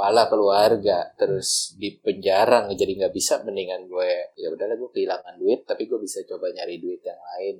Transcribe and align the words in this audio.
kepala 0.00 0.32
keluarga 0.32 1.12
terus 1.12 1.76
di 1.76 1.92
penjara 1.92 2.64
nggak 2.64 2.72
jadi 2.72 2.92
nggak 3.04 3.12
bisa 3.12 3.44
mendingan 3.44 3.84
gue 3.84 4.32
ya 4.32 4.48
udahlah 4.48 4.80
gue 4.80 4.88
kehilangan 4.96 5.36
duit 5.36 5.68
tapi 5.68 5.84
gue 5.84 6.00
bisa 6.00 6.24
coba 6.24 6.48
nyari 6.56 6.80
duit 6.80 7.04
yang 7.04 7.20
lain. 7.20 7.54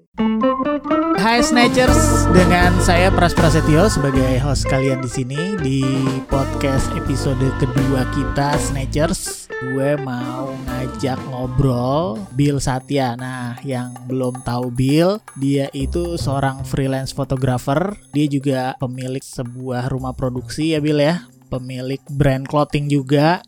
Hai 1.21 1.45
Snatchers 1.45 2.33
dengan 2.33 2.81
saya 2.81 3.13
Pras 3.13 3.37
Prasetyo 3.37 3.93
sebagai 3.93 4.41
host 4.41 4.65
kalian 4.73 5.05
di 5.05 5.11
sini 5.13 5.53
di 5.61 5.85
podcast 6.33 6.89
episode 6.97 7.45
kedua 7.61 8.09
kita 8.17 8.57
Snatchers. 8.57 9.53
Gue 9.61 10.01
mau 10.01 10.57
ngajak 10.65 11.21
ngobrol 11.29 12.25
Bill 12.33 12.57
Satya. 12.57 13.21
Nah 13.21 13.61
yang 13.69 13.93
belum 14.09 14.41
tahu 14.49 14.73
Bill 14.73 15.21
dia 15.37 15.69
itu 15.77 16.17
seorang 16.17 16.65
freelance 16.65 17.13
photographer. 17.13 18.01
Dia 18.17 18.25
juga 18.33 18.73
pemilik 18.81 19.21
sebuah 19.21 19.93
rumah 19.93 20.17
produksi 20.17 20.73
ya 20.73 20.81
Bill 20.81 21.05
ya 21.05 21.21
pemilik 21.51 22.01
brand 22.07 22.47
clothing 22.47 22.87
juga. 22.87 23.43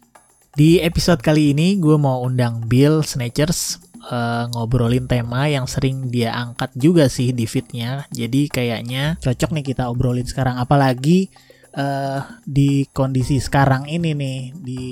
Di 0.52 0.82
episode 0.82 1.22
kali 1.22 1.54
ini 1.54 1.80
gue 1.80 1.96
mau 1.96 2.20
undang 2.26 2.66
Bill 2.68 3.00
Snatchers 3.00 3.80
uh, 4.10 4.50
ngobrolin 4.50 5.06
tema 5.06 5.46
yang 5.46 5.70
sering 5.70 6.10
dia 6.10 6.34
angkat 6.34 6.74
juga 6.74 7.06
sih 7.06 7.30
di 7.30 7.46
fitnya. 7.46 8.04
Jadi 8.10 8.50
kayaknya 8.50 9.16
cocok 9.22 9.50
nih 9.54 9.64
kita 9.72 9.86
obrolin 9.88 10.26
sekarang 10.26 10.58
apalagi 10.58 11.30
uh, 11.76 12.20
di 12.44 12.88
kondisi 12.90 13.38
sekarang 13.38 13.86
ini 13.88 14.12
nih 14.16 14.38
di 14.58 14.82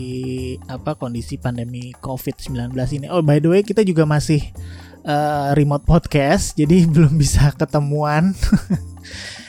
apa 0.69 0.95
kondisi 0.95 1.37
pandemi 1.41 1.91
COVID-19 1.99 2.73
ini. 3.01 3.07
Oh 3.11 3.25
by 3.25 3.43
the 3.43 3.51
way 3.51 3.63
kita 3.67 3.83
juga 3.83 4.07
masih 4.07 4.41
uh, 5.05 5.53
remote 5.57 5.85
podcast 5.85 6.55
jadi 6.61 6.87
belum 6.87 7.19
bisa 7.19 7.51
ketemuan. 7.57 8.33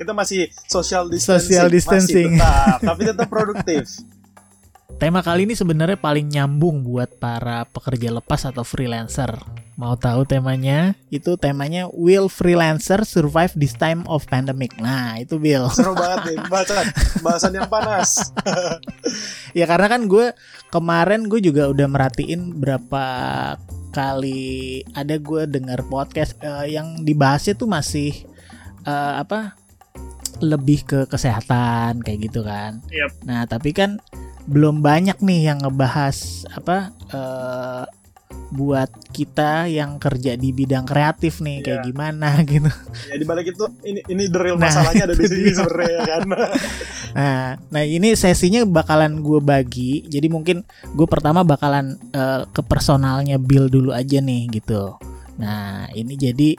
kita 0.00 0.16
masih 0.16 0.48
social 0.64 1.12
distancing, 1.12 1.60
social 1.60 1.68
distancing. 1.68 2.32
Masih 2.32 2.40
tetap, 2.40 2.78
tapi 2.80 3.02
tetap 3.04 3.28
produktif. 3.28 3.84
Tema 5.00 5.20
kali 5.24 5.48
ini 5.48 5.56
sebenarnya 5.56 5.96
paling 5.96 6.28
nyambung 6.28 6.84
buat 6.84 7.08
para 7.20 7.64
pekerja 7.68 8.12
lepas 8.12 8.48
atau 8.48 8.64
freelancer. 8.64 9.32
Mau 9.80 9.96
tahu 9.96 10.28
temanya? 10.28 10.92
Itu 11.08 11.40
temanya 11.40 11.88
Will 11.88 12.28
Freelancer 12.28 13.08
Survive 13.08 13.56
This 13.56 13.72
Time 13.80 14.04
of 14.04 14.28
Pandemic. 14.28 14.76
Nah, 14.76 15.16
itu 15.16 15.40
Bill. 15.40 15.72
Seru 15.72 15.96
banget 15.96 16.36
nih, 16.36 16.38
bahasan, 16.52 16.86
bahasan 17.24 17.52
yang 17.56 17.68
panas. 17.72 18.28
ya 19.58 19.64
karena 19.64 19.88
kan 19.88 20.04
gue 20.04 20.36
kemarin 20.68 21.32
gue 21.32 21.40
juga 21.40 21.72
udah 21.72 21.86
merhatiin 21.88 22.60
berapa 22.60 23.04
kali 23.96 24.84
ada 24.92 25.16
gue 25.16 25.42
dengar 25.48 25.80
podcast 25.88 26.36
uh, 26.44 26.68
yang 26.68 27.00
dibahasnya 27.08 27.56
tuh 27.56 27.72
masih 27.72 28.28
uh, 28.84 29.24
apa 29.24 29.56
lebih 30.40 30.84
ke 30.84 30.98
kesehatan 31.06 32.00
kayak 32.04 32.30
gitu 32.30 32.40
kan. 32.42 32.80
Yep. 32.90 33.10
Nah 33.28 33.44
tapi 33.46 33.70
kan 33.76 34.00
belum 34.48 34.82
banyak 34.82 35.20
nih 35.22 35.52
yang 35.52 35.58
ngebahas 35.62 36.48
apa 36.50 36.90
uh, 37.12 37.84
buat 38.50 38.90
kita 39.14 39.70
yang 39.70 40.02
kerja 40.02 40.34
di 40.34 40.50
bidang 40.50 40.82
kreatif 40.82 41.38
nih 41.38 41.62
yeah. 41.62 41.64
kayak 41.66 41.80
gimana 41.86 42.28
gitu. 42.50 42.70
Ya 43.06 43.16
di 43.16 43.26
balik 43.26 43.54
itu 43.54 43.64
ini 43.86 44.02
ini 44.10 44.26
the 44.26 44.38
real 44.42 44.58
nah, 44.58 44.66
masalahnya 44.66 45.06
ada 45.06 45.14
di 45.14 45.26
sini 45.30 45.50
sebenarnya 45.54 46.00
kan. 46.02 46.20
nah, 47.18 47.46
nah 47.70 47.82
ini 47.86 48.18
sesinya 48.18 48.66
bakalan 48.66 49.22
gue 49.22 49.38
bagi. 49.38 50.02
Jadi 50.10 50.26
mungkin 50.26 50.66
gue 50.94 51.06
pertama 51.06 51.46
bakalan 51.46 51.94
uh, 52.10 52.42
ke 52.50 52.62
personalnya 52.66 53.38
Bill 53.38 53.70
dulu 53.70 53.94
aja 53.94 54.18
nih 54.18 54.50
gitu. 54.50 54.98
Nah, 55.40 55.88
ini 55.94 56.18
jadi 56.18 56.52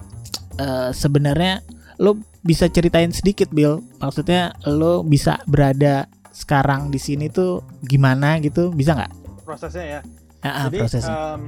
uh, 0.58 0.90
sebenarnya 0.96 1.62
lo 2.02 2.18
bisa 2.42 2.66
ceritain 2.66 3.14
sedikit 3.14 3.54
Bill. 3.54 3.78
Maksudnya 4.02 4.58
lo 4.66 5.06
bisa 5.06 5.38
berada 5.46 6.10
sekarang 6.34 6.90
di 6.90 6.98
sini 6.98 7.30
tuh 7.30 7.62
gimana 7.86 8.42
gitu 8.42 8.74
bisa 8.74 8.98
nggak? 8.98 9.14
Prosesnya 9.46 9.86
ya. 9.86 10.02
Ah, 10.42 10.66
jadi 10.66 10.78
prosesnya. 10.82 11.16
Um, 11.38 11.42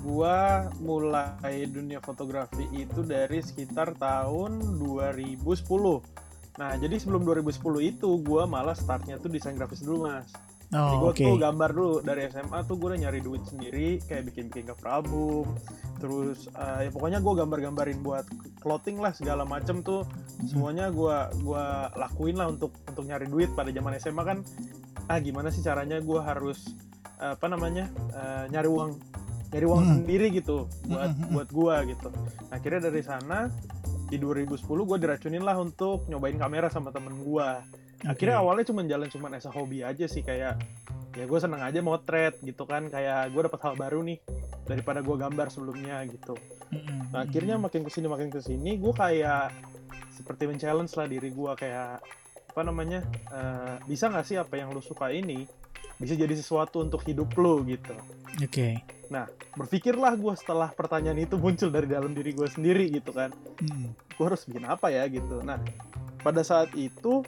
gua 0.00 0.68
mulai 0.80 1.68
dunia 1.68 2.00
fotografi 2.00 2.64
itu 2.72 3.04
dari 3.04 3.40
sekitar 3.40 3.96
tahun 3.96 4.76
2010 4.76 5.40
nah 6.54 6.70
jadi 6.78 7.02
sebelum 7.02 7.26
2010 7.26 7.58
itu 7.82 8.22
gua 8.22 8.46
malah 8.46 8.78
startnya 8.78 9.18
tuh 9.18 9.26
desain 9.26 9.58
grafis 9.58 9.82
dulu 9.82 10.06
mas. 10.06 10.30
Oh, 10.74 10.80
Jadi 10.90 10.96
gue 10.98 11.12
okay. 11.14 11.26
tuh 11.30 11.36
gambar 11.38 11.70
dulu. 11.70 11.94
Dari 12.02 12.22
SMA 12.34 12.58
tuh 12.66 12.74
gue 12.74 12.88
udah 12.90 13.00
nyari 13.06 13.20
duit 13.22 13.42
sendiri 13.46 14.02
kayak 14.10 14.32
bikin-bikin 14.32 14.66
cover 14.74 14.88
album 14.90 15.46
terus 15.98 16.50
uh, 16.54 16.82
ya 16.82 16.90
pokoknya 16.90 17.22
gue 17.22 17.34
gambar-gambarin 17.38 18.00
buat 18.02 18.26
clothing 18.60 18.98
lah 18.98 19.14
segala 19.14 19.46
macem 19.46 19.80
tuh 19.80 20.02
hmm. 20.04 20.50
semuanya 20.50 20.90
gue 20.90 21.16
gua 21.44 21.92
lakuin 21.94 22.36
lah 22.38 22.50
untuk 22.50 22.74
untuk 22.88 23.04
nyari 23.06 23.28
duit 23.30 23.50
pada 23.52 23.70
zaman 23.70 23.96
SMA 24.00 24.22
kan 24.24 24.38
ah 25.06 25.18
gimana 25.20 25.52
sih 25.52 25.60
caranya 25.60 26.00
gue 26.00 26.20
harus 26.20 26.72
uh, 27.20 27.36
apa 27.36 27.46
namanya 27.46 27.88
uh, 28.16 28.44
nyari 28.48 28.68
uang 28.68 28.90
nyari 29.54 29.66
uang 29.70 29.82
hmm. 29.84 29.94
sendiri 30.02 30.26
gitu 30.34 30.66
buat 30.90 31.10
hmm. 31.14 31.30
buat 31.30 31.48
gue 31.52 31.74
gitu 31.94 32.08
nah, 32.10 32.54
akhirnya 32.58 32.90
dari 32.90 33.02
sana 33.06 33.38
di 34.10 34.16
2010 34.20 34.66
gue 34.66 34.98
diracunin 35.00 35.42
lah 35.42 35.56
untuk 35.58 36.06
nyobain 36.10 36.36
kamera 36.36 36.68
sama 36.68 36.90
temen 36.90 37.14
gue 37.22 37.48
akhirnya 38.04 38.36
okay. 38.36 38.44
awalnya 38.44 38.64
cuma 38.68 38.80
jalan 38.84 39.08
cuma 39.08 39.26
as 39.32 39.48
hobi 39.48 39.80
aja 39.80 40.04
sih 40.04 40.20
kayak 40.20 40.60
ya 41.14 41.24
gue 41.24 41.38
seneng 41.38 41.62
aja 41.62 41.78
mau 41.78 41.96
thread 42.02 42.36
gitu 42.42 42.66
kan 42.66 42.90
kayak 42.90 43.30
gue 43.30 43.42
dapat 43.46 43.60
hal 43.62 43.74
baru 43.78 44.02
nih 44.02 44.18
daripada 44.66 44.98
gue 45.00 45.14
gambar 45.14 45.46
sebelumnya 45.48 46.02
gitu 46.10 46.34
nah 47.14 47.22
akhirnya 47.22 47.54
makin 47.54 47.86
ke 47.86 47.90
sini 47.92 48.06
makin 48.10 48.28
ke 48.34 48.42
sini 48.42 48.76
gue 48.82 48.92
kayak 48.92 49.54
seperti 50.10 50.50
men-challenge 50.50 50.92
lah 50.98 51.06
diri 51.06 51.30
gue 51.30 51.52
kayak 51.54 52.02
apa 52.54 52.60
namanya 52.62 53.02
uh, 53.30 53.78
bisa 53.86 54.10
nggak 54.10 54.26
sih 54.26 54.36
apa 54.38 54.58
yang 54.58 54.70
lo 54.74 54.82
suka 54.82 55.10
ini 55.10 55.46
bisa 55.98 56.18
jadi 56.18 56.34
sesuatu 56.34 56.82
untuk 56.82 57.06
hidup 57.06 57.30
lo 57.38 57.62
gitu 57.62 57.94
oke 57.94 58.50
okay. 58.50 58.82
nah 59.06 59.30
berpikirlah 59.54 60.18
gue 60.18 60.34
setelah 60.34 60.70
pertanyaan 60.74 61.22
itu 61.22 61.38
muncul 61.38 61.70
dari 61.70 61.86
dalam 61.86 62.10
diri 62.10 62.34
gue 62.34 62.46
sendiri 62.50 62.90
gitu 62.90 63.14
kan 63.14 63.30
hmm. 63.62 64.18
gue 64.18 64.24
harus 64.26 64.42
bikin 64.50 64.66
apa 64.66 64.90
ya 64.90 65.06
gitu 65.06 65.42
nah 65.46 65.62
pada 66.22 66.42
saat 66.42 66.74
itu 66.74 67.22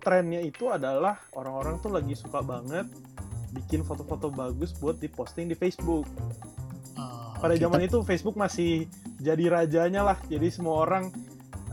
trennya 0.00 0.40
itu 0.40 0.72
adalah 0.72 1.20
orang-orang 1.36 1.78
tuh 1.78 1.92
lagi 1.92 2.16
suka 2.16 2.40
banget 2.40 2.88
bikin 3.52 3.82
foto-foto 3.82 4.30
bagus 4.30 4.72
buat 4.78 4.98
diposting 4.98 5.50
di 5.50 5.56
Facebook. 5.58 6.06
Uh, 6.96 7.36
Pada 7.38 7.54
kita... 7.54 7.66
zaman 7.68 7.80
itu 7.84 7.98
Facebook 8.06 8.38
masih 8.38 8.86
jadi 9.20 9.44
rajanya 9.50 10.02
lah. 10.02 10.18
Jadi 10.26 10.48
semua 10.48 10.86
orang 10.86 11.10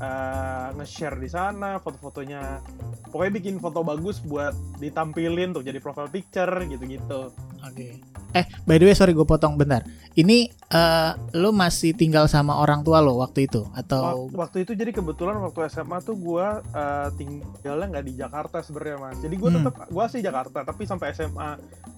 uh, 0.01 0.73
nge-share 0.77 1.17
di 1.21 1.29
sana 1.29 1.77
foto-fotonya. 1.79 2.61
Pokoknya 3.07 3.33
bikin 3.39 3.55
foto 3.63 3.81
bagus 3.87 4.19
buat 4.19 4.53
ditampilin 4.83 5.55
tuh 5.55 5.63
jadi 5.63 5.79
profile 5.79 6.11
picture 6.11 6.51
gitu-gitu. 6.67 7.31
Oke. 7.63 7.71
Okay. 7.71 7.93
Eh, 8.37 8.45
by 8.69 8.77
the 8.77 8.85
way 8.85 8.93
sorry 8.93 9.17
gue 9.17 9.25
potong 9.25 9.57
bentar. 9.57 9.81
Ini 10.13 10.49
uh, 10.73 11.17
lo 11.37 11.49
masih 11.53 11.97
tinggal 11.97 12.29
sama 12.29 12.57
orang 12.57 12.85
tua 12.85 13.01
lo 13.01 13.17
waktu 13.17 13.49
itu 13.49 13.65
atau? 13.73 14.29
Waktu 14.33 14.65
itu 14.65 14.77
jadi 14.77 14.93
kebetulan 14.93 15.41
waktu 15.41 15.65
SMA 15.69 15.97
tuh 16.05 16.17
gue 16.17 16.47
uh, 16.61 17.07
tinggalnya 17.17 17.97
nggak 17.97 18.05
di 18.05 18.13
Jakarta 18.13 18.61
sebenarnya 18.61 18.97
mas. 19.01 19.17
Jadi 19.21 19.35
gue 19.37 19.49
hmm. 19.49 19.57
tetap 19.61 19.73
gue 19.89 20.03
asli 20.03 20.21
Jakarta 20.21 20.59
tapi 20.61 20.83
sampai 20.85 21.13
SMA 21.17 21.49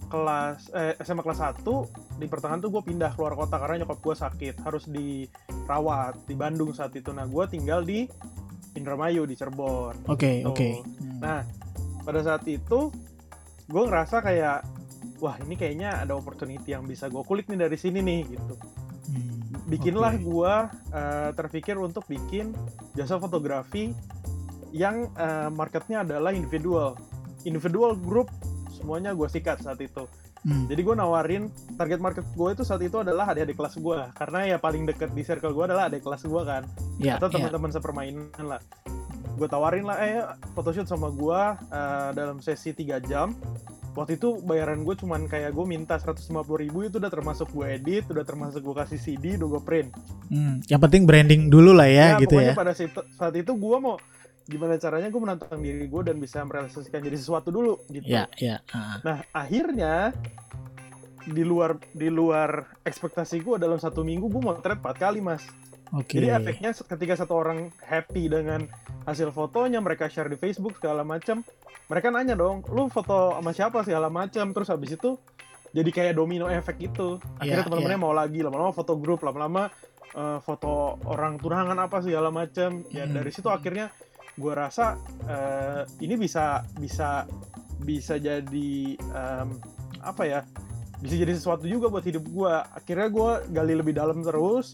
kelas 0.09 0.73
eh, 0.73 0.97
SMA 1.05 1.21
kelas 1.21 1.61
1 1.61 2.17
di 2.17 2.25
pertengahan 2.25 2.59
tuh 2.59 2.73
gue 2.73 2.81
pindah 2.81 3.13
keluar 3.13 3.37
kota 3.37 3.61
karena 3.61 3.85
nyokap 3.85 4.01
gue 4.01 4.15
sakit 4.17 4.55
harus 4.65 4.89
dirawat 4.89 6.17
di 6.25 6.35
Bandung 6.35 6.73
saat 6.73 6.95
itu. 6.97 7.13
Nah 7.13 7.29
gue 7.29 7.45
tinggal 7.45 7.85
di 7.85 8.09
Indramayu 8.73 9.27
di 9.29 9.37
Cirebon. 9.37 10.09
Oke 10.09 10.17
okay, 10.17 10.35
gitu. 10.41 10.49
oke. 10.49 10.57
Okay. 10.57 10.73
Hmm. 10.81 11.19
Nah 11.21 11.39
pada 12.03 12.19
saat 12.25 12.43
itu 12.49 12.89
gue 13.69 13.83
ngerasa 13.85 14.25
kayak 14.25 14.78
wah 15.19 15.35
ini 15.43 15.55
kayaknya 15.59 16.03
ada 16.03 16.15
opportunity 16.15 16.71
yang 16.71 16.87
bisa 16.87 17.11
gue 17.11 17.21
kulik 17.23 17.47
nih 17.51 17.67
dari 17.67 17.77
sini 17.77 17.99
nih 17.99 18.21
gitu 18.35 18.55
hmm, 18.55 19.69
bikinlah 19.69 20.15
okay. 20.15 20.25
gue 20.25 20.53
uh, 20.95 21.29
terpikir 21.35 21.75
untuk 21.77 22.07
bikin 22.07 22.55
jasa 22.95 23.19
fotografi 23.19 23.91
yang 24.71 25.11
uh, 25.19 25.51
marketnya 25.51 26.07
adalah 26.07 26.31
individual 26.31 26.95
individual 27.43 27.93
group 27.93 28.31
semuanya 28.73 29.11
gue 29.11 29.27
sikat 29.27 29.59
saat 29.61 29.79
itu 29.83 30.07
Hmm. 30.39 30.71
Jadi 30.71 30.81
gue 30.87 30.95
nawarin 30.95 31.51
target 31.75 31.99
market 31.99 32.23
gue 32.31 32.49
itu 32.55 32.63
saat 32.63 32.79
itu 32.79 32.95
adalah 32.95 33.27
adik-adik 33.35 33.59
kelas 33.59 33.75
gue 33.75 33.99
karena 34.15 34.55
ya 34.55 34.57
paling 34.57 34.87
deket 34.87 35.11
di 35.11 35.23
circle 35.27 35.51
gue 35.51 35.67
adalah 35.67 35.91
adik 35.91 35.99
kelas 35.99 36.23
gue 36.23 36.41
kan 36.47 36.63
yeah, 36.95 37.19
atau 37.19 37.27
ya. 37.27 37.35
teman-teman 37.35 37.67
yeah. 37.67 37.75
sepermainan 37.75 38.45
lah. 38.47 38.61
Gue 39.35 39.47
tawarin 39.51 39.83
lah 39.83 39.97
eh 39.99 40.23
photoshoot 40.55 40.87
sama 40.87 41.11
gue 41.11 41.41
uh, 41.75 42.09
dalam 42.15 42.39
sesi 42.39 42.71
3 42.71 43.03
jam 43.03 43.35
waktu 43.99 44.15
itu 44.15 44.39
bayaran 44.47 44.87
gue 44.87 44.95
cuman 44.95 45.27
kayak 45.27 45.51
gue 45.51 45.65
minta 45.67 45.99
150 45.99 46.31
ribu 46.55 46.87
itu 46.87 47.03
udah 47.03 47.11
termasuk 47.11 47.51
gue 47.51 47.67
edit 47.67 48.07
udah 48.07 48.23
termasuk 48.23 48.63
gue 48.63 48.75
kasih 48.79 48.99
CD 48.99 49.35
udah 49.35 49.59
gue 49.59 49.61
print. 49.67 49.89
Hmm, 50.31 50.63
yang 50.71 50.79
penting 50.79 51.03
branding 51.03 51.51
dulu 51.51 51.75
lah 51.75 51.91
ya, 51.91 52.15
ya 52.15 52.23
gitu 52.23 52.39
ya. 52.39 52.55
pada 52.55 52.71
saat 52.71 53.35
itu 53.35 53.51
gue 53.51 53.77
mau 53.83 53.99
gimana 54.47 54.79
caranya 54.79 55.11
gue 55.11 55.21
menantang 55.21 55.59
diri 55.59 55.85
gue 55.85 56.01
dan 56.07 56.15
bisa 56.17 56.41
merealisasikan 56.47 57.03
jadi 57.03 57.17
sesuatu 57.19 57.51
dulu 57.51 57.75
gitu. 57.91 58.07
Ya 58.07 58.31
ya 58.39 58.63
uh. 58.71 59.03
nah 59.03 59.19
akhirnya 59.35 60.15
di 61.27 61.43
luar 61.43 61.77
di 61.91 62.07
luar 62.07 62.79
ekspektasi 62.87 63.43
gue 63.43 63.59
dalam 63.59 63.77
satu 63.77 64.01
minggu 64.01 64.31
gue 64.31 64.41
mau 64.41 64.55
trade 64.57 64.79
empat 64.79 64.95
kali 64.95 65.19
mas 65.19 65.43
Oke. 65.89 66.21
Jadi 66.21 66.29
efeknya 66.29 66.69
ketika 66.73 67.13
satu 67.17 67.33
orang 67.33 67.73
happy 67.81 68.29
dengan 68.29 68.69
hasil 69.09 69.33
fotonya, 69.33 69.81
mereka 69.81 70.05
share 70.05 70.29
di 70.29 70.37
Facebook 70.37 70.77
segala 70.77 71.01
macam, 71.01 71.41
mereka 71.89 72.13
nanya 72.13 72.37
dong, 72.37 72.61
lu 72.69 72.85
foto 72.93 73.33
sama 73.33 73.51
siapa 73.51 73.81
segala 73.81 74.05
macam, 74.13 74.53
terus 74.53 74.69
habis 74.69 74.93
itu 74.93 75.17
jadi 75.73 75.89
kayak 75.89 76.13
domino 76.13 76.45
efek 76.45 76.77
itu. 76.81 77.17
Akhirnya 77.41 77.61
Iya, 77.61 77.65
teman-temannya 77.65 77.99
mau 78.01 78.13
lagi, 78.13 78.41
lama-lama 78.45 78.69
foto 78.69 78.93
grup, 79.01 79.25
lama-lama 79.25 79.69
eh, 80.09 80.39
foto 80.41 80.97
orang 81.05 81.37
tunangan 81.37 81.77
apa 81.77 82.01
segala 82.01 82.29
macam. 82.33 82.81
Ya 82.89 83.05
Hmm. 83.05 83.13
dari 83.13 83.29
situ 83.29 83.49
akhirnya 83.49 83.89
gua 84.37 84.69
rasa 84.69 84.97
eh, 85.25 85.85
ini 86.01 86.17
bisa 86.17 86.65
bisa 86.77 87.25
bisa 87.81 88.17
jadi 88.17 88.97
em, 88.97 89.47
apa 90.01 90.23
ya? 90.25 90.41
Bisa 90.99 91.15
jadi 91.15 91.31
sesuatu 91.37 91.63
juga 91.69 91.87
buat 91.93 92.01
hidup 92.05 92.25
gua. 92.29 92.65
Akhirnya 92.73 93.07
gua 93.09 93.41
gali 93.49 93.73
lebih 93.77 93.93
dalam 93.93 94.19
terus 94.25 94.73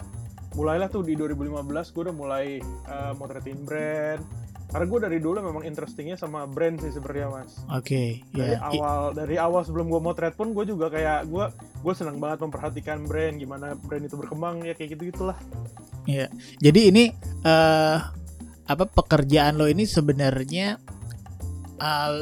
mulailah 0.55 0.87
tuh 0.87 1.03
di 1.03 1.13
2015 1.19 1.93
gue 1.93 2.01
udah 2.09 2.15
mulai 2.15 2.45
uh, 2.87 3.11
motretin 3.19 3.59
brand 3.67 4.23
karena 4.65 4.85
gue 4.91 4.99
dari 5.07 5.17
dulu 5.23 5.39
memang 5.39 5.63
interestingnya 5.63 6.17
sama 6.19 6.43
brand 6.49 6.81
sih 6.81 6.91
sebenarnya 6.91 7.27
mas 7.31 7.51
Oke, 7.71 8.25
dari 8.33 8.55
ya. 8.55 8.59
I- 8.59 8.79
awal 8.81 8.99
dari 9.13 9.35
awal 9.39 9.61
sebelum 9.63 9.87
gue 9.87 10.01
motret 10.01 10.33
pun 10.35 10.51
gue 10.51 10.65
juga 10.67 10.91
kayak 10.91 11.29
gue 11.29 11.45
gue 11.85 11.93
senang 11.93 12.17
banget 12.19 12.43
memperhatikan 12.43 13.05
brand 13.05 13.37
gimana 13.39 13.77
brand 13.77 14.03
itu 14.03 14.17
berkembang 14.17 14.65
ya 14.65 14.73
kayak 14.73 14.97
gitu 14.97 15.13
gitulah 15.13 15.37
Jadi 16.61 16.81
ini 16.93 17.03
eh 17.45 17.97
apa 18.65 18.83
pekerjaan 18.89 19.57
lo 19.57 19.69
ini 19.69 19.85
sebenarnya 19.85 20.77
eh, 21.81 22.13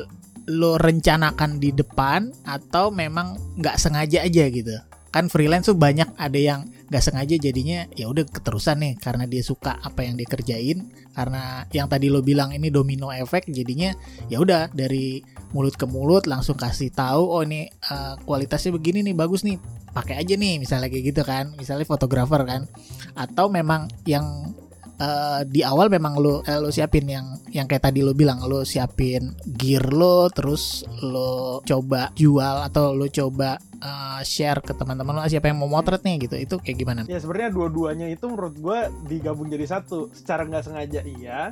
lo 0.51 0.75
rencanakan 0.75 1.59
di 1.59 1.71
depan 1.71 2.31
atau 2.43 2.91
memang 2.91 3.39
nggak 3.59 3.79
sengaja 3.79 4.23
aja 4.23 4.43
gitu? 4.51 4.75
Kan 5.11 5.31
freelance 5.31 5.71
tuh 5.71 5.77
banyak 5.77 6.09
ada 6.19 6.39
yang 6.39 6.67
nggak 6.93 7.09
sengaja 7.09 7.41
jadinya 7.41 7.89
ya 7.97 8.05
udah 8.05 8.21
keterusan 8.29 8.77
nih 8.85 8.93
karena 9.01 9.25
dia 9.25 9.41
suka 9.41 9.81
apa 9.81 10.05
yang 10.05 10.13
dia 10.13 10.29
kerjain. 10.29 10.93
Karena 11.09 11.65
yang 11.73 11.89
tadi 11.89 12.13
lo 12.13 12.21
bilang 12.21 12.53
ini 12.53 12.69
domino 12.69 13.09
efek 13.09 13.49
jadinya 13.49 13.89
ya 14.29 14.37
udah 14.37 14.69
dari 14.69 15.25
mulut 15.57 15.73
ke 15.73 15.89
mulut 15.89 16.29
langsung 16.29 16.53
kasih 16.53 16.93
tahu 16.93 17.33
oh 17.33 17.41
ini 17.41 17.65
eh, 17.65 18.13
kualitasnya 18.21 18.77
begini 18.77 19.01
nih 19.09 19.17
bagus 19.17 19.41
nih. 19.41 19.57
Pakai 19.89 20.21
aja 20.21 20.37
nih 20.37 20.61
misalnya 20.61 20.93
kayak 20.93 21.05
gitu 21.09 21.21
kan. 21.25 21.57
Misalnya 21.57 21.89
fotografer 21.89 22.45
kan. 22.45 22.69
Atau 23.17 23.49
memang 23.49 23.89
yang 24.05 24.53
eh, 24.95 25.41
di 25.45 25.61
awal 25.61 25.87
memang 25.87 26.17
lo 26.17 26.41
eh, 26.41 26.57
lo 26.57 26.69
siapin 26.69 27.05
yang 27.05 27.25
yang 27.49 27.65
kayak 27.65 27.87
tadi 27.87 28.01
lo 28.01 28.13
bilang 28.13 28.41
lo 28.45 28.61
siapin 28.63 29.33
gear 29.45 29.89
lo 29.89 30.29
terus 30.29 30.83
lo 31.01 31.61
coba 31.61 32.13
jual 32.13 32.63
atau 32.63 32.93
lo 32.93 33.07
coba 33.07 33.57
eh, 33.59 34.21
share 34.23 34.61
ke 34.61 34.73
teman-teman 34.73 35.15
lo 35.15 35.21
"Ah, 35.21 35.29
siapa 35.29 35.49
yang 35.49 35.59
mau 35.59 35.67
motret 35.67 36.01
nih? 36.01 36.27
Gitu. 36.27 36.35
Itu 36.39 36.55
kayak 36.57 36.77
gimana? 36.77 36.99
Ya 37.05 37.19
sebenarnya 37.19 37.51
dua-duanya 37.51 38.07
itu 38.07 38.25
menurut 38.25 38.55
gue 38.55 38.79
digabung 39.07 39.47
jadi 39.47 39.65
satu. 39.65 40.09
Secara 40.11 40.45
nggak 40.45 40.63
sengaja 40.65 41.01
iya 41.03 41.51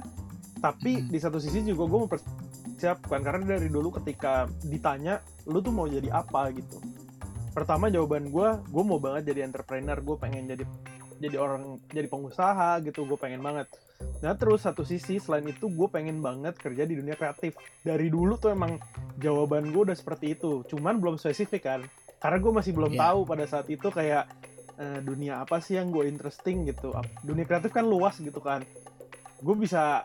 tapi 0.61 1.01
Hmm. 1.01 1.09
di 1.09 1.17
satu 1.17 1.41
sisi 1.41 1.65
juga 1.65 1.89
gue 1.89 1.99
mempersiapkan 2.05 3.19
karena 3.19 3.57
dari 3.57 3.65
dulu 3.67 3.89
ketika 3.97 4.45
ditanya 4.61 5.17
lu 5.45 5.57
tuh 5.59 5.73
mau 5.73 5.85
jadi 5.85 6.07
apa? 6.13 6.53
Gitu. 6.53 6.77
Pertama 7.51 7.89
jawaban 7.89 8.29
gue 8.29 8.49
gue 8.63 8.83
mau 8.85 8.95
banget 8.95 9.33
jadi 9.33 9.43
entrepreneur 9.43 9.97
gue 9.97 10.15
pengen 10.15 10.47
jadi 10.47 10.63
jadi 11.21 11.37
orang 11.37 11.77
jadi 11.87 12.09
pengusaha 12.09 12.81
gitu 12.81 13.05
gue 13.05 13.15
pengen 13.15 13.39
banget. 13.39 13.69
Nah 14.19 14.33
terus 14.33 14.65
satu 14.65 14.81
sisi 14.81 15.21
selain 15.21 15.45
itu 15.45 15.69
gue 15.69 15.87
pengen 15.87 16.19
banget 16.19 16.57
kerja 16.57 16.83
di 16.83 16.97
dunia 16.97 17.13
kreatif. 17.13 17.53
Dari 17.79 18.09
dulu 18.09 18.35
tuh 18.35 18.49
emang 18.49 18.81
jawaban 19.15 19.69
gue 19.69 19.81
udah 19.85 19.95
seperti 19.95 20.33
itu 20.33 20.65
cuman 20.65 20.97
belum 20.97 21.15
spesifik 21.15 21.61
kan. 21.63 21.81
Karena 22.17 22.37
gue 22.37 22.51
masih 22.51 22.73
belum 22.73 22.91
Iya. 22.91 23.01
tahu 23.03 23.19
pada 23.23 23.45
saat 23.45 23.67
itu 23.67 23.87
kayak 23.87 24.25
eh, 24.73 24.99
dunia 24.99 25.39
apa 25.39 25.61
sih 25.61 25.77
yang 25.77 25.93
gue 25.93 26.09
interesting 26.09 26.65
gitu. 26.65 26.89
Dunia 27.21 27.45
kreatif 27.45 27.69
kan 27.69 27.85
luas 27.85 28.17
gitu 28.17 28.41
kan. 28.41 28.65
Gue 29.37 29.53
bisa 29.55 30.01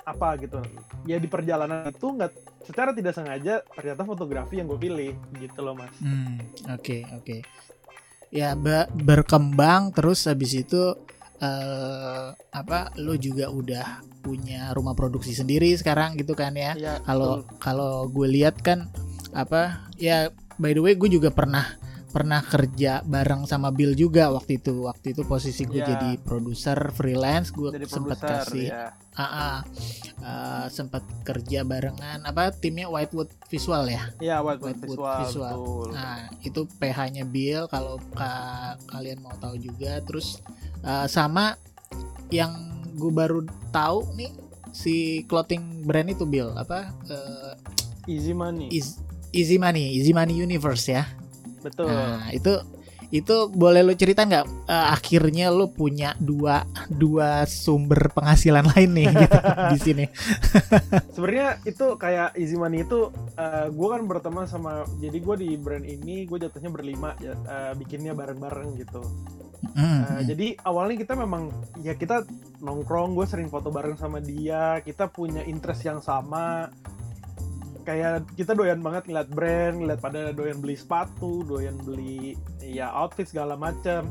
apa 0.00 0.28
gitu. 0.36 0.60
Ya 1.04 1.16
di 1.16 1.28
perjalanan 1.28 1.88
itu 1.88 2.04
nggak 2.06 2.32
secara 2.64 2.92
tidak 2.92 3.12
sengaja 3.12 3.60
ternyata 3.66 4.04
fotografi 4.04 4.56
yang 4.56 4.68
gue 4.68 4.80
pilih 4.80 5.12
gitu 5.36 5.60
loh 5.60 5.76
mas. 5.76 5.92
Hmm, 6.00 6.40
oke 6.68 7.04
oke. 7.14 7.36
Ya 8.34 8.58
be- 8.58 8.90
berkembang 8.98 9.94
terus 9.94 10.26
habis 10.26 10.52
itu 10.58 10.98
eh 11.38 12.26
apa 12.34 12.90
lo 12.98 13.14
juga 13.14 13.46
udah 13.50 14.02
punya 14.24 14.72
rumah 14.74 14.96
produksi 14.96 15.36
sendiri 15.36 15.70
sekarang 15.76 16.18
gitu 16.18 16.34
kan 16.34 16.54
ya. 16.58 16.74
ya 16.74 16.94
Kalau 17.06 17.42
betul. 17.44 17.58
kalau 17.62 17.92
gue 18.10 18.26
lihat 18.26 18.58
kan 18.64 18.90
apa 19.34 19.86
ya 19.98 20.30
by 20.58 20.74
the 20.74 20.82
way 20.82 20.94
gue 20.98 21.10
juga 21.10 21.30
pernah 21.30 21.78
pernah 22.14 22.38
kerja 22.40 23.02
bareng 23.02 23.42
sama 23.42 23.68
Bill 23.68 23.90
juga 23.92 24.30
waktu 24.30 24.56
itu. 24.56 24.86
Waktu 24.86 25.10
itu 25.10 25.26
posisi 25.26 25.66
gue 25.66 25.82
Ya. 25.82 25.90
jadi 25.90 26.14
produser 26.16 26.78
freelance, 26.88 27.50
gue 27.50 27.74
sempat 27.84 28.22
kasih 28.22 28.70
ya 28.70 28.94
AA 29.14 29.52
eh, 30.16 30.66
sempat 30.68 31.02
kerja 31.22 31.62
barengan 31.62 32.22
apa 32.22 32.50
timnya 32.50 32.86
Whitewood 32.86 33.30
Visual 33.46 33.82
ya. 33.86 34.02
ya 34.18 34.36
white 34.40 34.58
Whitewood 34.58 34.94
visual, 34.94 35.18
visual. 35.20 35.52
betul 35.52 35.88
Nah, 35.92 36.18
itu 36.40 36.60
PH-nya 36.72 37.24
Bill 37.24 37.66
kalau 37.66 37.98
ka- 38.10 38.78
kalian 38.88 39.18
mau 39.18 39.34
tahu 39.36 39.54
juga. 39.56 39.98
Terus 40.00 40.38
uh, 40.80 41.06
sama 41.06 41.58
yang 42.30 42.54
gue 42.94 43.10
baru 43.10 43.42
tahu 43.68 44.14
nih 44.14 44.30
si 44.70 44.94
clothing 45.24 45.82
brand 45.82 46.08
itu 46.08 46.22
Bill 46.24 46.50
apa 46.54 46.90
uh, 47.06 47.52
easy 48.06 48.30
money 48.30 48.70
Is- 48.70 49.02
Easy 49.30 49.58
Money, 49.58 49.98
Easy 49.98 50.14
Money 50.14 50.38
Universe 50.38 50.86
ya. 50.86 51.10
Betul 51.64 51.88
Nah, 51.88 52.28
itu 52.30 52.52
itu 53.08 53.46
boleh 53.48 53.86
lo 53.86 53.94
cerita 53.94 54.26
nggak 54.26 54.66
uh, 54.66 54.90
akhirnya 54.90 55.46
lo 55.46 55.70
punya 55.70 56.18
dua 56.18 56.66
dua 56.88 57.46
sumber 57.46 58.10
penghasilan 58.10 58.66
lain 58.74 58.90
nih 58.90 59.06
gitu 59.06 59.38
di 59.70 59.78
sini. 59.78 60.04
sebenarnya 61.12 61.62
itu 61.62 61.94
kayak 61.94 62.34
easy 62.34 62.58
money 62.58 62.82
itu 62.82 63.14
gue 63.70 63.88
kan 63.88 64.02
berteman 64.04 64.50
sama 64.50 64.82
jadi 64.98 65.14
gue 65.14 65.36
di 65.38 65.50
brand 65.54 65.84
ini 65.84 66.26
gue 66.26 66.38
jatuhnya 66.42 66.70
berlima 66.70 67.14
ya, 67.18 67.38
eh, 67.38 67.72
bikinnya 67.78 68.12
bareng-bareng 68.12 68.74
gitu 68.78 69.02
Hmm, 69.64 69.80
Eh, 69.80 70.06
hmm. 70.06 70.20
jadi 70.28 70.46
awalnya 70.60 70.96
kita 71.00 71.14
memang 71.16 71.48
ya 71.80 71.96
kita 71.96 72.22
nongkrong 72.60 73.16
gue 73.16 73.24
sering 73.24 73.48
foto 73.48 73.72
bareng 73.72 73.96
sama 73.96 74.20
dia 74.20 74.78
kita 74.84 75.08
punya 75.08 75.40
interest 75.40 75.82
yang 75.82 76.04
sama 76.04 76.68
kayak 77.84 78.24
kita 78.34 78.56
doyan 78.56 78.80
banget 78.80 79.06
ngeliat 79.06 79.28
brand 79.28 79.76
ngeliat 79.78 80.00
pada 80.00 80.32
doyan 80.32 80.58
beli 80.58 80.74
sepatu 80.74 81.44
doyan 81.44 81.76
beli 81.84 82.34
ya 82.64 82.88
outfit 82.90 83.28
segala 83.28 83.54
macam 83.54 84.08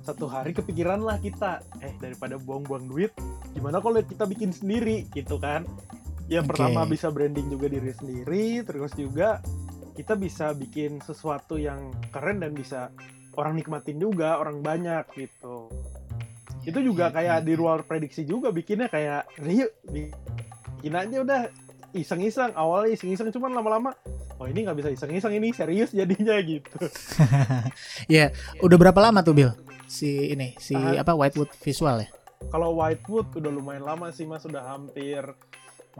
satu 0.00 0.26
hari 0.26 0.56
kepikiran 0.56 1.04
lah 1.04 1.20
kita 1.20 1.60
eh 1.84 1.92
daripada 2.00 2.40
buang-buang 2.40 2.88
duit 2.88 3.12
gimana 3.52 3.82
kalau 3.82 4.00
kita 4.00 4.24
bikin 4.26 4.50
sendiri? 4.54 5.06
Gitu 5.10 5.36
kan. 5.36 5.66
Ya 6.30 6.40
Oke. 6.40 6.54
pertama 6.54 6.86
bisa 6.86 7.10
branding 7.10 7.50
juga 7.50 7.66
diri 7.66 7.90
sendiri 7.90 8.62
terus 8.62 8.94
juga 8.94 9.42
kita 9.98 10.14
bisa 10.14 10.54
bikin 10.54 11.02
sesuatu 11.02 11.58
yang 11.58 11.90
keren 12.14 12.40
dan 12.40 12.54
bisa 12.54 12.94
orang 13.34 13.58
nikmatin 13.58 13.98
juga 13.98 14.38
orang 14.38 14.62
banyak 14.62 15.04
gitu. 15.18 15.68
Itu 16.62 16.78
juga 16.80 17.10
kayak 17.10 17.42
di 17.42 17.58
luar 17.58 17.82
prediksi 17.82 18.22
juga 18.22 18.54
bikinnya 18.54 18.86
kayak 18.86 19.26
yuk 19.42 19.74
bikin 19.90 20.94
aja 20.94 21.16
udah 21.20 21.40
iseng-iseng 21.92 22.52
awalnya 22.52 22.92
iseng-iseng 22.92 23.30
cuman 23.30 23.52
lama-lama 23.52 23.90
oh 24.36 24.46
ini 24.46 24.62
nggak 24.62 24.78
bisa 24.78 24.90
iseng-iseng 24.90 25.32
ini 25.32 25.50
serius 25.50 25.90
jadinya 25.90 26.38
gitu 26.38 26.76
Ya, 28.08 28.30
udah 28.58 28.76
berapa 28.76 28.98
lama 29.00 29.20
tuh 29.20 29.32
Bill? 29.32 29.52
Si 29.84 30.30
ini, 30.30 30.54
si 30.56 30.72
Ah. 30.72 31.02
apa 31.02 31.12
Whitewood 31.12 31.50
Visual 31.58 32.00
ya? 32.00 32.08
kalau 32.48 32.72
Whitewood 32.74 33.30
udah 33.34 33.50
lumayan 33.50 33.84
lama 33.84 34.08
sih 34.08 34.24
mas 34.24 34.40
sudah 34.40 34.64
hampir 34.64 35.20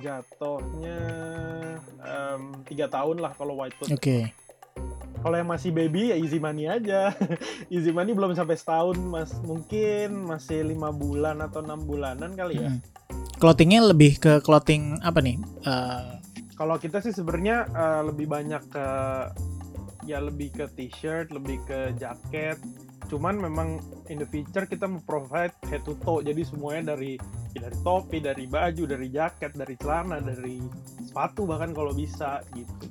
jatuhnya 0.01 0.99
tiga 2.65 2.87
tahun 2.87 3.19
lah 3.19 3.35
kalau 3.35 3.55
Whitewood 3.55 3.93
Oke. 3.93 4.33
kalau 5.21 5.37
yang 5.37 5.47
masih 5.47 5.69
baby 5.69 6.11
ya 6.11 6.17
easy 6.17 6.39
money 6.39 6.65
aja 6.65 7.13
easy 7.69 7.91
money 7.91 8.11
belum 8.11 8.33
sampai 8.33 8.57
setahun 8.57 8.97
mas 8.97 9.37
mungkin 9.41 10.25
masih 10.25 10.65
lima 10.65 10.89
bulan 10.91 11.39
atau 11.41 11.61
enam 11.61 11.83
bulanan 11.83 12.33
kali 12.33 12.57
ya 12.59 12.71
Mm. 12.71 12.81
Clothingnya 13.41 13.81
lebih 13.83 14.21
ke 14.21 14.39
clothing 14.41 15.01
apa 15.01 15.19
nih? 15.19 15.41
Eh, 15.65 16.05
Kalau 16.55 16.77
kita 16.77 17.01
sih 17.01 17.11
sebenarnya 17.11 17.65
eh, 17.67 18.03
lebih 18.05 18.29
banyak 18.29 18.63
ke 18.69 18.87
ya 20.05 20.21
lebih 20.21 20.53
ke 20.53 20.69
t-shirt, 20.71 21.33
lebih 21.33 21.57
ke 21.65 21.97
jaket. 21.97 22.61
Cuman 23.09 23.41
memang 23.41 23.81
in 24.07 24.21
the 24.21 24.29
future 24.29 24.65
kita 24.65 24.85
mau 24.85 25.01
provide 25.03 25.51
head 25.67 25.81
to 25.83 25.97
toe. 25.99 26.21
Jadi 26.21 26.45
semuanya 26.45 26.95
dari 26.95 27.17
ya 27.51 27.65
dari 27.65 27.79
topi, 27.81 28.21
dari 28.21 28.45
baju, 28.45 28.85
dari 28.85 29.09
jaket, 29.09 29.57
dari 29.57 29.75
celana, 29.75 30.21
dari 30.21 30.61
sepatu 31.03 31.43
bahkan 31.43 31.73
kalau 31.73 31.91
bisa 31.91 32.45
gitu. 32.53 32.87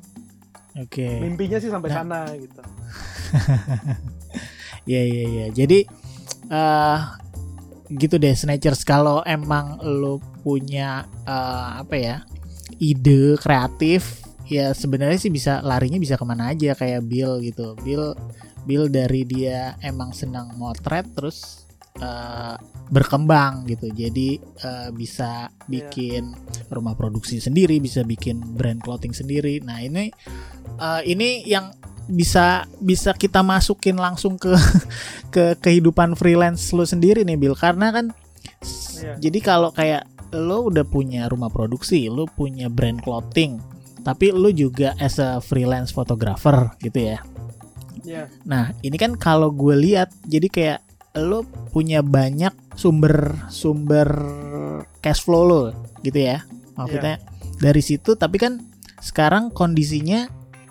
Oke. 0.76 1.22
Mimpinya 1.22 1.58
sih 1.58 1.70
sampai 1.70 1.90
Nah. 1.90 1.96
sana 1.96 2.20
gitu. 2.34 2.62
Iya 4.86 5.02
iya 5.06 5.24
iya. 5.28 5.46
Jadi 5.54 5.80
eh 6.50 7.00
gitu 7.90 8.18
deh 8.18 8.34
Snatchers 8.34 8.82
kalau 8.82 9.22
emang 9.22 9.78
lo 9.82 10.18
punya 10.42 11.06
eh, 11.28 11.70
apa 11.84 11.96
ya 11.96 12.18
ide 12.80 13.36
kreatif 13.38 14.24
ya 14.50 14.74
sebenarnya 14.74 15.20
sih 15.22 15.30
bisa 15.30 15.62
larinya 15.62 16.02
bisa 16.02 16.18
ke 16.18 16.26
mana 16.26 16.54
aja 16.54 16.74
kayak 16.74 17.06
Bill 17.06 17.38
gitu. 17.44 17.78
Bill 17.86 18.18
Bill 18.66 18.90
dari 18.92 19.24
dia 19.26 19.78
emang 19.82 20.12
senang 20.12 20.54
motret 20.58 21.06
terus 21.14 21.66
eh, 22.02 22.56
berkembang 22.90 23.70
gitu. 23.70 23.94
Jadi 23.94 24.42
eh, 24.42 24.90
bisa 24.94 25.54
bikin 25.70 26.34
rumah 26.74 26.98
produksi 26.98 27.38
sendiri, 27.38 27.78
bisa 27.78 28.02
bikin 28.02 28.42
brand 28.58 28.82
clothing 28.82 29.14
sendiri. 29.14 29.62
Nah 29.62 29.80
ini 29.86 30.10
eh, 30.82 31.02
ini 31.06 31.46
yang 31.46 31.70
bisa 32.10 32.66
bisa 32.82 33.14
kita 33.14 33.46
masukin 33.46 33.94
langsung 33.94 34.34
ke 34.42 34.50
ke 35.36 35.54
kehidupan 35.62 36.18
freelance 36.18 36.74
lo 36.74 36.82
sendiri 36.82 37.22
nih 37.22 37.38
Bill 37.38 37.54
karena 37.54 37.94
kan 37.94 38.10
Iya. 39.00 39.16
jadi 39.20 39.40
kalau 39.40 39.72
kayak 39.72 40.04
lo 40.34 40.70
udah 40.70 40.86
punya 40.86 41.26
rumah 41.30 41.50
produksi, 41.50 42.06
lo 42.10 42.30
punya 42.30 42.70
brand 42.70 43.02
clothing, 43.02 43.58
tapi 44.06 44.30
lo 44.30 44.50
juga 44.54 44.94
as 45.02 45.18
a 45.18 45.42
freelance 45.42 45.90
photographer 45.90 46.74
gitu 46.82 47.14
ya. 47.16 47.18
Iya. 48.06 48.24
Nah, 48.46 48.74
ini 48.82 48.98
kan 48.98 49.18
kalau 49.18 49.54
gue 49.54 49.76
lihat 49.76 50.10
jadi 50.26 50.48
kayak 50.50 50.80
lo 51.20 51.44
punya 51.74 52.06
banyak 52.06 52.54
sumber 52.78 53.36
sumber 53.50 54.08
cash 55.02 55.26
flow 55.26 55.44
lo 55.46 55.62
gitu 56.06 56.18
ya. 56.22 56.46
Maksudnya 56.78 57.20
dari 57.60 57.82
situ 57.84 58.16
tapi 58.16 58.40
kan 58.40 58.64
sekarang 59.04 59.52
kondisinya 59.52 60.30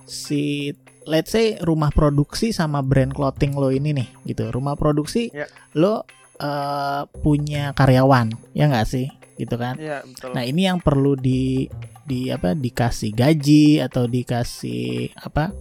si 0.08 0.72
let's 1.04 1.32
say 1.36 1.56
rumah 1.60 1.92
produksi 1.92 2.52
sama 2.52 2.80
brand 2.80 3.12
clothing 3.12 3.52
lo 3.58 3.68
ini 3.68 3.92
nih 3.92 4.08
gitu. 4.24 4.48
Rumah 4.48 4.78
produksi 4.78 5.28
Ya. 5.34 5.44
lo 5.76 6.06
eh, 6.40 7.02
punya 7.20 7.74
karyawan 7.76 8.32
ya 8.54 8.70
nggak 8.70 8.88
sih 8.88 9.10
gitu 9.38 9.54
kan. 9.54 9.78
Iya, 9.78 10.02
betul. 10.02 10.34
Nah, 10.34 10.42
ini 10.42 10.66
yang 10.66 10.78
perlu 10.78 11.14
di 11.14 11.70
di 12.02 12.28
apa 12.28 12.52
dikasih 12.52 13.12
gaji 13.12 13.78
atau 13.78 14.04
dikasih 14.04 15.14
apa 15.14 15.52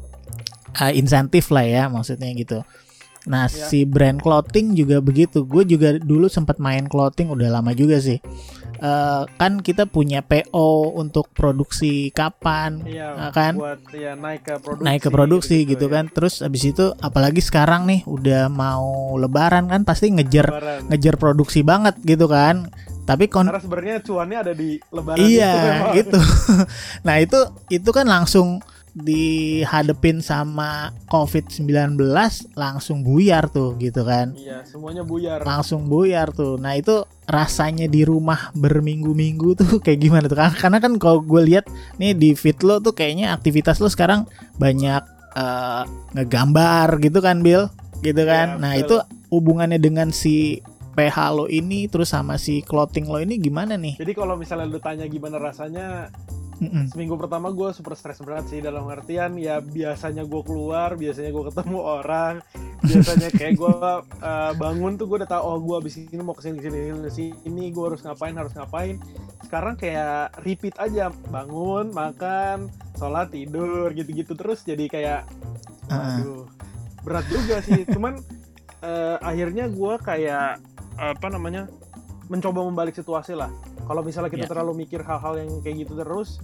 uh, 0.76 0.92
insentif 0.92 1.52
lah 1.52 1.64
ya 1.64 1.84
maksudnya 1.88 2.34
gitu. 2.34 2.66
Nah, 3.28 3.46
Ya. 3.46 3.68
si 3.68 3.84
brand 3.84 4.18
clothing 4.18 4.72
juga 4.72 4.98
begitu. 4.98 5.44
Gue 5.44 5.62
juga 5.64 6.00
dulu 6.00 6.32
sempat 6.32 6.58
main 6.58 6.88
clothing 6.88 7.28
udah 7.28 7.52
lama 7.52 7.76
juga 7.76 8.00
sih. 8.00 8.24
Eh, 8.78 9.24
kan 9.36 9.60
kita 9.60 9.84
punya 9.84 10.22
PO 10.22 10.94
untuk 10.96 11.34
produksi 11.34 12.08
kapan, 12.08 12.86
Iya, 12.86 13.10
Nah, 13.18 13.32
kan? 13.34 13.58
buat 13.58 13.84
ya 13.90 14.14
naik 14.14 14.46
ke 14.46 14.56
produksi. 14.62 14.86
naik 14.86 15.02
ke 15.02 15.10
produksi 15.10 15.58
gitu, 15.66 15.86
ya. 15.90 15.94
kan. 15.98 16.06
Terus 16.08 16.40
abis 16.40 16.72
itu 16.72 16.94
apalagi 16.96 17.42
sekarang 17.42 17.84
nih 17.84 18.06
udah 18.06 18.48
mau 18.48 18.86
lebaran 19.18 19.66
kan 19.66 19.82
pasti 19.82 20.08
ngejar 20.08 20.48
Lebaran. 20.48 20.80
ngejar 20.88 21.16
produksi 21.18 21.68
banget 21.68 22.00
gitu 22.00 22.30
kan. 22.30 22.70
Tapi 23.08 23.32
kon 23.32 23.48
Karena 23.48 23.64
sebenarnya 23.64 23.98
cuannya 24.04 24.38
ada 24.44 24.52
di 24.52 24.76
lebaran 24.92 25.18
itu 25.24 25.40
Iya, 25.40 25.54
memang. 25.56 25.94
gitu. 25.96 26.20
nah, 27.08 27.16
itu 27.18 27.40
itu 27.72 27.90
kan 27.90 28.04
langsung 28.04 28.60
dihadepin 28.98 30.20
sama 30.20 30.90
COVID-19 31.08 32.02
langsung 32.58 33.06
buyar 33.06 33.48
tuh 33.48 33.78
gitu 33.78 34.02
kan. 34.04 34.34
Iya, 34.34 34.66
semuanya 34.66 35.06
buyar. 35.06 35.46
Langsung 35.46 35.86
buyar 35.86 36.34
tuh. 36.34 36.58
Nah, 36.58 36.76
itu 36.76 37.06
rasanya 37.24 37.86
di 37.86 38.04
rumah 38.04 38.50
berminggu-minggu 38.58 39.56
tuh 39.56 39.78
kayak 39.86 40.00
gimana 40.02 40.26
tuh? 40.26 40.36
Karena- 40.36 40.58
Karena 40.58 40.78
kan 40.82 40.94
kalau 40.98 41.22
gue 41.22 41.42
lihat 41.46 41.70
nih 41.96 42.12
di 42.12 42.34
feed 42.34 42.60
lo 42.66 42.82
tuh 42.82 42.92
kayaknya 42.92 43.32
aktivitas 43.32 43.80
lo 43.80 43.88
sekarang 43.88 44.26
banyak 44.58 45.04
eh, 45.38 45.84
ngegambar 46.18 46.98
gitu 47.00 47.22
kan, 47.22 47.46
Bill? 47.46 47.70
Gitu 48.02 48.26
kan. 48.26 48.58
Iya, 48.58 48.62
nah, 48.62 48.74
betul. 48.74 48.82
itu 48.84 48.96
hubungannya 49.30 49.78
dengan 49.78 50.10
si 50.10 50.66
PH 50.98 51.18
lo 51.30 51.46
ini 51.46 51.86
terus 51.86 52.10
sama 52.10 52.42
si 52.42 52.66
clothing 52.66 53.06
lo 53.06 53.22
ini 53.22 53.38
gimana 53.38 53.78
nih? 53.78 54.02
Jadi 54.02 54.18
kalau 54.18 54.34
misalnya 54.34 54.66
lu 54.66 54.82
tanya 54.82 55.06
gimana 55.06 55.38
rasanya, 55.38 56.10
Mm-mm. 56.58 56.90
seminggu 56.90 57.14
pertama 57.22 57.54
gue 57.54 57.70
super 57.70 57.94
stres 57.94 58.18
berat 58.18 58.50
sih 58.50 58.66
dalam 58.66 58.90
artian 58.90 59.38
ya 59.38 59.62
biasanya 59.62 60.26
gue 60.26 60.42
keluar, 60.42 60.98
biasanya 60.98 61.30
gue 61.30 61.44
ketemu 61.54 61.80
orang, 61.86 62.42
biasanya 62.90 63.30
kayak 63.30 63.62
gue 63.62 63.74
uh, 64.26 64.52
bangun 64.58 64.98
tuh 64.98 65.06
gue 65.06 65.22
udah 65.22 65.30
tahu 65.30 65.42
oh 65.46 65.58
gue 65.62 65.76
abis 65.86 66.02
ini 66.02 66.18
mau 66.26 66.34
ke 66.34 66.42
sini 66.42 66.58
ke 66.58 66.66
sini 66.66 66.78
ke 66.98 67.12
sini 67.14 67.30
ini 67.46 67.64
gue 67.70 67.86
harus 67.86 68.02
ngapain 68.02 68.34
harus 68.34 68.58
ngapain. 68.58 68.98
Sekarang 69.46 69.78
kayak 69.78 70.34
repeat 70.42 70.74
aja 70.82 71.14
bangun 71.30 71.94
makan 71.94 72.74
sholat 72.98 73.30
tidur 73.30 73.94
gitu-gitu 73.94 74.34
terus 74.34 74.66
jadi 74.66 74.90
kayak. 74.90 75.22
Waduh, 75.88 76.50
berat 77.06 77.24
juga 77.32 77.64
sih. 77.64 77.88
Cuman 77.88 78.20
eh, 78.84 79.18
akhirnya 79.24 79.72
gue 79.72 79.94
kayak 80.04 80.60
apa 80.98 81.28
namanya 81.30 81.70
mencoba 82.28 82.60
membalik 82.66 82.92
situasi 82.92 83.34
lah. 83.34 83.48
Kalau 83.88 84.04
misalnya 84.04 84.28
kita 84.28 84.46
Ya. 84.46 84.52
terlalu 84.52 84.84
mikir 84.84 85.00
hal-hal 85.00 85.40
yang 85.40 85.50
kayak 85.64 85.88
gitu 85.88 85.96
terus, 85.96 86.44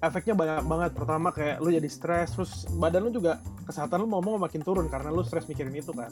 efeknya 0.00 0.32
banyak 0.32 0.64
banget. 0.64 0.90
Pertama 0.96 1.28
kayak 1.28 1.60
lu 1.60 1.68
jadi 1.68 1.90
stres, 1.90 2.32
terus 2.32 2.64
badan 2.80 3.04
lu 3.04 3.10
juga 3.12 3.36
kesehatan 3.68 4.00
lu 4.00 4.08
mau 4.08 4.24
mau 4.24 4.40
makin 4.40 4.64
turun 4.64 4.88
karena 4.88 5.12
lu 5.12 5.20
stres 5.20 5.44
mikirin 5.44 5.74
itu 5.76 5.92
kan. 5.92 6.08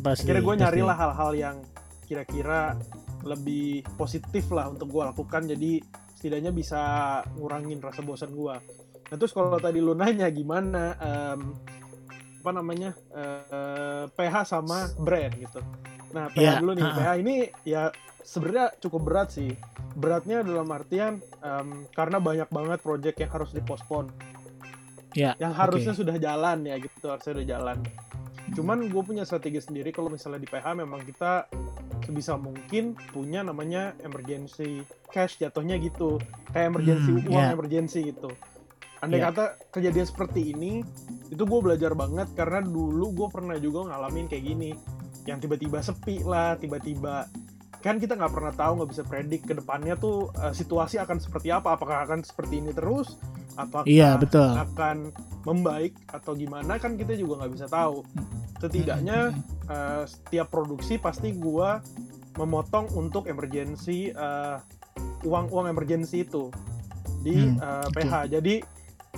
Pasti, 0.00 0.24
Akhirnya 0.24 0.42
gue 0.42 0.54
nyari 0.64 0.80
lah 0.80 0.96
hal-hal 0.96 1.30
yang 1.36 1.56
kira-kira 2.08 2.72
lebih 3.24 3.84
positif 4.00 4.48
lah 4.48 4.72
untuk 4.72 4.88
gue 4.88 5.02
lakukan. 5.04 5.44
Jadi 5.44 5.84
setidaknya 6.16 6.50
bisa 6.50 6.80
ngurangin 7.36 7.84
rasa 7.84 8.00
bosan 8.00 8.32
gue. 8.32 8.56
Nah 9.12 9.16
terus 9.20 9.36
kalau 9.36 9.60
tadi 9.60 9.84
lu 9.84 9.92
nanya 9.92 10.32
gimana 10.32 10.96
em, 10.96 11.52
apa 12.40 12.50
namanya 12.52 12.96
eh, 13.12 14.04
PH 14.08 14.34
sama 14.48 14.88
brand 14.96 15.32
gitu. 15.36 15.60
Nah 16.14 16.30
PH 16.30 16.38
Iya, 16.38 16.52
dulu 16.62 16.72
nih, 16.72 16.84
ha-ha. 16.86 16.96
PH 16.96 17.08
ini 17.18 17.34
ya 17.66 17.82
sebenarnya 18.22 18.66
cukup 18.78 19.00
berat 19.02 19.28
sih. 19.34 19.50
Beratnya 19.94 20.42
dalam 20.42 20.66
artian 20.70 21.18
em, 21.40 21.86
karena 21.90 22.18
banyak 22.18 22.48
banget 22.48 22.78
project 22.80 23.16
yang 23.18 23.30
harus 23.30 23.50
dipospon. 23.50 24.08
Ya, 25.14 25.38
Yang 25.38 25.52
harusnya 25.54 25.92
oke. 25.94 26.00
sudah 26.02 26.16
jalan 26.18 26.58
ya 26.66 26.74
gitu, 26.78 27.06
harusnya 27.06 27.32
udah 27.34 27.46
jalan. 27.46 27.78
Cuman 28.50 28.78
gue 28.86 29.02
punya 29.02 29.22
strategi 29.22 29.58
sendiri 29.58 29.90
kalau 29.90 30.10
misalnya 30.10 30.38
di 30.38 30.46
PH 30.46 30.66
memang 30.76 31.02
kita 31.02 31.46
sebisa 32.02 32.34
mungkin 32.34 32.92
punya 33.10 33.40
namanya 33.40 33.94
emergency 34.02 34.82
cash 35.10 35.38
jatuhnya 35.38 35.78
gitu. 35.78 36.18
Kayak 36.50 36.74
emergency 36.74 37.10
Hmm, 37.14 37.30
uang 37.30 37.46
ya. 37.46 37.54
emergency 37.54 38.00
gitu. 38.10 38.30
Andai 39.04 39.20
Ya. 39.20 39.28
kata 39.28 39.44
kejadian 39.70 40.04
seperti 40.04 40.50
ini, 40.50 40.80
itu 41.26 41.42
gue 41.42 41.60
belajar 41.60 41.92
banget 41.92 42.32
karena 42.32 42.58
dulu 42.58 43.12
gue 43.14 43.28
pernah 43.28 43.56
juga 43.56 43.86
ngalamin 43.86 44.26
kayak 44.26 44.44
gini. 44.44 44.70
Yang 45.24 45.38
tiba-tiba 45.44 45.78
sepi 45.78 46.16
lah, 46.22 46.56
tiba-tiba 46.56 47.28
kan 47.78 48.00
kita 48.00 48.16
nggak 48.16 48.32
pernah 48.32 48.48
tahu 48.50 48.72
nggak 48.74 48.90
bisa 48.90 49.02
predik 49.04 49.44
ke 49.44 49.52
depannya 49.52 49.92
tuh 49.94 50.32
eh, 50.34 50.50
situasi 50.50 50.96
akan 50.96 51.20
seperti 51.20 51.52
apa 51.52 51.76
apakah 51.76 52.00
akan 52.02 52.24
seperti 52.24 52.58
ini 52.58 52.72
terus 52.72 53.20
apakah 53.54 53.84
Iya, 53.84 54.16
betul. 54.16 54.48
akan 54.48 55.12
membaik 55.44 55.92
atau 56.08 56.32
gimana 56.32 56.80
kan 56.80 56.96
kita 56.96 57.12
juga 57.12 57.44
nggak 57.44 57.52
bisa 57.52 57.68
tahu 57.68 58.00
setidaknya 58.56 59.36
eh, 59.68 60.02
setiap 60.06 60.48
produksi 60.48 60.96
pasti 60.96 61.36
gua 61.36 61.84
memotong 62.34 62.88
untuk 62.96 63.28
emergency 63.28 64.08
eh, 64.08 64.56
uang 65.22 65.52
uang 65.52 65.66
emergency 65.68 66.24
itu 66.24 66.48
di 67.20 67.36
Hmm, 67.52 67.60
oke. 67.84 68.00
PH 68.00 68.12
jadi 68.32 68.64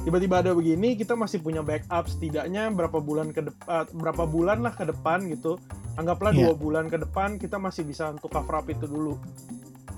tiba-tiba 0.03 0.39
ada 0.39 0.53
begini 0.53 0.95
kita 0.95 1.15
masih 1.15 1.39
punya 1.39 1.61
backup 1.61 2.07
setidaknya 2.07 2.69
berapa 2.69 2.99
bulan 2.99 3.31
ke 3.31 3.41
depan 3.43 3.89
berapa 3.91 4.25
bulan 4.25 4.61
lah 4.61 4.73
ke 4.73 4.85
depan 4.85 5.25
gitu 5.27 5.57
anggaplah 5.95 6.31
Iya. 6.31 6.51
dua 6.51 6.55
bulan 6.55 6.85
ke 6.87 6.99
depan 6.99 7.37
kita 7.37 7.57
masih 7.57 7.83
bisa 7.83 8.13
untuk 8.13 8.29
cover 8.29 8.61
up 8.61 8.67
itu 8.67 8.85
dulu 8.85 9.17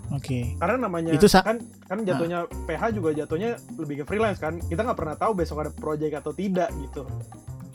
Oke. 0.08 0.56
karena 0.56 0.76
namanya 0.80 1.12
Itu 1.12 1.28
kan 1.28 1.60
kan 1.84 1.98
jatuhnya 2.00 2.48
PH 2.64 2.82
juga 2.96 3.12
jatuhnya 3.12 3.60
lebih 3.76 4.00
ke 4.00 4.04
freelance 4.06 4.38
kan 4.38 4.56
kita 4.58 4.80
nggak 4.80 4.96
pernah 4.96 5.16
tahu 5.16 5.32
besok 5.34 5.60
ada 5.60 5.70
project 5.70 6.14
atau 6.16 6.32
tidak 6.32 6.70
gitu 6.78 7.04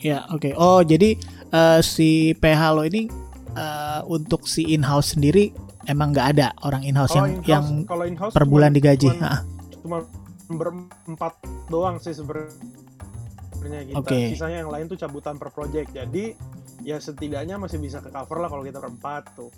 Ya, 0.02 0.28
oke. 0.28 0.52
Oh, 0.60 0.84
jadi 0.84 1.16
eh, 1.48 1.80
si 1.80 2.36
PH 2.36 2.60
lo 2.76 2.84
ini 2.84 3.08
eh, 3.54 4.00
untuk 4.04 4.44
si 4.44 4.68
in-house 4.68 5.16
sendiri 5.16 5.48
emang 5.86 6.12
nggak 6.12 6.36
ada 6.36 6.52
orang 6.60 6.84
in-house 6.84 7.16
yang 7.16 7.28
in-house- 7.30 7.48
yang 7.48 7.64
kalau 7.88 8.04
in-house 8.04 8.34
per 8.36 8.44
bulan 8.44 8.76
digaji. 8.76 9.08
Ha, 9.16 9.40
cuma 9.80 10.04
berempat 10.48 11.38
doang 11.68 11.96
sih 11.98 12.12
sebenarnya 12.12 13.82
kita 13.88 13.98
Oke. 14.00 14.32
sisanya 14.32 14.64
yang 14.64 14.72
lain 14.72 14.86
tuh 14.86 15.00
cabutan 15.00 15.40
per 15.40 15.48
project 15.50 15.92
jadi 15.92 16.36
ya 16.84 17.00
setidaknya 17.00 17.56
masih 17.56 17.80
bisa 17.80 18.04
ke 18.04 18.12
cover 18.12 18.38
lah 18.40 18.48
kalau 18.52 18.64
kita 18.64 18.80
berempat 18.80 19.32
tuh 19.36 19.50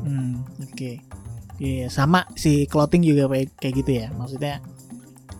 Hmm, 0.00 0.40
oke. 0.56 0.96
Iya, 1.60 1.92
sama 1.92 2.24
si 2.32 2.64
clothing 2.64 3.04
juga 3.04 3.28
kayak 3.60 3.74
gitu 3.84 4.00
ya. 4.00 4.08
Maksudnya 4.16 4.64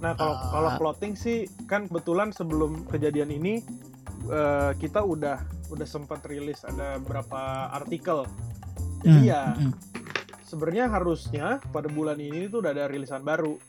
nah 0.00 0.16
kalau 0.16 0.32
Ah. 0.32 0.48
kalau 0.48 0.70
clothing 0.80 1.12
sih 1.12 1.44
kan 1.68 1.84
kebetulan 1.84 2.32
sebelum 2.32 2.88
kejadian 2.88 3.28
ini 3.36 3.60
eh, 4.28 4.72
kita 4.80 5.04
udah 5.04 5.44
udah 5.68 5.86
sempat 5.88 6.24
rilis 6.24 6.64
ada 6.64 6.96
beberapa 6.96 7.68
artikel 7.68 8.24
jadi 9.04 9.20
hmm, 9.20 9.28
ya 9.28 9.42
hmm, 9.60 9.72
sebenarnya 10.40 10.88
harusnya 10.88 11.60
pada 11.68 11.92
bulan 11.92 12.16
ini 12.16 12.48
tuh 12.48 12.64
udah 12.64 12.72
ada 12.72 12.88
rilisan 12.88 13.20
baru 13.20 13.60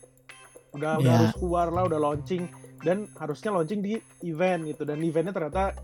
udah 0.72 0.92
udah 0.98 1.04
Ya. 1.04 1.18
harus 1.20 1.34
keluar 1.36 1.68
lah 1.68 1.84
udah 1.84 1.98
launching. 1.98 2.44
Dan 2.82 3.06
harusnya 3.14 3.52
launching 3.52 3.80
di 3.80 3.92
event 4.22 4.66
gitu. 4.66 4.82
Dan 4.82 4.98
eventnya 5.00 5.30
ternyata 5.30 5.76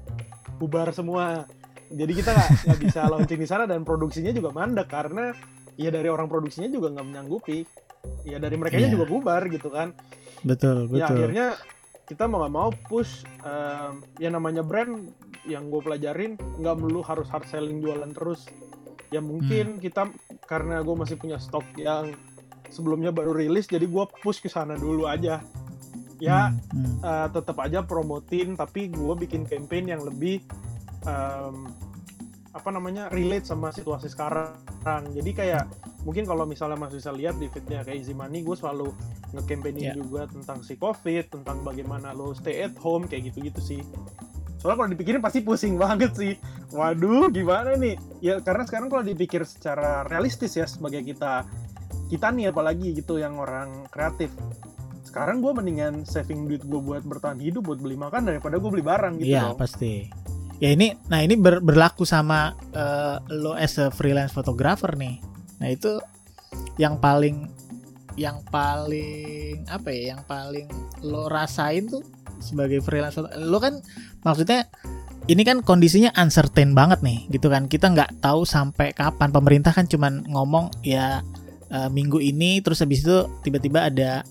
bubar 0.56 0.90
semua. 0.90 1.46
Jadi 1.88 2.12
kita 2.12 2.34
nggak 2.34 2.78
bisa 2.80 3.00
launching 3.12 3.38
di 3.38 3.48
sana 3.48 3.64
dan 3.64 3.82
produksinya 3.82 4.30
juga 4.30 4.50
mandek. 4.50 4.86
Karena 4.86 5.30
ya 5.74 5.88
dari 5.88 6.08
orang 6.08 6.26
produksinya 6.26 6.66
juga 6.66 6.90
nggak 6.90 7.06
menyanggupi. 7.06 7.62
Ya 8.24 8.38
dari 8.38 8.56
mereka 8.56 8.76
Iya. 8.76 8.90
juga 8.90 9.04
bubar 9.04 9.46
gitu 9.46 9.68
kan. 9.68 9.94
Betul, 10.40 10.86
ya 10.94 11.06
betul. 11.06 11.16
akhirnya 11.18 11.46
kita 12.04 12.24
mau 12.24 12.40
nggak 12.40 12.54
mau 12.54 12.70
push 12.88 13.26
em, 13.42 14.00
yang 14.16 14.32
namanya 14.32 14.62
brand 14.62 15.12
yang 15.44 15.66
gue 15.66 15.80
pelajarin 15.80 16.34
nggak 16.56 16.76
melulu 16.76 17.02
harus 17.02 17.28
hard 17.28 17.44
selling 17.46 17.78
jualan 17.78 18.10
terus. 18.10 18.46
Ya 19.08 19.18
mungkin 19.18 19.76
kita 19.78 20.08
karena 20.44 20.80
gue 20.80 20.94
masih 20.94 21.16
punya 21.16 21.36
stok 21.36 21.64
yang 21.74 22.12
sebelumnya 22.70 23.10
baru 23.10 23.32
rilis 23.36 23.66
jadi 23.66 23.84
gue 23.84 24.04
push 24.22 24.40
ke 24.44 24.48
sana 24.48 24.76
dulu 24.76 25.08
aja. 25.08 25.40
Ya 26.18 26.50
Hmm, 26.50 26.58
hmm. 26.74 26.96
uh, 27.06 27.28
tetap 27.30 27.56
aja 27.62 27.86
promotin 27.86 28.58
tapi 28.58 28.90
gue 28.90 29.14
bikin 29.14 29.46
campaign 29.46 29.86
yang 29.94 30.02
lebih 30.02 30.42
um, 31.06 31.70
apa 32.50 32.68
namanya 32.74 33.06
relate 33.14 33.46
sama 33.46 33.70
situasi 33.70 34.10
sekarang. 34.10 34.50
Jadi 35.14 35.30
kayak 35.30 35.70
mungkin 36.02 36.26
kalau 36.26 36.42
misalnya 36.42 36.74
Mas 36.74 36.90
bisa 36.90 37.14
lihat 37.14 37.38
di 37.38 37.46
feednya 37.46 37.86
kayak 37.86 38.02
Easy 38.02 38.16
Money 38.16 38.42
gue 38.42 38.56
selalu 38.58 38.90
nge-campaignin 39.36 39.92
Yeah. 39.92 39.96
juga 40.00 40.26
tentang 40.26 40.64
si 40.64 40.74
covid 40.74 41.28
tentang 41.28 41.60
bagaimana 41.62 42.16
lo 42.16 42.32
stay 42.34 42.64
at 42.66 42.74
home 42.80 43.06
kayak 43.06 43.30
gitu-gitu 43.30 43.60
sih. 43.60 43.80
Soalnya 44.58 44.76
kalau 44.80 44.90
dipikirin 44.90 45.22
pasti 45.22 45.44
pusing 45.44 45.78
banget 45.82 46.16
sih. 46.18 46.34
Waduh 46.74 47.30
gimana 47.30 47.78
nih? 47.78 47.94
Ya 48.24 48.40
karena 48.42 48.66
sekarang 48.66 48.90
kalau 48.90 49.04
dipikir 49.06 49.44
secara 49.46 50.02
realistis 50.08 50.56
ya 50.58 50.66
sebagai 50.66 51.04
kita 51.04 51.46
kita 52.08 52.32
nih 52.32 52.50
apalagi 52.50 52.96
gitu 52.96 53.20
yang 53.20 53.36
orang 53.36 53.84
kreatif 53.92 54.32
sekarang 55.04 55.40
gue 55.40 55.52
mendingan 55.56 56.04
saving 56.04 56.44
duit 56.44 56.60
gue 56.68 56.80
buat 56.80 57.00
bertahan 57.00 57.40
hidup 57.40 57.64
buat 57.64 57.80
beli 57.80 57.96
makan 57.96 58.28
daripada 58.28 58.60
gue 58.60 58.70
beli 58.70 58.84
barang 58.84 59.14
gitu 59.24 59.32
Iya 59.32 59.50
dong. 59.50 59.56
pasti. 59.56 60.08
Ya 60.58 60.74
ini, 60.74 60.90
nah 61.06 61.22
ini 61.22 61.38
ber- 61.38 61.62
berlaku 61.62 62.02
sama 62.02 62.52
eh, 62.74 63.16
lo 63.32 63.54
as 63.54 63.78
a 63.78 63.88
freelance 63.88 64.34
photographer 64.34 64.92
nih. 64.98 65.16
Nah 65.62 65.68
itu 65.70 65.96
yang 66.76 67.00
paling, 67.00 67.48
yang 68.20 68.42
paling 68.52 69.64
apa 69.70 69.88
ya, 69.88 70.18
yang 70.18 70.22
paling 70.28 70.66
lo 71.06 71.30
rasain 71.30 71.88
tuh 71.88 72.02
sebagai 72.42 72.82
freelance 72.82 73.16
Lo 73.38 73.58
kan 73.58 73.80
maksudnya 74.22 74.66
ini 75.30 75.40
kan 75.46 75.62
kondisinya 75.62 76.12
uncertain 76.18 76.74
banget 76.76 77.00
nih, 77.00 77.30
gitu 77.32 77.48
kan? 77.48 77.64
Kita 77.70 77.94
nggak 77.94 78.18
tahu 78.20 78.42
sampai 78.44 78.92
kapan. 78.92 79.32
Pemerintah 79.32 79.72
kan 79.72 79.88
cuman 79.88 80.26
ngomong 80.26 80.72
ya 80.82 81.22
eh, 81.72 81.88
minggu 81.92 82.18
ini, 82.20 82.60
terus 82.64 82.80
habis 82.80 83.04
itu 83.04 83.28
tiba-tiba 83.44 83.88
ada 83.88 84.24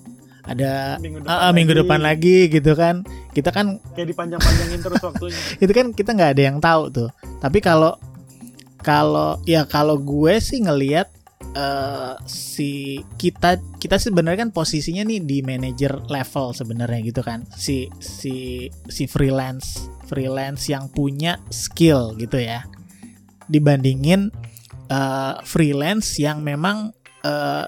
ada 0.47 0.95
minggu 1.03 1.27
ah, 1.27 1.49
ah, 1.49 1.51
minggu 1.51 1.75
depan 1.75 1.99
lagi 1.99 2.47
gitu 2.47 2.71
kan. 2.73 3.03
Kita 3.35 3.51
kan 3.51 3.83
kayak 3.93 4.15
dipanjang-panjangin 4.15 4.79
terus 4.79 5.01
waktunya. 5.03 5.39
Itu 5.63 5.71
kan 5.75 5.91
kita 5.91 6.15
nggak 6.15 6.31
ada 6.39 6.43
yang 6.47 6.57
tahu 6.63 6.83
tuh. 6.89 7.09
Tapi 7.43 7.59
kalau 7.59 7.99
kalau 8.79 9.35
ya 9.43 9.67
kalau 9.67 9.99
gue 9.99 10.39
sih 10.39 10.63
ngelihat 10.63 11.11
eh, 11.51 12.15
si 12.25 13.03
kita 13.19 13.59
kita 13.75 13.99
sebenarnya 13.99 14.47
kan 14.47 14.51
posisinya 14.55 15.03
nih 15.03 15.19
di 15.19 15.37
manager 15.43 16.07
level 16.07 16.55
sebenarnya 16.55 16.99
gitu 17.11 17.21
kan. 17.21 17.43
Si 17.51 17.91
si 17.99 18.65
si 18.87 19.03
freelance 19.05 19.83
freelance 20.07 20.71
yang 20.71 20.87
punya 20.87 21.43
skill 21.51 22.15
gitu 22.15 22.39
ya. 22.39 22.63
Dibandingin 23.51 24.31
eh, 24.87 25.35
freelance 25.43 26.23
yang 26.23 26.39
memang 26.39 26.95
eh, 27.23 27.65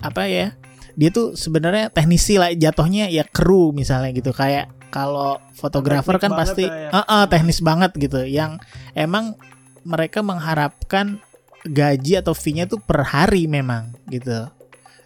apa 0.00 0.22
ya 0.28 0.54
dia 0.96 1.12
tuh 1.12 1.36
sebenarnya 1.36 1.92
teknisi 1.92 2.40
lah 2.40 2.50
jatuhnya 2.56 3.12
ya 3.12 3.22
kru 3.28 3.70
misalnya 3.76 4.16
gitu. 4.16 4.32
Kayak 4.32 4.72
kalau 4.88 5.36
fotografer 5.52 6.16
kan 6.16 6.32
pasti 6.32 6.64
ya. 6.64 6.88
eh, 6.88 6.98
eh, 7.04 7.24
teknis 7.28 7.60
banget 7.60 7.92
gitu. 8.00 8.24
Yang 8.24 8.64
emang 8.96 9.36
mereka 9.84 10.24
mengharapkan 10.24 11.20
gaji 11.68 12.18
atau 12.18 12.32
fee-nya 12.32 12.64
tuh 12.64 12.80
per 12.80 13.04
hari 13.04 13.44
memang 13.44 13.92
gitu. 14.08 14.48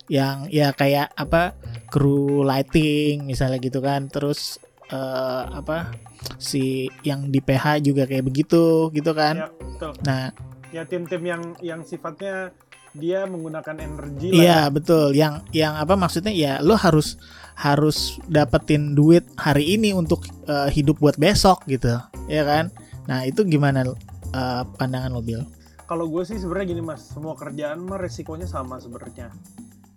Yang 0.07 0.37
ya 0.55 0.71
kayak 0.71 1.11
apa 1.19 1.59
kru 1.91 2.47
lighting 2.47 3.27
misalnya 3.27 3.59
gitu 3.59 3.83
kan. 3.83 4.07
Terus 4.07 4.63
eh, 4.95 5.43
apa 5.51 5.91
si 6.39 6.87
yang 7.03 7.35
di 7.35 7.43
PH 7.43 7.83
juga 7.83 8.07
kayak 8.07 8.31
begitu 8.31 8.95
gitu 8.95 9.11
kan. 9.11 9.43
Ya 9.43 9.49
betul. 9.51 9.93
Nah. 10.07 10.31
Ya 10.71 10.87
tim-tim 10.87 11.27
yang 11.27 11.43
yang 11.59 11.83
sifatnya 11.83 12.55
dia 12.97 13.27
menggunakan 13.27 13.77
energi 13.79 14.35
lah 14.35 14.41
Iya 14.41 14.61
betul. 14.73 15.15
Yang 15.15 15.47
yang 15.55 15.79
apa 15.79 15.95
maksudnya 15.95 16.35
ya 16.35 16.59
lo 16.63 16.75
harus 16.75 17.21
harus 17.55 18.17
dapetin 18.27 18.97
duit 18.97 19.27
hari 19.37 19.77
ini 19.79 19.95
untuk 19.95 20.27
eh, 20.49 20.69
hidup 20.73 20.99
buat 20.99 21.21
besok 21.21 21.67
gitu, 21.69 21.93
ya 22.27 22.43
kan? 22.43 22.73
Nah 23.07 23.27
itu 23.29 23.47
gimana 23.47 23.85
eh, 23.87 24.63
pandangan 24.79 25.13
lo 25.15 25.23
Bill? 25.23 25.45
kalau 25.91 26.07
gue 26.07 26.23
sih 26.23 26.39
sebenarnya 26.39 26.79
gini 26.79 26.83
mas 26.87 27.03
semua 27.03 27.35
kerjaan 27.35 27.83
mah 27.83 27.99
resikonya 27.99 28.47
sama 28.47 28.79
sebenarnya 28.79 29.35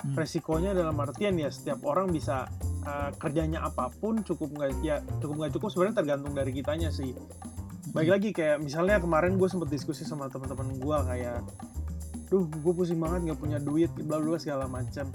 Hmm. 0.03 0.19
resikonya 0.19 0.75
dalam 0.75 0.99
artian 0.99 1.39
ya 1.39 1.47
setiap 1.47 1.79
orang 1.87 2.11
bisa 2.11 2.51
uh, 2.83 3.15
kerjanya 3.15 3.63
apa 3.63 3.87
pun 4.03 4.19
cukup 4.19 4.51
nggak 4.51 4.83
ya 4.83 4.99
cukup 5.23 5.39
nggak 5.39 5.55
cukup 5.55 5.71
sebenarnya 5.71 6.03
tergantung 6.03 6.35
dari 6.35 6.51
kitanya 6.51 6.91
sih 6.91 7.15
baik 7.95 8.11
lagi 8.11 8.29
kayak 8.35 8.59
misalnya 8.59 8.99
kemarin 8.99 9.39
gue 9.39 9.47
sempet 9.47 9.71
diskusi 9.71 10.03
sama 10.03 10.27
teman-teman 10.27 10.75
gue 10.75 10.97
kayak 11.07 11.39
duh 12.33 12.49
gue 12.49 12.73
pusing 12.73 12.97
banget 12.97 13.29
nggak 13.29 13.39
punya 13.39 13.61
duit 13.61 13.93
bla 13.93 14.17
bla 14.17 14.41
segala 14.41 14.65
macam 14.65 15.05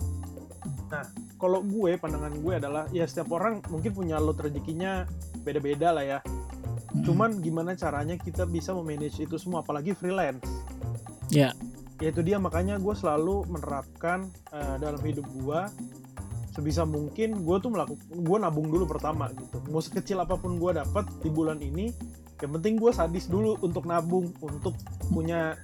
nah 0.86 1.02
kalau 1.34 1.66
gue 1.66 1.98
pandangan 1.98 2.30
gue 2.38 2.52
adalah 2.54 2.86
ya 2.94 3.02
setiap 3.10 3.34
orang 3.34 3.58
mungkin 3.74 3.90
punya 3.90 4.22
lot 4.22 4.38
rezekinya 4.38 5.02
beda-beda 5.42 5.90
lah 5.90 6.04
ya 6.06 6.18
Mm-mm. 6.22 7.02
cuman 7.02 7.42
gimana 7.42 7.74
caranya 7.74 8.14
kita 8.14 8.46
bisa 8.46 8.70
memanage 8.70 9.18
itu 9.18 9.34
semua 9.34 9.66
apalagi 9.66 9.98
freelance 9.98 10.46
Ya. 11.28 11.52
ya 12.00 12.08
itu 12.08 12.24
dia 12.24 12.40
makanya 12.40 12.80
gue 12.80 12.94
selalu 12.96 13.44
menerapkan 13.52 14.32
eh, 14.48 14.76
dalam 14.80 14.96
hidup 15.04 15.28
gue 15.28 15.60
sebisa 16.56 16.88
mungkin 16.88 17.44
gue 17.44 17.56
tuh 17.60 17.70
melakukan 17.70 18.00
gue 18.08 18.38
nabung 18.40 18.72
dulu 18.72 18.88
pertama 18.88 19.28
gitu 19.36 19.60
mau 19.68 19.84
sekecil 19.84 20.24
apa 20.24 20.40
pun 20.40 20.56
gue 20.56 20.72
dapat 20.72 21.04
di 21.20 21.28
bulan 21.28 21.60
ini 21.60 21.92
yang 22.40 22.56
penting 22.56 22.80
gue 22.80 22.90
sadis 22.96 23.28
dulu 23.28 23.60
untuk 23.60 23.84
nabung 23.84 24.32
untuk 24.40 24.72
punya 25.12 25.54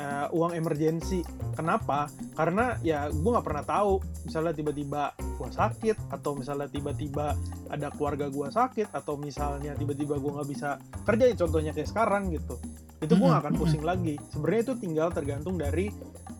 eh, 0.00 0.26
uang 0.32 0.56
emergensi. 0.56 1.20
Kenapa? 1.52 2.08
Karena 2.32 2.80
ya 2.80 3.12
gue 3.12 3.30
nggak 3.30 3.44
pernah 3.44 3.64
tahu 3.68 4.00
misalnya 4.24 4.56
tiba-tiba 4.56 5.12
gue 5.20 5.50
sakit 5.52 5.96
atau 6.08 6.32
misalnya 6.32 6.68
tiba-tiba 6.72 7.36
ada 7.68 7.92
keluarga 7.92 8.32
gue 8.32 8.48
sakit 8.48 8.96
atau 8.96 9.20
misalnya 9.20 9.76
tiba-tiba 9.76 10.16
gue 10.16 10.32
nggak 10.40 10.48
bisa 10.48 10.80
kerja 11.04 11.24
ya 11.28 11.36
contohnya 11.36 11.72
kayak 11.76 11.92
sekarang 11.92 12.32
gitu. 12.32 12.56
Itu 13.04 13.12
gue 13.20 13.28
nggak 13.28 13.44
akan 13.44 13.54
pusing 13.60 13.84
lagi. 13.84 14.16
Sebenarnya 14.32 14.72
itu 14.72 14.74
tinggal 14.80 15.08
tergantung 15.12 15.60
dari 15.60 15.92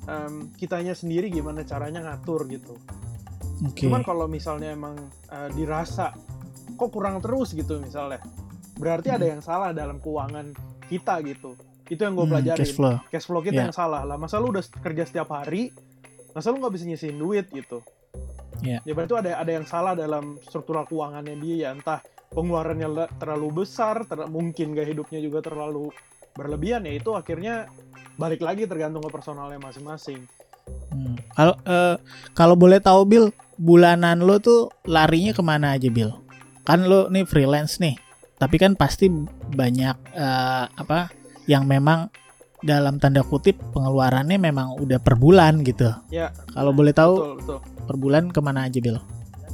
em, 0.09 0.49
kitanya 0.57 0.97
sendiri 0.97 1.29
gimana 1.29 1.61
caranya 1.69 2.01
ngatur 2.01 2.49
gitu. 2.49 2.81
Oke. 3.61 3.85
cuman 3.85 4.01
kalau 4.01 4.25
misalnya 4.25 4.73
emang 4.73 4.97
eh, 5.29 5.49
dirasa 5.53 6.17
kok 6.81 6.89
kurang 6.89 7.21
terus 7.21 7.53
gitu 7.53 7.77
misalnya 7.77 8.25
berarti 8.81 9.13
ada 9.13 9.27
yang 9.29 9.45
salah 9.45 9.77
dalam 9.77 10.01
keuangan 10.01 10.57
kita 10.89 11.21
gitu 11.29 11.53
itu 11.91 12.01
yang 12.01 12.15
gue 12.15 12.23
Hmm, 12.23 12.33
pelajarin 12.33 12.61
cash 12.61 12.73
flow. 12.73 12.97
cash 13.09 13.27
flow 13.27 13.43
kita 13.43 13.53
Ya. 13.53 13.65
yang 13.67 13.75
salah 13.75 14.03
lah 14.03 14.15
masa 14.15 14.39
lu 14.39 14.49
udah 14.49 14.63
kerja 14.81 15.03
setiap 15.05 15.29
hari 15.31 15.75
masa 16.31 16.49
lu 16.49 16.59
nggak 16.59 16.73
bisa 16.73 16.85
nyisihin 16.87 17.17
duit 17.17 17.51
gitu 17.51 17.83
Ya. 18.61 18.79
ya 18.81 18.93
berarti 18.93 19.17
ada 19.17 19.31
ada 19.37 19.53
yang 19.53 19.65
salah 19.65 19.93
dalam 19.95 20.37
struktural 20.41 20.85
keuangannya 20.85 21.35
dia 21.37 21.57
ya 21.57 21.69
entah 21.71 21.99
pengeluarannya 22.31 22.87
terlalu 23.17 23.65
besar 23.65 24.05
ter- 24.05 24.29
mungkin 24.29 24.71
gaya 24.71 24.87
hidupnya 24.87 25.19
juga 25.19 25.41
terlalu 25.41 25.91
berlebihan 26.31 26.85
ya 26.85 26.95
itu 26.95 27.11
akhirnya 27.11 27.67
balik 28.15 28.39
lagi 28.39 28.65
tergantung 28.65 29.01
ke 29.01 29.11
personalnya 29.11 29.59
masing-masing 29.59 30.25
Hmm. 30.87 31.19
Kalau 31.33 31.55
eh, 31.65 31.97
kalau 32.31 32.55
boleh 32.55 32.79
tahu 32.79 33.03
Bill, 33.03 33.27
bulanan 33.57 34.23
lo 34.23 34.39
tuh 34.39 34.71
larinya 34.85 35.33
ke 35.33 35.41
mana 35.41 35.75
aja 35.75 35.89
Bill? 35.89 36.15
Kan 36.63 36.85
lo 36.85 37.11
nih 37.11 37.25
freelance 37.25 37.79
nih, 37.79 37.99
tapi 38.37 38.55
kan 38.55 38.75
pasti 38.75 39.11
banyak 39.51 39.97
eh, 40.13 40.65
apa 40.69 41.11
yang 41.51 41.67
memang 41.67 42.07
dalam 42.61 42.97
tanda 42.97 43.21
kutip 43.21 43.59
pengeluarannya 43.73 44.37
memang 44.37 44.79
udah 44.79 45.01
per 45.01 45.17
bulan 45.17 45.65
gitu. 45.65 45.91
ya 46.09 46.29
Kalau 46.49 46.71
boleh 46.71 46.93
tahu 46.93 47.15
betul 47.17 47.35
betul 47.35 47.59
per 47.83 47.97
bulan 47.97 48.25
ke 48.29 48.39
mana 48.39 48.65
aja 48.65 48.79
Bill? 48.79 49.01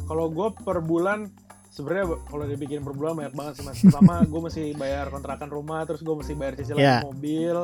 kalau 0.05 0.29
gue 0.29 0.49
per 0.61 0.79
bulan 0.81 1.33
sebenarnya 1.69 2.05
kalau 2.23 2.45
dibikin 2.45 2.81
per 2.81 2.93
bulan 2.93 3.17
banyak 3.17 3.33
banget 3.33 3.53
sih 3.55 3.65
mas 3.65 3.79
pertama 3.81 4.23
gue 4.29 4.41
mesti 4.41 4.63
bayar 4.73 5.09
kontrakan 5.09 5.49
rumah 5.49 5.83
terus 5.83 5.99
gue 6.01 6.15
mesti 6.15 6.33
bayar 6.33 6.55
cicilan 6.55 6.79
Ya. 6.79 6.97
mobil 7.01 7.57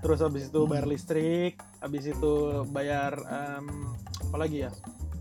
terus 0.00 0.18
habis 0.18 0.48
itu 0.48 0.60
bayar 0.64 0.84
listrik 0.84 1.54
habis 1.78 2.04
itu 2.06 2.32
bayar 2.66 3.16
em, 3.22 3.64
apa 4.24 4.36
lagi 4.38 4.64
ya 4.64 4.70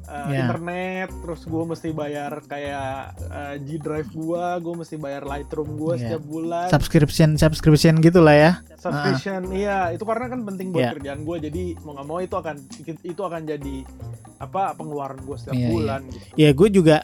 Eh, 0.09 0.25
Ya. 0.31 0.41
internet 0.43 1.09
terus 1.15 1.41
gue 1.43 1.63
mesti 1.63 1.89
bayar 1.91 2.41
kayak 2.43 2.93
eh, 3.21 3.55
G 3.61 3.77
Drive 3.77 4.09
gue 4.09 4.43
gue 4.57 4.73
mesti 4.75 4.95
bayar 4.95 5.21
Lightroom 5.23 5.69
gue 5.75 5.93
Ya. 5.93 5.99
setiap 6.01 6.23
bulan 6.25 6.65
Subscription 6.67 7.29
subscription 7.35 7.93
gitulah 7.99 8.33
ya. 8.33 8.51
subscription 8.75 9.51
iya 9.51 9.91
itu 9.91 10.01
karena 10.01 10.25
kan 10.27 10.41
penting 10.43 10.71
buat 10.71 10.81
Ya. 10.81 10.91
kerjaan 10.91 11.21
gue 11.21 11.37
jadi 11.41 11.63
mau 11.79 11.93
nggak 11.93 12.07
mau 12.07 12.19
itu 12.19 12.33
akan 12.33 12.55
itu 13.03 13.21
akan 13.21 13.41
jadi 13.43 13.75
apa 14.37 14.73
pengeluaran 14.73 15.19
gue 15.19 15.35
setiap 15.35 15.53
Iya, 15.53 15.61
iya. 15.61 15.69
bulan 15.69 16.01
gitu 16.07 16.25
Ya 16.35 16.49
gue 16.51 16.69
juga 16.71 16.97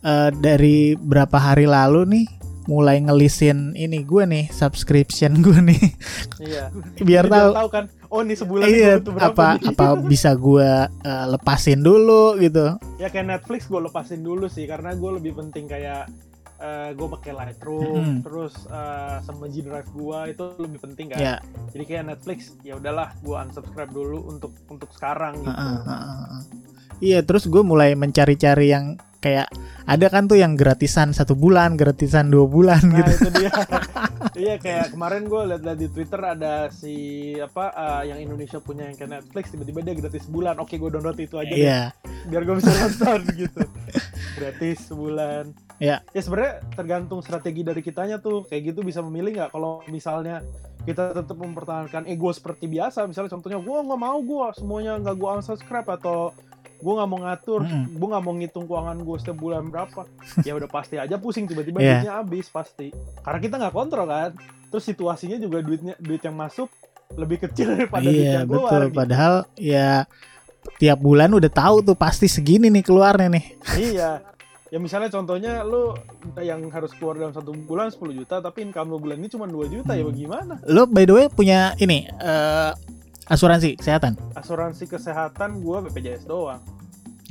eh, 0.00 0.30
dari 0.32 0.76
berapa 0.94 1.34
hari 1.36 1.66
lalu 1.66 2.02
nih 2.06 2.26
mulai 2.62 3.00
ngelisin 3.00 3.74
ini 3.74 4.02
gue 4.02 4.22
nih 4.22 4.46
subscription 4.48 5.42
gue 5.42 5.58
nih 5.64 5.82
iya 6.38 6.70
biar 7.02 7.26
tahu 7.26 7.68
kan 7.68 7.90
oh 8.12 8.20
nih 8.20 8.36
sebulan 8.36 8.64
iya 8.68 8.92
butuh 9.00 9.12
berapa 9.16 9.32
apa 9.32 9.48
nih? 9.56 9.68
apa 9.72 9.86
bisa 10.04 10.30
gue 10.36 10.70
eh, 10.84 11.26
lepasin 11.32 11.80
dulu 11.80 12.36
gitu 12.36 12.76
ya 13.00 13.08
kayak 13.08 13.26
Netflix 13.26 13.66
gue 13.66 13.80
lepasin 13.80 14.20
dulu 14.20 14.46
sih 14.46 14.68
karena 14.68 14.92
gue 14.92 15.10
lebih 15.16 15.32
penting 15.34 15.64
kayak 15.66 16.06
gue 16.94 17.08
pakai 17.18 17.34
Lightroom 17.34 17.90
Mm-mm. 17.90 18.18
terus 18.22 18.54
eh, 18.70 19.18
sama 19.26 19.50
G 19.50 19.66
Drive 19.66 19.90
gue 19.90 20.18
itu 20.30 20.44
lebih 20.62 20.78
penting 20.78 21.10
kan 21.10 21.18
Ya. 21.18 21.34
jadi 21.74 21.84
kayak 21.90 22.04
Netflix 22.14 22.54
ya 22.62 22.78
udahlah 22.78 23.10
gue 23.18 23.34
unsubscribe 23.34 23.90
dulu 23.90 24.30
untuk 24.30 24.54
untuk 24.70 24.86
sekarang 24.94 25.42
gitu 25.42 25.50
Heeh, 25.50 25.78
heeh, 25.82 26.02
heeh. 26.22 26.42
Iya, 27.02 27.18
terus 27.26 27.50
gue 27.50 27.66
mulai 27.66 27.98
mencari-cari 27.98 28.70
yang 28.70 28.94
kayak 29.18 29.50
ada 29.90 30.06
kan 30.06 30.30
tuh 30.30 30.38
yang 30.38 30.54
gratisan 30.54 31.10
satu 31.10 31.34
bulan, 31.34 31.74
gratisan 31.74 32.30
dua 32.30 32.46
bulan 32.46 32.78
nah 32.78 33.02
gitu. 33.02 33.10
itu 33.26 33.28
dia 33.42 33.50
iya 34.36 34.54
kayak 34.56 34.96
kemarin 34.96 35.28
gue 35.28 35.42
liat-liat 35.52 35.78
di 35.78 35.88
Twitter 35.92 36.20
ada 36.20 36.68
si 36.72 36.94
apa 37.36 37.72
eh, 37.72 38.02
yang 38.14 38.18
Indonesia 38.24 38.58
punya 38.58 38.88
yang 38.88 38.96
kayak 38.96 39.20
Netflix 39.20 39.52
tiba-tiba 39.52 39.80
dia 39.84 39.94
gratis 39.98 40.24
sebulan. 40.28 40.54
Oke 40.60 40.80
gue 40.80 40.90
download 40.90 41.18
itu 41.20 41.36
aja 41.36 41.52
deh, 41.52 41.62
Iya, 41.62 41.82
biar 42.28 42.42
gue 42.48 42.54
bisa 42.60 42.70
nonton 42.72 43.20
gitu. 43.44 43.62
Gratis 44.38 44.78
sebulan. 44.88 45.44
Iya. 45.82 45.98
ya 46.14 46.20
sebenarnya 46.22 46.54
tergantung 46.78 47.20
strategi 47.20 47.66
dari 47.66 47.82
kitanya 47.82 48.22
tuh. 48.22 48.46
Kayak 48.46 48.72
gitu 48.72 48.80
bisa 48.86 49.02
memilih 49.02 49.42
nggak? 49.42 49.50
Kalau 49.50 49.82
misalnya 49.90 50.40
kita 50.82 51.14
tetap 51.14 51.38
mempertahankan 51.38 52.10
ego 52.10 52.34
seperti 52.34 52.66
biasa 52.66 53.06
misalnya 53.06 53.30
contohnya 53.30 53.62
gue 53.62 53.78
nggak 53.86 54.00
mau 54.02 54.18
gue 54.18 54.46
semuanya 54.58 54.98
nggak 54.98 55.14
gue 55.14 55.30
unsubscribe 55.38 55.86
atau 55.86 56.34
gue 56.82 56.92
nggak 56.92 57.08
mau 57.08 57.20
ngatur 57.20 57.60
Mm-mm. 57.62 57.84
gue 57.94 58.08
nggak 58.10 58.22
mau 58.22 58.34
ngitung 58.34 58.64
keuangan 58.66 58.96
gue 58.98 59.16
setiap 59.16 59.38
bulan 59.38 59.62
berapa 59.64 60.02
ya 60.46 60.52
udah 60.52 60.66
pasti 60.66 60.98
aja 60.98 61.14
pusing 61.16 61.46
tiba-tiba 61.46 61.78
Iya. 61.78 61.88
duitnya 61.96 62.12
habis 62.18 62.46
pasti 62.48 62.90
karena 63.22 63.38
kita 63.38 63.54
nggak 63.56 63.72
kontrol 63.72 64.04
kan 64.04 64.30
terus 64.66 64.84
situasinya 64.84 65.36
juga 65.36 65.60
duitnya 65.60 65.94
duit 65.96 66.20
yang 66.20 66.34
masuk 66.34 66.66
lebih 67.12 67.38
kecil 67.40 67.70
daripada 67.78 68.02
duit 68.02 68.18
iya 68.18 68.32
yang 68.36 68.48
keluar 68.48 68.70
betul. 68.72 68.82
gitu. 68.84 68.98
Padahal 68.98 69.34
ya 69.54 69.90
tiap 70.76 70.98
bulan 70.98 71.30
udah 71.30 71.50
tahu 71.50 71.76
tuh 71.82 71.94
pasti 71.94 72.26
segini 72.26 72.66
nih 72.68 72.82
keluarnya 72.82 73.28
nih. 73.28 73.44
iya 73.90 74.10
ya 74.68 74.80
misalnya 74.80 75.12
contohnya 75.12 75.60
lu 75.60 75.92
yang 76.38 76.64
harus 76.66 76.96
keluar 76.96 77.14
dalam 77.14 77.30
satu 77.30 77.52
bulan 77.52 77.92
10 77.92 78.00
juta 78.16 78.40
tapi 78.40 78.64
income 78.64 78.88
lu 78.88 78.98
bulan 78.98 79.20
ini 79.20 79.28
cuma 79.28 79.44
2 79.44 79.52
juta 79.68 79.92
ya 79.92 80.00
Hmm. 80.00 80.08
bagaimana 80.08 80.54
Lo 80.64 80.88
by 80.88 81.04
the 81.04 81.12
way 81.12 81.26
punya 81.28 81.76
ini 81.76 82.08
eh, 82.08 82.70
asuransi 83.32 83.80
kesehatan? 83.80 84.12
asuransi 84.36 84.84
kesehatan 84.86 85.64
gua 85.64 85.80
BPJS 85.82 86.28
doang 86.28 86.60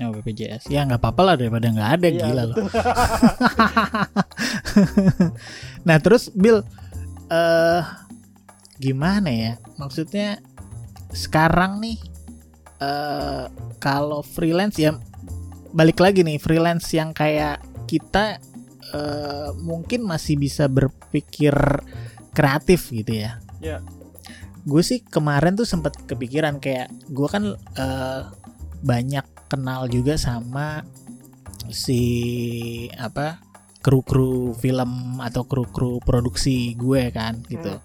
Oh, 0.01 0.09
BPJS. 0.09 0.65
Ya 0.71 0.81
nggak 0.81 0.97
apa-apa 0.97 1.21
lah 1.21 1.35
daripada 1.37 1.69
nggak 1.69 1.91
ada 2.01 2.07
Iya, 2.09 2.25
gila 2.25 2.43
loh. 2.49 2.57
Nah 5.87 5.97
terus 6.01 6.33
Bill, 6.33 6.65
eh 7.29 7.83
gimana 8.81 9.29
ya? 9.29 9.53
Maksudnya 9.77 10.41
sekarang 11.13 11.85
nih, 11.85 12.01
eh 12.81 13.45
kalau 13.77 14.25
freelance 14.25 14.81
ya 14.81 14.97
balik 15.69 16.01
lagi 16.01 16.25
nih 16.25 16.41
freelance 16.41 16.89
yang 16.97 17.13
kayak 17.13 17.61
kita 17.85 18.41
eh 18.95 19.49
mungkin 19.61 20.01
masih 20.01 20.33
bisa 20.39 20.65
berpikir 20.65 21.53
kreatif 22.33 22.89
gitu 22.89 23.21
ya. 23.21 23.37
Iya. 23.61 23.85
Gue 24.63 24.81
sih 24.85 25.01
kemarin 25.01 25.57
tuh 25.57 25.65
sempat 25.65 25.97
kepikiran 26.05 26.61
kayak 26.61 26.89
gue 27.09 27.27
kan 27.27 27.57
eh, 27.57 28.21
banyak 28.81 29.25
kenal 29.49 29.85
juga 29.89 30.17
sama 30.17 30.81
si 31.69 32.01
apa 32.97 33.39
kru-kru 33.81 34.53
film 34.53 35.17
atau 35.17 35.45
kru-kru 35.45 35.97
produksi 36.01 36.77
gue 36.77 37.09
kan 37.09 37.41
gitu. 37.49 37.81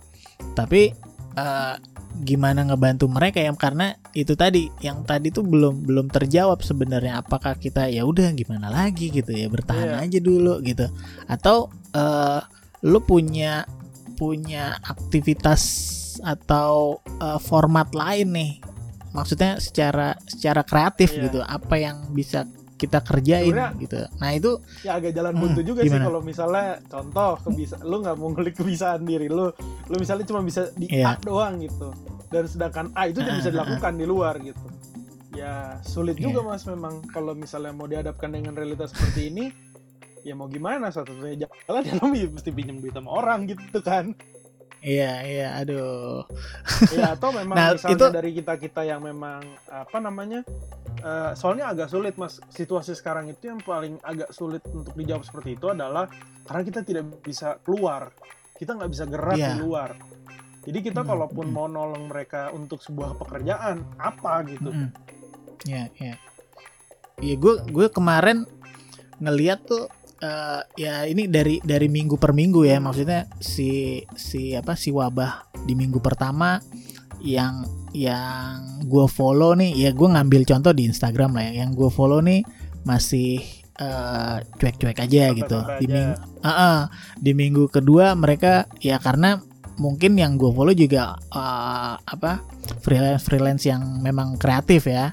Tapi 0.52 0.92
eh, 1.36 1.74
gimana 2.16 2.64
ngebantu 2.64 3.08
mereka 3.12 3.40
ya? 3.40 3.52
Karena 3.56 3.92
itu 4.16 4.32
tadi 4.36 4.68
yang 4.80 5.04
tadi 5.04 5.28
tuh 5.28 5.44
belum 5.44 5.84
belum 5.84 6.06
terjawab 6.08 6.60
sebenarnya. 6.64 7.20
Apakah 7.20 7.56
kita 7.60 7.88
ya 7.92 8.04
udah 8.08 8.32
gimana 8.32 8.68
lagi 8.72 9.12
gitu 9.12 9.32
ya? 9.32 9.48
Bertahan 9.52 10.00
Iya. 10.00 10.04
aja 10.04 10.18
dulu 10.20 10.60
gitu. 10.64 10.88
Atau 11.28 11.68
eh 11.96 12.40
lu 12.84 13.00
punya 13.00 13.64
punya 14.16 14.76
aktivitas 14.80 15.62
atau 16.20 16.98
eh, 17.04 17.40
format 17.40 17.88
lain 17.90 18.28
nih 18.30 18.52
maksudnya 19.08 19.56
secara 19.56 20.12
secara 20.22 20.60
kreatif 20.60 21.10
Iya. 21.10 21.22
gitu 21.24 21.40
apa 21.40 21.74
yang 21.74 21.96
bisa 22.10 22.44
kita 22.76 23.00
kerjain 23.00 23.48
Sebenarnya- 23.48 23.80
gitu 23.80 23.96
nah 24.16 24.30
itu 24.30 24.50
ya 24.82 24.92
agak 24.94 25.10
jalan 25.10 25.32
Hmm, 25.32 25.42
buntu 25.42 25.60
juga 25.64 25.80
sih 25.80 25.88
gimana? 25.88 26.04
kalau 26.04 26.20
misalnya 26.20 26.68
contoh 26.84 27.30
kebisa 27.40 27.76
lu 27.80 27.96
nggak 27.98 28.14
mau 28.14 28.28
ngulik 28.28 28.54
kebiasaan 28.54 29.00
diri 29.02 29.26
lu 29.26 29.48
lu 29.82 29.96
misalnya 29.96 30.24
cuma 30.24 30.40
bisa 30.40 30.68
di 30.72 30.84
Iya. 30.86 31.04
A 31.08 31.18
doang 31.18 31.56
gitu 31.58 31.88
dan 32.28 32.44
sedangkan 32.44 32.92
A 32.92 33.06
itu 33.06 33.18
tidak 33.18 33.34
bisa 33.34 33.42
Ah, 33.42 33.48
ah, 33.48 33.48
ah. 33.48 33.54
dilakukan 33.56 33.92
di 33.94 34.04
luar 34.04 34.34
gitu 34.38 34.66
ya 35.32 35.52
sulit 35.80 36.16
Iya. 36.16 36.28
juga 36.28 36.40
mas 36.44 36.64
memang 36.64 37.00
kalau 37.06 37.32
misalnya 37.32 37.72
mau 37.72 37.84
dihadapkan 37.84 38.28
dengan 38.28 38.52
realitas 38.52 38.92
seperti 38.92 39.28
ini 39.30 39.44
ya 40.20 40.34
mau 40.34 40.44
gimana 40.46 40.90
satu-satunya 40.90 41.36
jalan 41.64 41.80
ya 41.82 41.94
lu 41.96 42.06
mesti 42.30 42.50
pinjam 42.50 42.76
duit 42.76 42.92
sama 42.92 43.08
orang 43.10 43.46
gitu 43.46 43.78
kan 43.80 44.12
iya 44.78 45.12
iya 45.22 45.48
aduh. 45.56 46.24
Ya 46.90 47.12
atau 47.12 47.30
memang 47.36 47.52
Nah, 47.52 47.68
misalnya 47.72 47.96
itu- 47.96 48.12
dari 48.12 48.30
kita 48.32 48.54
kita 48.56 48.82
yang 48.82 49.00
memang 49.00 49.40
apa 49.66 49.98
namanya 49.98 50.40
eh, 50.98 51.32
soalnya 51.32 51.68
agak 51.68 51.88
sulit 51.88 52.14
mas. 52.14 52.40
Situasi 52.48 52.92
sekarang 52.92 53.26
itu 53.26 53.46
yang 53.46 53.58
paling 53.58 54.00
agak 54.00 54.30
sulit 54.30 54.60
untuk 54.66 54.92
dijawab 54.92 55.22
seperti 55.22 55.54
itu 55.54 55.66
adalah 55.66 56.06
karena 56.42 56.62
kita 56.62 56.80
tidak 56.80 57.04
bisa 57.20 57.60
keluar. 57.60 58.10
Kita 58.52 58.72
nggak 58.72 58.90
bisa 58.90 59.04
gerak 59.04 59.36
Iya. 59.36 59.52
di 59.52 59.60
luar. 59.60 59.90
Jadi 60.62 60.78
kita 60.82 61.00
Hmm, 61.00 61.08
kalaupun 61.08 61.46
hmm. 61.46 61.54
mau 61.54 61.66
nolong 61.66 62.06
mereka 62.06 62.50
untuk 62.50 62.80
sebuah 62.80 63.14
pekerjaan 63.16 63.86
apa 63.96 64.42
gitu. 64.46 64.70
Mm-mm. 64.70 64.90
ya 65.64 65.88
ya 65.96 66.14
iya 67.16 67.34
gue 67.34 67.54
gue 67.64 67.88
kemarin 67.88 68.44
ngeliat 69.18 69.64
tuh 69.64 69.88
eh, 70.20 70.60
ya 70.78 71.04
ini 71.04 71.28
dari 71.28 71.60
dari 71.60 71.88
minggu 71.88 72.16
per 72.16 72.32
minggu 72.32 72.64
ya. 72.64 72.80
Maksudnya 72.80 73.28
si 73.40 74.02
si 74.16 74.56
apa 74.56 74.78
si 74.78 74.92
wabah 74.92 75.52
di 75.64 75.74
minggu 75.76 76.00
pertama 76.00 76.60
yang 77.24 77.64
yang 77.96 78.84
gue 78.84 79.06
follow 79.08 79.56
nih 79.56 79.72
ya 79.72 79.90
gue 79.96 80.08
ngambil 80.08 80.44
contoh 80.44 80.72
di 80.76 80.88
Instagram 80.88 81.36
lah 81.36 81.44
ya. 81.52 81.64
Yang 81.64 81.70
gue 81.76 81.90
follow 81.92 82.20
nih 82.24 82.40
masih 82.84 83.42
eh, 83.76 84.36
cuek-cuek 84.56 84.98
aja 85.00 85.24
gitu. 85.32 85.58
Santai-santai 85.60 85.80
di 85.80 85.86
aja. 85.88 85.94
minggu 85.94 86.82
di 87.20 87.32
minggu 87.32 87.64
kedua 87.72 88.14
mereka 88.16 88.68
ya 88.80 89.00
karena 89.02 89.40
mungkin 89.76 90.16
yang 90.16 90.40
gue 90.40 90.48
follow 90.52 90.72
juga 90.72 91.16
eh, 91.20 91.94
apa 92.00 92.40
freelance 92.80 93.24
freelance 93.28 93.64
yang 93.68 94.00
memang 94.00 94.40
kreatif 94.40 94.88
ya. 94.88 95.12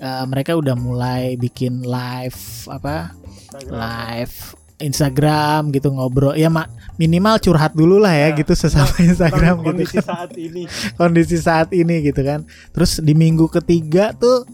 Eh, 0.00 0.24
mereka 0.24 0.56
udah 0.56 0.72
mulai 0.80 1.36
bikin 1.36 1.84
live 1.84 2.40
apa 2.72 3.12
Instagram. 3.50 3.74
live 3.74 4.34
Instagram 4.80 5.60
gitu 5.70 5.92
ngobrol 5.92 6.32
ya 6.32 6.48
mak 6.48 6.72
minimal 6.96 7.36
curhat 7.36 7.76
dulu 7.76 8.00
lah 8.00 8.16
ya 8.16 8.32
Ya, 8.32 8.36
gitu 8.36 8.56
sesama 8.56 8.88
Tentang 8.96 9.08
Instagram 9.12 9.54
gitu 9.60 9.66
kondisi 9.68 9.98
saat 10.00 10.30
ini 10.36 10.62
kondisi 11.00 11.36
saat 11.36 11.68
ini 11.72 11.94
gitu 12.00 12.20
kan. 12.24 12.48
Terus 12.72 13.00
di 13.04 13.12
minggu 13.12 13.44
ketiga 13.52 14.16
tuh 14.16 14.48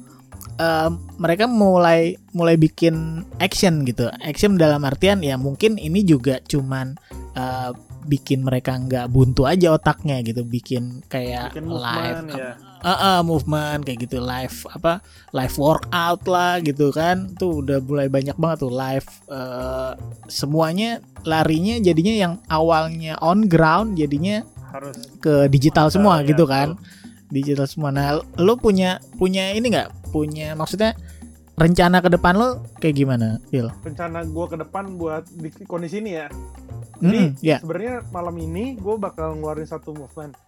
em, 0.58 0.98
mereka 1.18 1.46
mulai 1.46 2.18
mulai 2.34 2.58
bikin 2.58 3.22
action 3.38 3.86
gitu. 3.86 4.10
Action 4.18 4.58
dalam 4.58 4.82
artian 4.82 5.22
ya 5.22 5.38
mungkin 5.38 5.78
ini 5.78 6.02
juga 6.02 6.42
cuman 6.42 6.98
eh, 7.38 7.70
bikin 8.06 8.46
mereka 8.46 8.78
nggak 8.78 9.10
buntu 9.10 9.50
aja 9.50 9.74
otaknya 9.74 10.22
gitu, 10.22 10.46
bikin 10.46 11.02
kayak 11.10 11.50
bikin 11.54 11.66
live 11.66 12.22
movement 12.22 12.38
ya 12.38 12.50
Eh, 12.86 12.94
eh, 12.94 13.20
movement 13.26 13.82
kayak 13.82 14.06
gitu 14.06 14.22
live 14.22 14.62
apa 14.70 15.02
live 15.34 15.54
workout 15.58 16.22
lah 16.30 16.62
gitu 16.62 16.94
kan. 16.94 17.34
Tuh 17.34 17.66
udah 17.66 17.82
mulai 17.82 18.06
banyak 18.06 18.38
banget 18.38 18.62
tuh 18.62 18.70
live 18.70 19.08
eh, 19.26 19.92
semuanya 20.30 21.02
larinya 21.26 21.82
jadinya 21.82 22.14
yang 22.14 22.32
awalnya 22.46 23.18
on 23.18 23.50
ground 23.50 23.98
jadinya 23.98 24.46
harus 24.70 24.94
ke 25.18 25.50
digital 25.50 25.90
semua 25.90 26.22
ya, 26.22 26.30
gitu 26.30 26.46
betul. 26.46 26.54
kan. 26.54 26.68
digital 27.26 27.66
semua. 27.66 27.90
Nah 27.90 28.22
lo 28.38 28.54
punya 28.54 29.02
punya 29.18 29.50
ini 29.50 29.66
nggak? 29.66 30.14
Punya 30.14 30.54
maksudnya 30.54 30.94
rencana 31.58 31.98
ke 31.98 32.06
depan 32.06 32.38
lo 32.38 32.62
kayak 32.78 32.94
gimana 33.02 33.42
Phil? 33.50 33.66
rencana 33.82 34.22
gue 34.22 34.46
ke 34.46 34.56
depan 34.62 34.94
buat 34.94 35.26
di 35.34 35.50
kondisi 35.66 35.98
ini 35.98 36.22
ya. 36.22 36.30
Jadi, 37.02 37.34
Mm-mm, 37.34 37.42
ya 37.42 37.58
sebenarnya 37.58 38.06
malam 38.14 38.38
ini 38.38 38.78
gue 38.78 38.94
bakal 38.94 39.34
ngeluarin 39.34 39.66
satu 39.66 39.90
movement. 39.90 40.38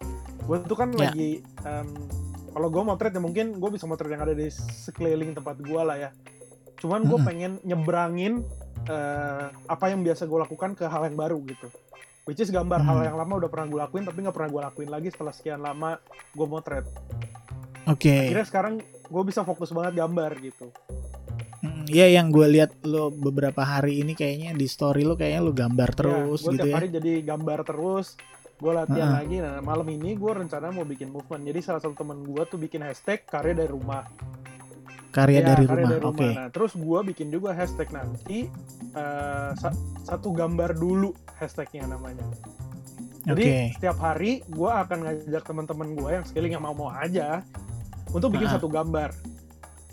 Gue 0.47 0.57
tuh 0.63 0.77
kan 0.79 0.89
Ya. 0.95 1.11
lagi 1.11 1.43
em, 1.67 1.89
kalau 2.49 2.67
gue 2.67 2.81
motret 2.81 3.11
ya 3.11 3.21
mungkin 3.21 3.57
gue 3.57 3.69
bisa 3.69 3.85
motret 3.85 4.09
yang 4.09 4.23
ada 4.23 4.33
di 4.33 4.49
sekeliling 4.51 5.33
tempat 5.33 5.57
gue 5.57 5.81
lah 5.81 5.97
ya. 5.97 6.09
Cuman 6.79 7.03
gue 7.03 7.15
Mm-mm. 7.15 7.27
pengen 7.27 7.51
nyebrangin 7.61 8.41
eh, 8.85 9.45
apa 9.67 9.85
yang 9.91 10.01
biasa 10.01 10.25
gue 10.25 10.39
lakukan 10.39 10.73
ke 10.73 10.85
hal 10.85 11.05
yang 11.05 11.15
baru 11.15 11.37
gitu. 11.45 11.67
Which 12.23 12.39
is 12.39 12.49
gambar 12.49 12.79
hal 12.79 12.97
Hmm. 13.01 13.07
yang 13.09 13.17
lama 13.17 13.33
udah 13.41 13.49
pernah 13.49 13.67
gue 13.67 13.79
lakuin 13.81 14.03
tapi 14.05 14.21
nggak 14.21 14.35
pernah 14.35 14.49
gue 14.49 14.61
lakuin 14.69 14.89
lagi 14.89 15.07
setelah 15.09 15.33
sekian 15.33 15.59
lama 15.59 15.97
gue 16.31 16.47
motret. 16.47 16.85
Oke. 17.85 18.29
Akhirnya 18.29 18.45
sekarang 18.45 18.73
gue 18.85 19.23
bisa 19.25 19.41
fokus 19.41 19.73
banget 19.73 19.97
gambar 19.97 20.31
gitu. 20.39 20.69
Mm, 21.59 21.89
ya 21.89 22.07
yang 22.07 22.31
gue 22.31 22.47
lihat 22.47 22.71
lo 22.85 23.11
beberapa 23.11 23.65
hari 23.65 23.99
ini 23.99 24.13
kayaknya 24.13 24.55
di 24.55 24.63
story 24.63 25.03
lo 25.03 25.17
kayaknya 25.17 25.41
lo 25.41 25.51
gambar 25.51 25.89
terus 25.91 26.39
gue 26.39 26.55
gitu 26.55 26.63
tiap 26.63 26.71
ya. 26.71 26.75
hari 26.79 26.87
jadi 26.87 27.11
gambar 27.25 27.59
terus 27.67 28.15
gue 28.59 28.71
latihan 28.71 28.99
Heeh. 29.09 29.17
lagi 29.17 29.37
nah 29.39 29.57
malam 29.59 29.87
ini 29.87 30.13
gue 30.13 30.31
rencana 30.35 30.67
mau 30.69 30.83
bikin 30.83 31.07
movement 31.07 31.41
jadi 31.41 31.59
salah 31.61 31.79
satu 31.79 31.95
teman 31.95 32.21
gue 32.21 32.43
tuh 32.43 32.55
bikin 32.55 32.81
hashtag 32.81 33.23
karya 33.23 33.55
dari 33.55 33.71
rumah 33.71 34.03
karya 35.09 35.41
Ya, 35.41 35.47
dari 35.49 35.65
karya 35.65 35.73
rumah. 35.79 35.89
dari 35.89 36.05
Oke. 36.05 36.29
Nah, 36.29 36.47
terus 36.49 36.73
gue 36.75 36.99
bikin 37.03 37.27
juga 37.29 37.49
hashtag 37.51 37.89
nanti 37.89 38.45
eh, 38.91 39.51
sa- 39.55 39.73
satu 40.03 40.29
gambar 40.29 40.75
dulu 40.75 41.09
hashtagnya 41.33 41.87
namanya. 41.87 42.21
Jadi 43.23 43.41
Oke. 43.41 43.59
setiap 43.73 43.97
hari 43.97 44.45
gue 44.45 44.69
akan 44.69 44.97
ngajak 45.01 45.43
teman-teman 45.43 45.93
gue 45.93 46.09
yang 46.11 46.23
skilling 46.23 46.53
yang 46.53 46.61
mau-mau 46.61 46.89
aja 46.89 47.41
untuk 48.09 48.29
bikin 48.31 48.47
Ah. 48.47 48.55
satu 48.55 48.67
gambar. 48.67 49.09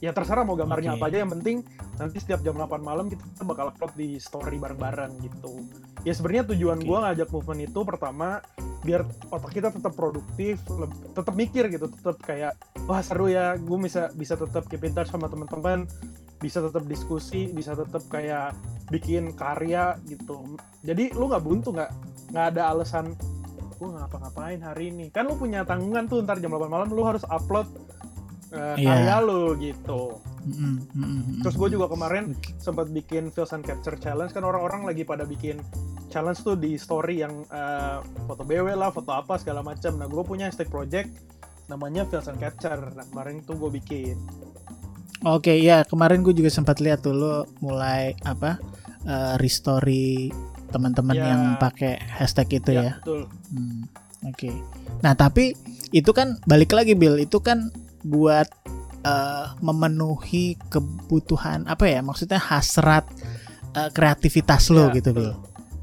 Ya 0.07 0.14
terserah 0.14 0.47
mau 0.47 0.55
gambarnya 0.55 0.95
Oke. 0.95 1.03
apa 1.03 1.05
aja 1.11 1.19
yang 1.27 1.33
penting 1.35 1.66
nanti 1.99 2.23
setiap 2.23 2.38
jam 2.47 2.55
8 2.55 2.79
malam 2.79 3.11
kita 3.11 3.42
bakal 3.42 3.75
upload 3.75 3.90
di 3.99 4.23
story 4.23 4.55
bareng-bareng 4.62 5.19
gitu. 5.19 5.66
Ya 6.07 6.14
sebenarnya 6.14 6.55
tujuan 6.55 6.79
Oke. 6.79 6.87
gue 6.87 6.99
ngajak 7.03 7.29
movement 7.35 7.66
itu 7.66 7.81
pertama 7.83 8.38
biar 8.87 9.03
otak 9.35 9.51
kita 9.51 9.75
tetap 9.75 9.99
produktif, 9.99 10.62
tetap 11.11 11.35
mikir 11.35 11.66
gitu, 11.75 11.90
tetap 11.90 12.23
kayak 12.23 12.55
wah 12.87 13.03
seru 13.03 13.27
ya, 13.27 13.59
gue 13.59 13.79
bisa 13.83 14.14
bisa 14.14 14.38
tetap 14.38 14.71
keep 14.71 14.87
in 14.87 14.95
touch 14.95 15.11
sama 15.11 15.27
teman-teman, 15.27 15.90
bisa 16.38 16.62
tetap 16.62 16.87
diskusi, 16.87 17.51
bisa 17.51 17.75
tetap 17.75 18.07
kayak 18.07 18.55
bikin 18.95 19.35
karya 19.35 19.99
gitu. 20.07 20.55
Jadi 20.87 21.19
lu 21.19 21.27
nggak 21.27 21.42
buntu 21.42 21.75
nggak 21.75 21.90
nggak 22.31 22.47
ada 22.55 22.62
alasan 22.71 23.11
gue 23.77 23.88
ngapa-ngapain 23.92 24.57
hari 24.64 24.88
ini 24.88 25.12
kan 25.12 25.29
lu 25.29 25.37
punya 25.37 25.61
tanggungan 25.61 26.09
tuh 26.09 26.25
ntar 26.25 26.40
jam 26.40 26.49
8 26.49 26.64
malam 26.64 26.88
lu 26.88 27.05
harus 27.05 27.29
upload 27.29 27.69
uh, 28.53 28.77
karya 28.77 29.17
lu 29.23 29.55
gitu. 29.59 30.19
Mm-mm, 30.47 31.43
terus 31.43 31.59
gue 31.59 31.75
juga 31.75 31.91
kemarin 31.91 32.39
sempat 32.63 32.87
bikin 32.95 33.35
Feels 33.35 33.51
and 33.51 33.67
Capture 33.67 33.99
Challenge. 33.99 34.31
Kan 34.31 34.47
orang-orang 34.47 34.87
lagi 34.87 35.03
pada 35.03 35.27
bikin 35.27 35.59
challenge 36.07 36.39
tuh 36.47 36.55
di 36.55 36.79
story 36.79 37.19
yang 37.21 37.43
uh, 37.51 37.99
foto 38.31 38.47
BW 38.47 38.79
lah 38.79 38.95
foto 38.95 39.11
apa 39.11 39.43
segala 39.43 39.59
macam 39.67 39.99
nah 39.99 40.07
gue 40.07 40.23
punya 40.23 40.47
hashtag 40.47 40.71
project 40.71 41.11
namanya 41.67 42.07
Feels 42.07 42.31
and 42.31 42.39
Capture. 42.39 42.79
Nah 42.95 43.03
kemarin 43.11 43.43
tuh 43.43 43.59
gue 43.59 43.71
bikin. 43.75 44.15
Oke, 45.27 45.59
ya 45.59 45.83
kemarin 45.83 46.23
gue 46.23 46.31
juga 46.31 46.53
sempat 46.53 46.79
lihat 46.79 47.03
tuh 47.03 47.17
lo 47.17 47.35
mulai 47.59 48.15
apa 48.23 48.61
eh, 49.03 49.35
restory 49.43 50.31
teman-teman 50.71 51.17
Ya. 51.17 51.27
yang 51.35 51.43
pakai 51.59 51.99
hashtag 52.07 52.63
itu 52.63 52.71
ya. 52.77 53.03
betul. 53.03 53.27
Hmm, 53.51 53.83
Oke. 54.31 54.55
Nah 55.03 55.19
tapi 55.19 55.59
itu 55.91 56.11
kan 56.15 56.39
balik 56.47 56.71
lagi 56.71 56.95
Bill 56.95 57.19
itu 57.19 57.43
kan 57.43 57.71
buat 58.07 58.47
eh, 59.03 59.47
memenuhi 59.59 60.55
kebutuhan 60.66 61.66
apa 61.66 61.85
ya 61.85 62.01
maksudnya 62.01 62.38
hasrat 62.38 63.05
eh, 63.73 63.90
kreativitas 63.90 64.71
lo 64.71 64.88
Ya, 64.88 64.97
gitu 64.97 65.11
betul. 65.11 65.35
Bill. 65.35 65.35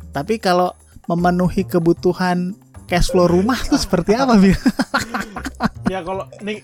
Tapi 0.10 0.38
kalau 0.38 0.72
memenuhi 1.06 1.64
kebutuhan 1.64 2.56
cash 2.86 3.12
flow 3.12 3.28
rumah 3.28 3.60
tuh 3.60 3.76
seperti 3.76 4.16
apa 4.16 4.36
Bill? 4.36 4.56
ya 5.94 6.00
kalau 6.02 6.26
nih 6.40 6.64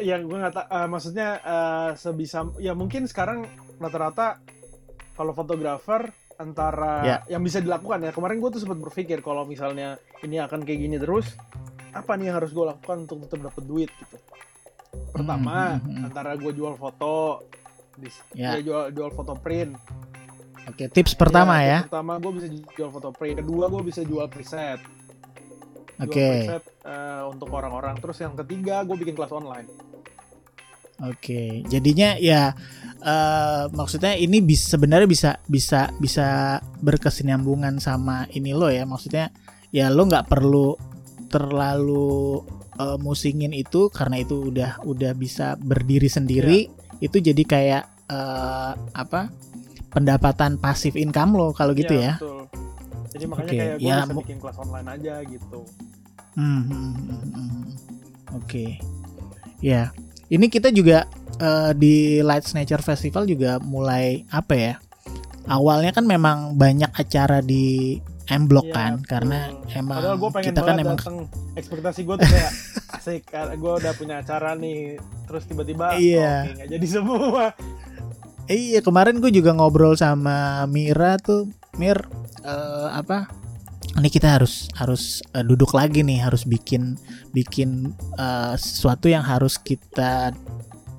yang 0.00 0.24
gue 0.24 0.38
nggak 0.38 0.66
eh, 0.66 0.88
maksudnya 0.88 1.28
eh, 1.38 1.90
sebisa 1.94 2.46
ya 2.58 2.72
mungkin 2.72 3.04
sekarang 3.04 3.44
rata-rata 3.76 4.38
kalau 5.14 5.32
fotografer 5.32 6.08
antara 6.36 6.92
Ya. 7.04 7.16
yang 7.28 7.42
bisa 7.42 7.60
dilakukan 7.60 8.00
ya 8.00 8.12
kemarin 8.12 8.40
gue 8.40 8.50
tuh 8.50 8.60
sempat 8.60 8.80
berpikir 8.80 9.20
kalau 9.20 9.44
misalnya 9.44 9.96
ini 10.22 10.40
akan 10.40 10.64
kayak 10.64 10.80
gini 10.80 10.96
terus 10.96 11.28
apa 11.92 12.16
nih 12.16 12.30
yang 12.30 12.40
harus 12.40 12.50
gue 12.50 12.64
lakukan 12.64 13.04
untuk 13.04 13.28
tetap 13.28 13.52
dapat 13.52 13.62
duit 13.66 13.90
gitu 13.92 14.16
pertama 15.10 15.76
Hmm, 15.76 15.80
hmm, 15.80 15.92
hmm. 15.92 16.06
antara 16.06 16.30
gue 16.34 16.52
jual 16.52 16.74
foto 16.74 17.44
dis- 17.94 18.22
Ya. 18.32 18.54
ya, 18.54 18.60
jual 18.60 18.84
jual 18.90 19.10
foto 19.10 19.34
print 19.34 19.74
Oke, 20.66 20.86
tips 20.86 21.14
pertama 21.14 21.60
ya. 21.60 21.82
tips 21.82 21.88
pertama 21.88 22.12
gue 22.16 22.32
bisa 22.32 22.46
jual 22.72 22.90
foto 22.90 23.10
print 23.10 23.36
kedua 23.38 23.66
gue 23.68 23.82
bisa 23.82 24.00
jual 24.02 24.26
preset 24.26 24.80
Jual 25.96 26.06
Oke. 26.06 26.26
preset 26.40 26.64
eh, 26.82 27.22
untuk 27.26 27.48
orang-orang 27.50 27.96
terus 27.96 28.18
yang 28.18 28.32
ketiga 28.34 28.80
gue 28.82 28.96
bikin 28.96 29.12
kelas 29.12 29.30
online 29.30 29.68
Oke, 31.00 31.64
jadinya 31.64 32.12
ya 32.14 32.52
eh, 33.00 33.64
maksudnya 33.70 34.12
ini 34.14 34.44
bisa 34.44 34.76
sebenarnya 34.76 35.08
bisa 35.08 35.30
bisa 35.42 35.88
bisa 35.96 36.28
berkesinambungan 36.76 37.80
sama 37.80 38.28
ini 38.30 38.52
lo 38.52 38.68
ya. 38.68 38.84
Maksudnya 38.84 39.32
ya 39.72 39.88
lo 39.88 40.04
nggak 40.04 40.28
perlu 40.28 40.76
terlalu 41.24 42.44
eh, 42.80 42.96
musingin 42.96 43.52
itu 43.52 43.92
karena 43.92 44.16
itu 44.24 44.48
udah 44.48 44.80
udah 44.88 45.12
bisa 45.12 45.60
berdiri 45.60 46.08
sendiri. 46.08 46.72
Itu 47.04 47.20
jadi 47.20 47.42
kayak 47.44 47.84
eh, 48.08 48.72
apa 48.96 49.28
pendapatan 49.90 50.56
pasif 50.56 50.96
income 50.96 51.36
lo 51.36 51.52
kalau 51.52 51.76
gitu 51.76 51.92
ya. 51.92 52.16
Iya, 52.16 52.22
Betul. 52.22 52.40
Jadi 53.10 53.24
makanya 53.26 53.50
Oke, 53.50 53.58
kayak 53.58 53.76
gue 53.76 53.90
ya, 53.90 53.96
bisa 53.98 54.14
bikin 54.22 54.38
kelas 54.38 54.56
online 54.62 54.88
aja 54.88 55.14
gitu. 55.26 55.60
Hmm, 56.38 56.62
hmm, 56.62 56.92
hmm, 56.94 57.24
hmm. 57.34 57.64
Oke, 58.38 58.66
ya. 59.58 59.90
Ini 60.30 60.46
kita 60.46 60.70
juga 60.70 61.10
eh, 61.42 61.72
di 61.74 62.22
Light 62.22 62.46
Nature 62.54 62.86
Festival 62.86 63.26
juga 63.26 63.58
mulai 63.58 64.22
apa 64.30 64.54
ya? 64.54 64.74
Awalnya 65.50 65.90
kan 65.90 66.06
memang 66.06 66.54
banyak 66.54 66.94
acara 66.94 67.42
di 67.42 67.98
M 68.30 68.46
Block 68.46 68.70
Iya, 68.70 68.74
kan, 68.78 68.92
karena 69.02 69.38
emang 69.74 69.98
Padahal 69.98 70.16
pengen 70.30 70.46
kita 70.54 70.60
kan 70.62 70.74
emang 70.78 70.98
dateng. 70.98 71.18
Ekspektasi 71.58 72.00
gue 72.06 72.14
tuh 72.14 72.28
kayak 72.30 72.52
asik, 72.96 73.22
gue 73.34 73.72
udah 73.82 73.92
punya 73.98 74.22
acara 74.22 74.54
nih. 74.54 74.96
Terus 75.26 75.42
tiba-tiba 75.50 75.98
Iya. 75.98 76.46
oke 76.46 76.52
nggak 76.62 76.68
jadi 76.78 76.86
semua. 76.86 77.44
iya 78.50 78.82
kemarin 78.82 79.22
gue 79.22 79.30
juga 79.30 79.54
ngobrol 79.54 79.94
sama 79.94 80.66
Mira 80.66 81.18
tuh, 81.18 81.50
Mir 81.74 81.98
eh, 82.42 82.88
apa? 82.90 83.30
Ini 83.98 84.06
kita 84.06 84.38
harus 84.38 84.70
harus 84.78 85.22
eh, 85.34 85.42
duduk 85.42 85.74
lagi 85.74 86.06
nih, 86.06 86.22
harus 86.22 86.46
bikin 86.46 86.94
bikin 87.34 87.90
eh, 88.14 88.54
sesuatu 88.54 89.10
yang 89.10 89.22
harus 89.26 89.58
kita 89.58 90.30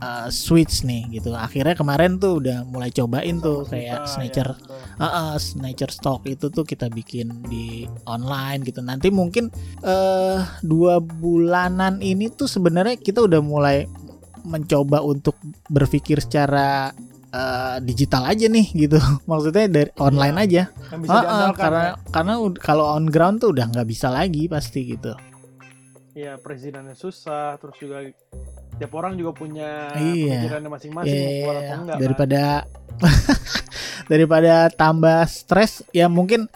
eh, 0.01 0.27
switch 0.27 0.83
nih 0.83 1.07
gitu. 1.13 1.31
Akhirnya 1.31 1.77
kemarin 1.77 2.17
tuh 2.17 2.41
udah 2.41 2.65
mulai 2.65 2.89
cobain 2.89 3.37
tuh 3.39 3.63
kayak 3.69 4.09
Snatcher 4.09 4.49
ya, 4.51 4.57
betul. 4.57 4.79
Heeh, 5.01 5.33
Nature 5.61 5.93
Stock 5.93 6.21
itu 6.25 6.49
tuh 6.49 6.65
kita 6.65 6.89
bikin 6.89 7.45
di 7.45 7.85
online 8.05 8.61
gitu. 8.65 8.81
Nanti 8.81 9.09
mungkin 9.09 9.49
eh 9.81 10.39
dua 10.61 10.97
bulanan 11.01 12.01
ini 12.01 12.29
tuh 12.29 12.45
sebenarnya 12.45 12.97
kita 12.97 13.25
udah 13.25 13.41
mulai 13.41 13.85
mencoba 14.41 15.05
untuk 15.05 15.37
berpikir 15.69 16.17
secara 16.17 16.89
eh, 17.31 17.77
digital 17.81 18.25
aja 18.25 18.45
nih 18.45 18.67
gitu. 18.73 18.97
Maksudnya 19.29 19.65
dari 19.69 19.89
online 19.97 20.37
aja. 20.37 20.63
Yang 20.89 20.99
bisa 21.05 21.13
Heeh, 21.13 21.23
diandalkan 21.23 21.61
karena 21.61 21.85
ya. 21.85 21.93
karena 22.09 22.33
kalau 22.57 22.85
on 22.93 23.05
ground 23.09 23.37
tuh 23.41 23.53
udah 23.53 23.65
nggak 23.69 23.87
bisa 23.89 24.09
lagi 24.09 24.45
pasti 24.49 24.97
gitu. 24.97 25.13
ya 26.11 26.35
presidennya 26.37 26.91
susah. 26.91 27.55
Terus 27.55 27.75
juga 27.79 27.97
tiap 28.81 28.93
orang 28.97 29.13
juga 29.13 29.31
punya 29.31 29.93
Iya. 29.93 30.57
masing-masing. 30.65 31.13
mau 31.13 31.31
keluar 31.37 31.55
atau 31.55 31.61
Iya, 31.61 31.75
enggak, 31.77 31.93
kan? 31.93 32.01
daripada 32.01 32.43
daripada 34.11 34.53
tambah 34.69 35.19
stres 35.25 35.85
ya 35.91 36.09
mungkin 36.09 36.49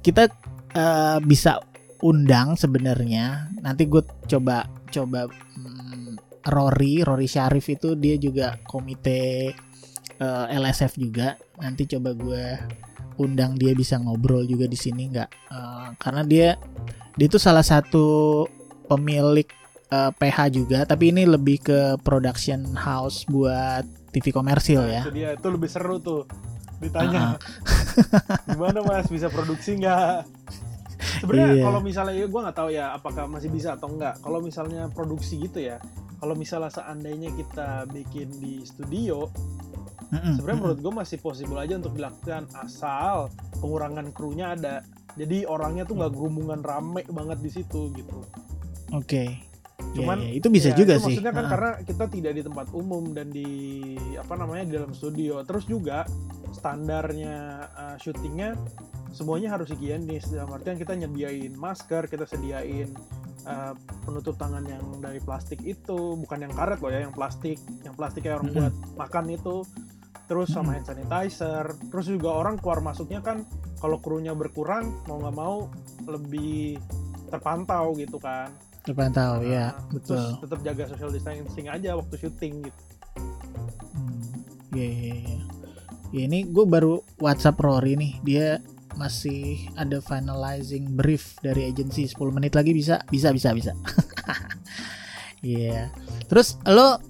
kita 0.00 0.28
eh, 0.72 1.18
bisa 1.24 1.60
undang 2.00 2.56
sebenarnya 2.56 3.48
nanti 3.60 3.84
gue 3.84 4.00
coba 4.26 4.64
coba 4.88 5.28
hmm, 5.28 6.16
Rory 6.48 7.04
Rory 7.04 7.28
Syarif 7.28 7.68
itu 7.68 7.92
dia 7.94 8.16
juga 8.16 8.56
komite 8.64 9.52
eh, 10.16 10.46
LSF 10.52 10.96
juga 10.96 11.36
nanti 11.58 11.84
coba 11.84 12.12
gue 12.12 12.44
undang 13.16 13.52
dia 13.56 13.76
bisa 13.76 14.00
ngobrol 14.00 14.44
juga 14.44 14.64
di 14.64 14.76
sini 14.76 15.12
nggak 15.12 15.30
Eh, 15.50 15.88
karena 15.98 16.22
dia 16.24 16.48
dia 17.18 17.26
itu 17.26 17.36
salah 17.36 17.66
satu 17.66 18.46
pemilik 18.86 19.44
eh, 19.90 20.10
PH 20.14 20.38
juga 20.54 20.78
tapi 20.82 21.10
ini 21.10 21.26
lebih 21.26 21.60
ke 21.60 21.80
production 22.00 22.62
house 22.74 23.26
buat 23.26 23.82
TV 24.10 24.30
komersil 24.30 24.82
Nah, 24.82 24.90
ya 24.90 25.02
Itu 25.06 25.12
dia, 25.12 25.28
itu 25.34 25.46
lebih 25.46 25.70
seru 25.70 25.98
tuh 25.98 26.26
ditanya. 26.80 27.36
Ah, 27.36 28.48
Gimana 28.56 28.80
mas 28.80 29.06
bisa 29.06 29.28
produksi 29.28 29.76
nggak? 29.76 30.24
Sebenarnya 31.20 31.60
Iya. 31.60 31.64
kalau 31.64 31.80
misalnya 31.80 32.14
ya 32.16 32.26
gue 32.26 32.40
nggak 32.40 32.56
tahu 32.56 32.70
ya 32.72 32.86
apakah 32.92 33.24
masih 33.28 33.52
bisa 33.52 33.76
atau 33.76 33.92
enggak. 33.92 34.16
Kalau 34.18 34.40
misalnya 34.40 34.88
produksi 34.88 35.36
gitu 35.40 35.60
ya, 35.60 35.76
kalau 36.16 36.32
misalnya 36.32 36.72
seandainya 36.72 37.30
kita 37.36 37.84
bikin 37.92 38.32
di 38.36 38.64
studio, 38.64 39.28
Mm-mm, 40.10 40.40
sebenarnya 40.40 40.56
mm-mm. 40.56 40.60
menurut 40.64 40.78
gue 40.80 40.92
masih 40.96 41.18
possible 41.20 41.60
aja 41.60 41.76
untuk 41.76 41.92
dilakukan 41.94 42.48
asal 42.56 43.28
pengurangan 43.60 44.08
krunya 44.10 44.56
ada. 44.56 44.80
Jadi 45.14 45.44
orangnya 45.44 45.84
tuh 45.84 46.00
nggak 46.00 46.12
gerumbungan 46.16 46.60
rame 46.64 47.04
banget 47.12 47.38
di 47.44 47.50
situ 47.52 47.92
gitu. 47.92 48.24
Oke. 48.90 49.49
Cuman, 49.96 50.18
ya, 50.22 50.28
ya, 50.28 50.32
itu 50.38 50.48
bisa 50.52 50.68
Ya, 50.72 50.76
juga 50.76 50.92
itu 50.96 51.02
sih. 51.02 51.06
Maksudnya 51.18 51.32
kan 51.34 51.44
Ah, 51.44 51.50
karena 51.50 51.70
kita 51.82 52.04
tidak 52.06 52.32
di 52.36 52.42
tempat 52.46 52.66
umum 52.76 53.04
dan 53.10 53.26
di 53.32 53.48
apa 54.14 54.34
namanya 54.36 54.64
di 54.68 54.72
dalam 54.76 54.92
studio. 54.94 55.42
Terus 55.42 55.64
juga 55.66 56.04
standarnya 56.54 57.36
uh, 57.74 57.96
syutingnya 57.96 58.58
semuanya 59.10 59.54
harus 59.54 59.70
higienis. 59.74 60.30
Dalam 60.30 60.50
artian 60.54 60.78
kita 60.78 60.94
nyediain 60.94 61.54
masker, 61.58 62.06
kita 62.06 62.26
sediain 62.26 62.90
uh, 63.46 63.74
penutup 64.06 64.38
tangan 64.38 64.62
yang 64.66 64.82
dari 65.02 65.18
plastik 65.18 65.62
itu, 65.66 66.14
bukan 66.18 66.46
yang 66.46 66.52
karet 66.54 66.78
loh 66.78 66.90
ya, 66.92 67.00
yang 67.02 67.14
plastik, 67.14 67.58
yang 67.82 67.94
plastik 67.98 68.26
kayak 68.26 68.42
orang 68.42 68.54
Mm-mm. 68.54 68.58
buat 68.70 68.74
makan 69.06 69.24
itu. 69.34 69.56
Terus 70.30 70.54
sama 70.54 70.78
hand 70.78 70.86
sanitizer. 70.86 71.74
Terus 71.90 72.06
juga 72.06 72.30
orang 72.30 72.54
keluar 72.62 72.78
masuknya 72.78 73.18
kan 73.18 73.42
kalau 73.82 73.98
krunya 73.98 74.30
berkurang 74.30 74.94
mau 75.10 75.18
nggak 75.18 75.34
mau 75.34 75.66
lebih 76.06 76.78
terpantau 77.34 77.98
gitu 77.98 78.22
kan. 78.22 78.54
Terpantau 78.80 79.44
ya, 79.44 79.76
Nah, 79.76 79.92
betul. 79.92 80.16
Terus 80.16 80.42
tetap 80.42 80.60
jaga 80.64 80.82
social 80.88 81.10
distancing 81.12 81.66
aja 81.68 81.90
waktu 81.96 82.14
syuting 82.16 82.54
gitu. 82.64 82.80
Hmm. 83.94 84.22
Iya, 84.72 84.88
iya. 84.88 85.38
Ya, 86.10 86.22
ini 86.26 86.48
gue 86.48 86.66
baru 86.66 87.02
WhatsApp 87.22 87.60
Rory 87.62 87.94
nih. 87.94 88.12
Dia 88.26 88.46
masih 88.98 89.70
ada 89.78 90.02
finalizing 90.02 90.98
brief 90.98 91.38
dari 91.38 91.70
agensi 91.70 92.10
10 92.10 92.18
menit 92.34 92.58
lagi 92.58 92.74
bisa 92.74 92.98
bisa 93.06 93.30
bisa 93.30 93.54
bisa. 93.54 93.72
Iya. 95.40 95.88
Terus 96.28 96.60
lo 96.68 97.00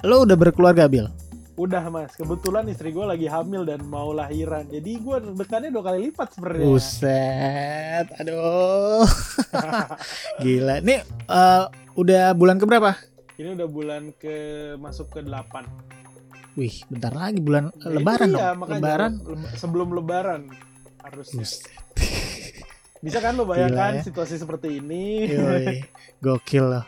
lo 0.00 0.24
udah 0.24 0.32
berkeluarga 0.32 0.88
Bill? 0.88 1.12
Udah 1.56 1.88
mas, 1.88 2.12
kebetulan 2.12 2.68
istri 2.68 2.92
gue 2.92 3.00
lagi 3.02 3.24
hamil 3.24 3.64
dan 3.64 3.80
mau 3.82 4.12
lahiran. 4.12 4.68
Jadi 4.68 5.00
gue 5.00 5.16
dekannya 5.34 5.72
dua 5.72 5.84
kali 5.86 5.98
lipat 6.06 6.28
sebenarnya. 6.30 6.66
Buset, 6.66 8.06
aduh. 8.14 9.08
Gila. 10.44 10.84
Nih 10.84 11.00
eh, 11.02 11.64
udah 11.94 12.24
bulan 12.32 12.60
keberapa? 12.60 12.92
Ini 13.36 13.56
udah 13.56 13.68
bulan 13.68 14.12
ke 14.14 14.36
masuk 14.76 15.12
ke 15.12 15.20
8 15.20 15.64
Wih, 16.56 16.72
bentar 16.88 17.12
lagi 17.12 17.36
bulan 17.36 17.68
Nah, 17.70 17.88
lebaran 17.90 18.28
iya, 18.28 18.36
dong. 18.52 18.64
Lebaran. 18.66 19.12
leb- 19.18 19.52
sebelum 19.54 19.88
lebaran 19.92 20.40
harusnya. 21.02 21.40
Buset. 21.40 21.64
Bisa 23.04 23.20
kan 23.20 23.32
lo 23.32 23.44
bayangkan 23.44 23.92
Gila 23.92 24.00
ya. 24.00 24.04
situasi 24.04 24.36
seperti 24.36 24.80
ini? 24.80 25.24
Yoi, 25.26 25.84
gokil 26.24 26.64
loh. 26.66 26.84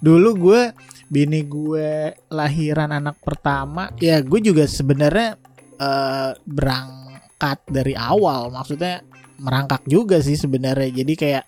Dulu 0.00 0.28
gue 0.38 0.62
bini 1.08 1.44
gue 1.44 2.12
lahiran 2.28 2.92
anak 2.92 3.20
pertama, 3.24 3.92
ya 3.98 4.20
gue 4.20 4.40
juga 4.40 4.68
sebenarnya 4.68 5.36
eh, 5.78 6.30
berangkat 6.44 7.58
dari 7.68 7.96
awal, 7.96 8.52
maksudnya 8.52 9.00
merangkak 9.38 9.86
juga 9.86 10.18
sih 10.20 10.36
sebenarnya. 10.36 10.90
Jadi 11.02 11.14
kayak 11.16 11.44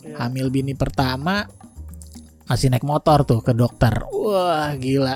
Iya. 0.00 0.16
hamil 0.16 0.48
bini 0.48 0.72
pertama 0.72 1.44
masih 2.48 2.72
naik 2.72 2.82
motor 2.82 3.22
tuh 3.22 3.44
ke 3.44 3.52
dokter. 3.54 3.92
Wah 4.10 4.72
gila. 4.74 5.14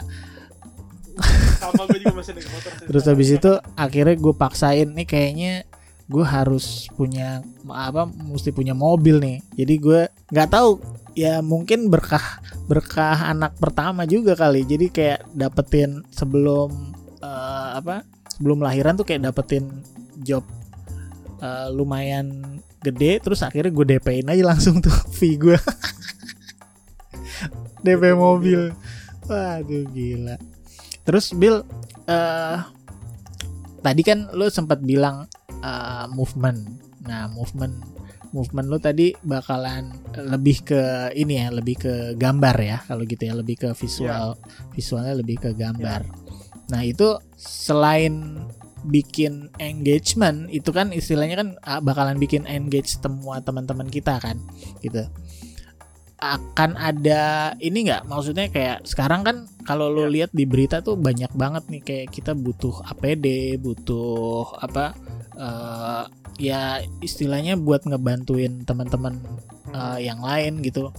Sama 1.59 1.89
gue 1.89 1.99
juga 2.05 2.15
masih 2.21 2.33
naik 2.37 2.49
motor. 2.53 2.71
Terus 2.85 3.05
habis 3.09 3.29
itu 3.33 3.53
akhirnya 3.75 4.15
gue 4.15 4.35
paksain 4.37 4.89
nih 4.93 5.07
kayaknya 5.09 5.55
gue 6.05 6.25
harus 6.25 6.89
punya 6.93 7.41
apa 7.69 8.05
mesti 8.09 8.53
punya 8.53 8.77
mobil 8.77 9.21
nih. 9.21 9.39
Jadi 9.57 9.75
gue 9.81 10.01
nggak 10.31 10.51
tahu 10.53 10.71
ya 11.15 11.41
mungkin 11.41 11.89
berkah 11.89 12.43
berkah 12.69 13.33
anak 13.33 13.57
pertama 13.57 14.05
juga 14.05 14.37
kali. 14.37 14.69
Jadi 14.69 14.93
kayak 14.93 15.33
dapetin 15.33 16.05
sebelum 16.13 16.93
eh, 17.25 17.69
apa 17.81 18.05
sebelum 18.37 18.61
lahiran 18.61 18.99
tuh 18.99 19.07
kayak 19.09 19.31
dapetin 19.31 19.81
job 20.21 20.45
eh, 21.41 21.69
lumayan 21.73 22.61
gede 22.85 23.17
terus 23.25 23.41
akhirnya 23.41 23.73
gue 23.73 23.87
DP-in 23.97 24.29
aja 24.29 24.45
langsung 24.45 24.85
tuh 24.85 24.93
fee 25.17 25.41
gue 25.41 25.57
DP 27.85 28.13
mobil 28.13 28.77
waduh 29.25 29.85
gila 29.89 30.37
terus 31.05 31.33
Bill 31.33 31.65
eh 32.05 32.59
tadi 33.81 34.03
kan 34.05 34.29
lu 34.33 34.49
sempat 34.53 34.85
bilang 34.85 35.29
eh, 35.65 36.07
movement. 36.13 36.61
Nah 37.09 37.29
movement 37.29 37.75
movement 38.31 38.67
lu 38.67 38.79
tadi 38.79 39.15
bakalan 39.23 39.95
lebih 40.19 40.67
ke 40.67 40.83
ini 41.15 41.39
ya 41.39 41.55
lebih 41.55 41.77
ke 41.79 41.95
gambar 42.19 42.57
ya 42.59 42.79
kalau 42.83 43.07
gitu 43.07 43.23
ya 43.23 43.35
lebih 43.39 43.57
ke 43.57 43.69
visual 43.73 44.35
visualnya 44.75 45.15
lebih 45.15 45.39
ke 45.39 45.51
gambar. 45.55 46.03
Nah 46.69 46.83
itu 46.83 47.15
selain 47.39 48.43
bikin 48.85 49.49
engagement 49.57 50.51
itu 50.51 50.69
kan 50.69 50.91
istilahnya 50.91 51.41
kan 51.41 51.49
ah, 51.63 51.81
bakalan 51.81 52.19
bikin 52.19 52.45
engage 52.45 52.99
semua 52.99 53.39
teman-teman 53.41 53.87
kita 53.87 54.19
kan 54.19 54.37
gitu. 54.83 55.07
Akan 56.19 56.73
ada 56.75 57.53
ini 57.61 57.85
nggak? 57.85 58.09
Maksudnya 58.09 58.49
kayak 58.49 58.83
sekarang 58.89 59.23
kan 59.23 59.37
kalau 59.63 59.93
lo 59.93 60.09
Ya. 60.09 60.11
lihat 60.11 60.31
di 60.33 60.45
berita 60.45 60.81
tuh 60.81 60.97
banyak 60.97 61.33
banget 61.37 61.69
nih 61.69 61.83
kayak 61.85 62.07
kita 62.13 62.33
butuh 62.33 62.81
APD 62.89 63.57
butuh 63.61 64.57
apa 64.59 64.97
eh, 65.37 66.05
ya 66.39 66.83
istilahnya 67.05 67.55
buat 67.59 67.87
ngebantuin 67.87 68.67
teman-teman 68.67 69.19
Hmm. 69.75 69.99
eh, 69.99 70.07
yang 70.07 70.23
lain 70.23 70.63
gitu 70.63 70.95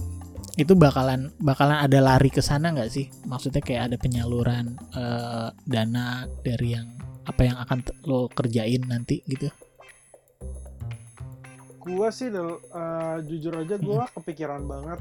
itu 0.56 0.72
bakalan 0.72 1.32
bakalan 1.40 1.84
ada 1.84 2.00
lari 2.00 2.32
ke 2.32 2.40
sana 2.40 2.72
nggak 2.72 2.92
sih 2.92 3.08
maksudnya 3.28 3.60
kayak 3.64 3.92
ada 3.92 3.96
penyaluran 3.96 4.76
eh, 4.96 5.48
dana 5.64 6.28
dari 6.44 6.76
yang 6.76 6.88
apa 7.26 7.42
yang 7.42 7.56
akan 7.60 7.78
lo 8.04 8.28
kerjain 8.30 8.84
nanti 8.84 9.24
gitu 9.24 9.48
Gua 11.86 12.10
sih 12.10 12.26
eh, 12.34 13.16
jujur 13.30 13.62
aja 13.62 13.78
gua 13.78 14.10
kepikiran 14.10 14.66
banget 14.66 14.98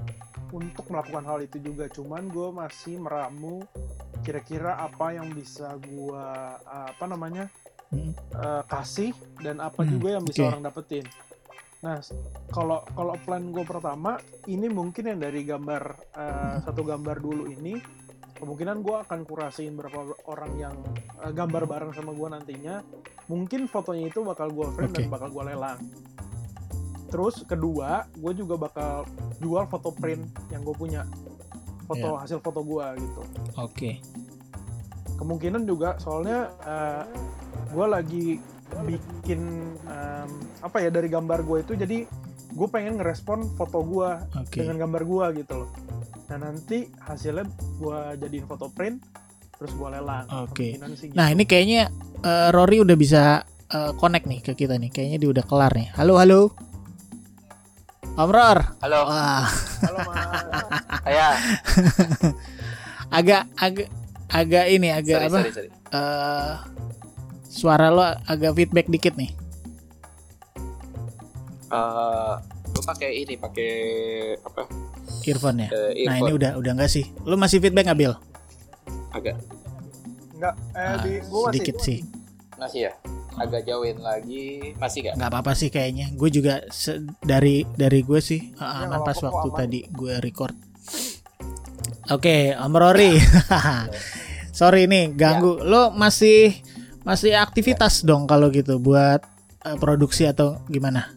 untuk 0.54 0.86
melakukan 0.93 1.26
hal 1.26 1.41
itu 1.41 1.58
juga. 1.58 1.89
Cuman 1.89 2.30
gue 2.30 2.54
masih 2.54 3.02
meramu 3.02 3.65
kira-kira 4.21 4.78
apa 4.78 5.17
yang 5.17 5.34
bisa 5.34 5.82
gua 5.82 6.54
eh, 6.62 6.88
apa 6.93 7.06
namanya 7.10 7.50
Hmm. 7.93 8.12
eh, 8.13 8.63
kasih 8.65 9.12
dan 9.39 9.62
apa 9.62 9.82
Hmm, 9.82 9.91
juga 9.91 10.08
yang 10.17 10.24
bisa 10.26 10.41
oke. 10.41 10.50
orang 10.52 10.63
dapetin. 10.63 11.06
Nah, 11.80 12.02
kalau 12.50 12.82
kalau 12.98 13.13
plan 13.21 13.54
gue 13.54 13.62
pertama 13.62 14.17
ini 14.45 14.65
mungkin 14.65 15.06
yang 15.06 15.19
dari 15.21 15.45
gambar 15.45 15.84
eh, 16.12 16.56
satu 16.65 16.82
gambar 16.82 17.21
dulu 17.21 17.45
ini 17.48 17.78
kemungkinan 18.36 18.82
gue 18.82 18.95
akan 19.06 19.19
kurasiin 19.24 19.78
berapa 19.78 20.02
orang 20.26 20.52
yang 20.58 20.76
eh, 21.21 21.32
gambar 21.32 21.69
bareng 21.69 21.91
sama 21.93 22.12
gue 22.12 22.28
nantinya. 22.32 22.82
Mungkin 23.26 23.65
fotonya 23.65 24.10
itu 24.10 24.21
bakal 24.21 24.50
gue 24.50 24.65
frame 24.74 24.93
dan 24.93 25.06
Oke. 25.06 25.13
bakal 25.13 25.30
gue 25.30 25.43
lelang. 25.45 25.80
Terus 27.06 27.45
kedua, 27.45 28.10
gue 28.12 28.34
juga 28.34 28.58
bakal 28.60 29.06
jual 29.38 29.65
foto 29.65 29.93
print 29.93 30.26
yang 30.50 30.65
gue 30.65 30.74
punya, 30.74 31.06
foto 31.86 32.17
hasil 32.17 32.41
foto 32.41 32.65
gue 32.65 32.86
gitu. 32.98 33.21
oke 33.56 33.91
Kemungkinan 35.15 35.63
juga 35.63 35.95
soalnya 35.97 36.51
gue 37.71 37.86
lagi 37.88 38.25
bikin 38.84 39.41
em, 39.88 40.30
apa 40.60 40.78
ya 40.84 40.89
dari 40.91 41.08
gambar 41.08 41.45
gue 41.45 41.58
itu 41.63 41.73
jadi 41.78 41.97
gue 42.56 42.67
pengen 42.71 42.99
ngerespon 42.99 43.51
foto 43.56 43.84
gue 43.84 44.10
oke 44.36 44.58
dengan 44.58 44.75
gambar 44.88 45.01
gue 45.04 45.25
gitu 45.43 45.54
loh. 45.63 45.69
Nah 46.32 46.38
nanti 46.49 46.88
hasilnya 47.04 47.45
gue 47.80 47.99
jadiin 48.19 48.45
foto 48.47 48.71
print 48.71 48.99
terus 49.56 49.71
gue 49.71 49.88
lelang. 49.88 50.28
Oke. 50.43 50.75
Kemungkinan 50.75 50.91
sih 50.99 51.08
nah 51.15 51.32
gitu. 51.32 51.36
ini 51.39 51.43
kayaknya 51.47 51.82
eh, 52.23 52.49
Rory 52.51 52.84
udah 52.84 52.97
bisa 52.99 53.23
eh, 53.71 53.91
connect 53.95 54.25
nih 54.28 54.39
ke 54.43 54.51
kita 54.56 54.75
nih 54.75 54.91
kayaknya 54.91 55.17
dia 55.21 55.30
udah 55.32 55.45
kelar 55.47 55.71
nih 55.71 55.88
halo 55.95 56.19
halo 56.19 56.41
Om 58.15 58.32
Ror 58.32 58.60
Halo, 58.80 58.99
wah 59.12 59.43
Halo 59.84 59.99
mas. 60.08 60.23
saya. 61.04 61.36
agak 63.19 63.43
agak 63.60 63.91
agak 64.36 64.65
ini 64.67 64.89
agak 64.89 65.17
Sorry, 65.17 65.28
apa 65.28 65.38
sorry, 65.39 65.52
sorry. 65.54 65.69
eh, 65.89 66.54
suara 67.48 67.88
lo 67.88 68.04
agak 68.26 68.52
feedback 68.54 68.88
dikit 68.88 69.15
nih 69.15 69.32
Eh, 71.65 72.34
lu 72.69 72.82
pakai 72.82 73.10
ini, 73.17 73.36
pakai 73.36 73.71
apa? 74.39 74.63
earphone 75.24 75.58
ya 75.60 75.69
eh, 75.69 76.06
nah 76.06 76.15
ini 76.15 76.30
earphone. 76.30 76.38
udah 76.38 76.52
udah 76.56 76.71
enggak 76.74 76.91
sih 76.91 77.06
lu 77.24 77.34
masih 77.36 77.58
feedback 77.58 77.86
nggak 77.86 78.00
Bill 78.00 78.13
agak 79.12 79.36
Enggak, 80.32 80.54
eh 80.71 80.84
Ah, 80.84 80.95
di 81.00 81.12
masih. 81.17 81.41
sedikit 81.50 81.76
sih 81.80 82.00
masih 82.56 82.82
ya. 82.82 82.93
Agak 83.36 83.63
jauhin 83.63 84.00
lagi, 84.00 84.71
masih 84.76 85.00
gak? 85.04 85.15
nggak 85.15 85.28
apa-apa 85.28 85.52
sih 85.54 85.67
kayaknya 85.67 86.08
gue 86.10 86.30
juga 86.30 86.63
dari 87.19 87.67
dari 87.69 88.00
gue 88.00 88.19
sih 88.19 88.54
uh, 88.54 88.63
Ya, 88.63 88.86
aman 88.86 88.88
nggak 88.93 89.02
pas 89.02 89.17
apa-apa, 89.17 89.28
waktu 89.34 89.48
aman. 89.50 89.58
tadi 89.58 89.80
gue 89.89 90.13
record 90.19 90.56
oke 92.08 92.38
Om 92.56 92.74
Rory 92.74 93.12
sorry 94.55 94.87
nih 94.87 95.11
ganggu 95.11 95.59
Ya. 95.59 95.67
lo 95.67 95.81
masih 95.91 96.55
masih 97.03 97.35
aktivitas 97.35 98.01
dong 98.01 98.23
kalau 98.23 98.47
gitu 98.49 98.79
buat 98.79 99.19
uh, 99.61 99.75
produksi 99.75 100.23
atau 100.25 100.63
gimana 100.67 101.11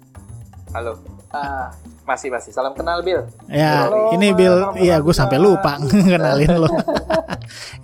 Halo. 0.68 1.00
Ah, 1.28 1.72
masih 2.04 2.28
masih. 2.28 2.52
Salam 2.52 2.72
kenal 2.72 3.00
Bill. 3.00 3.24
ya 3.46 3.88
Halo, 3.88 4.12
ini 4.12 4.32
Bill 4.32 4.76
iya 4.76 4.98
gue 4.98 5.12
sampai 5.12 5.36
lupa 5.36 5.80
kenalin 6.12 6.58
lo 6.58 6.68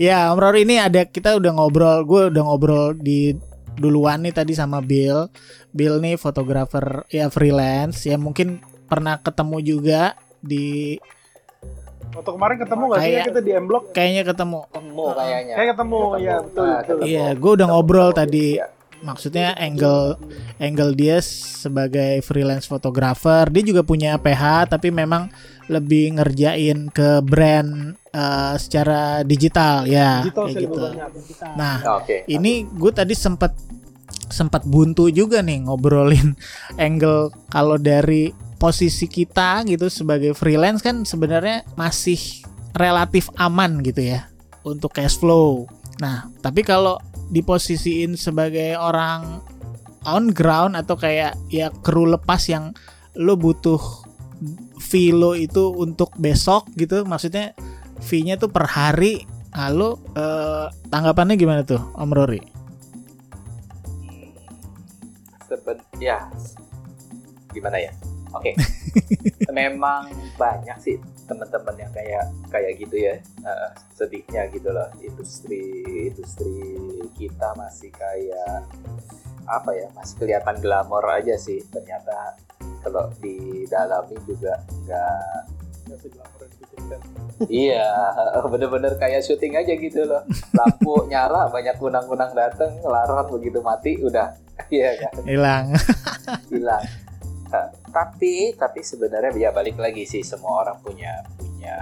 ya 0.00 0.28
Om 0.28 0.38
Rory 0.38 0.64
ini 0.64 0.76
ada 0.76 1.04
kita 1.04 1.32
udah 1.32 1.52
ngobrol 1.54 2.04
gue 2.04 2.22
udah 2.28 2.42
ngobrol 2.42 2.92
di 2.92 3.32
duluan 3.74 4.20
nih 4.20 4.32
tadi 4.32 4.52
sama 4.52 4.80
Bill 4.80 5.28
Bill 5.70 5.96
nih 5.96 6.16
fotografer 6.16 7.04
ya 7.08 7.28
freelance 7.28 8.04
ya 8.04 8.16
mungkin 8.16 8.60
pernah 8.84 9.16
ketemu 9.18 9.56
juga 9.60 10.02
di 10.40 11.00
Waktu 12.14 12.31
kemarin 12.31 12.57
ketemu 12.57 12.83
nggak 12.87 13.00
sih 13.00 13.11
ya 13.11 13.22
kita 13.22 13.40
di 13.40 13.53
M 13.53 13.64
Block? 13.66 13.82
kayaknya 13.91 14.22
ketemu 14.24 14.61
Ketemu 14.66 15.07
kayaknya. 15.12 15.55
Kayak 15.55 15.68
ketemu, 15.70 15.99
Ketemu. 16.01 16.22
ya 16.22 16.34
betul. 16.41 16.66
Iya, 17.03 17.26
gue 17.34 17.51
udah 17.53 17.66
ngobrol 17.68 18.11
tadi. 18.11 18.49
Iya. 18.57 18.66
Maksudnya 19.05 19.53
angle 19.55 20.16
angle 20.57 20.93
dia 20.95 21.20
sebagai 21.20 22.22
freelance 22.22 22.64
fotografer, 22.64 23.45
dia 23.53 23.61
juga 23.62 23.84
punya 23.84 24.16
PH 24.16 24.72
tapi 24.72 24.88
memang 24.88 25.28
lebih 25.66 26.16
ngerjain 26.16 26.88
ke 26.88 27.20
brand 27.20 27.93
eh, 28.09 28.55
secara 28.57 29.20
digital 29.20 29.84
ya 29.84 30.24
Digital 30.24 30.45
kayak 30.47 30.57
gitu. 30.57 30.84
banyak. 30.88 31.11
Nah, 31.53 31.76
Oke. 32.01 32.24
ini 32.26 32.64
gue 32.64 32.93
tadi 32.93 33.12
sempat 33.12 33.53
sempat 34.24 34.64
buntu 34.64 35.12
juga 35.12 35.45
nih 35.45 35.68
ngobrolin 35.68 36.32
angle 36.80 37.28
kalau 37.49 37.76
dari 37.76 38.32
posisi 38.64 39.04
kita 39.12 39.60
gitu 39.68 39.92
sebagai 39.92 40.32
freelance 40.32 40.80
kan 40.80 41.04
sebenarnya 41.04 41.68
masih 41.76 42.16
relatif 42.72 43.28
aman 43.36 43.84
gitu 43.84 44.16
ya 44.16 44.24
untuk 44.64 44.96
cash 44.96 45.20
flow. 45.20 45.68
Nah, 46.00 46.32
tapi 46.40 46.64
kalau 46.64 46.96
diposisiin 47.28 48.16
sebagai 48.16 48.72
orang 48.80 49.44
on 50.08 50.32
ground 50.32 50.80
atau 50.80 50.96
kayak 50.96 51.36
ya 51.52 51.68
kru 51.84 52.08
lepas 52.08 52.40
yang 52.48 52.72
lo 53.20 53.36
butuh 53.36 53.76
fee 54.80 55.12
lo 55.12 55.36
itu 55.36 55.68
untuk 55.68 56.16
besok 56.16 56.64
gitu, 56.80 57.04
maksudnya 57.04 57.52
fee-nya 58.00 58.40
tuh 58.40 58.48
per 58.48 58.64
hari. 58.64 59.28
Nah, 59.52 59.68
lo 59.68 60.00
eh, 60.16 60.72
tanggapannya 60.88 61.36
gimana 61.36 61.68
tuh, 61.68 61.84
Om 62.00 62.10
Rory? 62.16 62.40
Seben 65.44 65.76
ya 66.00 66.32
gimana 67.54 67.78
ya 67.78 67.94
oke. 68.35 68.53
Memang 69.59 70.11
banyak 70.35 70.78
sih 70.82 70.97
teman-teman 71.24 71.74
yang 71.78 71.93
kayak 71.95 72.24
kayak 72.51 72.72
gitu 72.76 72.97
ya. 72.99 73.14
Eh, 73.22 73.70
sedihnya 73.95 74.51
gitu 74.51 74.68
loh. 74.74 74.89
Industri 75.01 75.62
industri 76.11 76.59
kita 77.14 77.55
masih 77.55 77.91
kayak 77.95 78.66
apa 79.45 79.70
ya 79.76 79.87
masih 79.95 80.14
kelihatan 80.18 80.57
glamor 80.61 81.05
aja 81.07 81.39
sih. 81.39 81.62
Ternyata 81.70 82.37
kalau 82.82 83.09
di 83.22 83.64
dalami 83.70 84.16
juga 84.26 84.61
nggak 84.85 85.55
iya 87.51 87.89
bener-bener 88.47 88.95
kayak 88.97 89.24
syuting 89.24 89.59
aja 89.59 89.74
gitu 89.74 90.07
loh. 90.07 90.22
Lampu 90.55 91.05
nyala 91.12 91.51
banyak 91.51 91.76
kunang-kunang 91.78 92.32
dateng 92.32 92.78
ngelarang 92.80 93.28
begitu 93.30 93.59
mati 93.61 93.99
udah. 94.01 94.30
Iya 94.70 94.95
kan? 94.97 95.14
Hilang. 95.26 95.66
hilang. 96.47 96.85
Tapi 97.95 98.59
tapi 98.59 98.82
sebenarnya 98.82 99.30
ya 99.38 99.55
balik 99.55 99.78
lagi 99.78 100.03
sih 100.03 100.26
semua 100.26 100.66
orang 100.66 100.82
punya 100.82 101.22
punya 101.38 101.78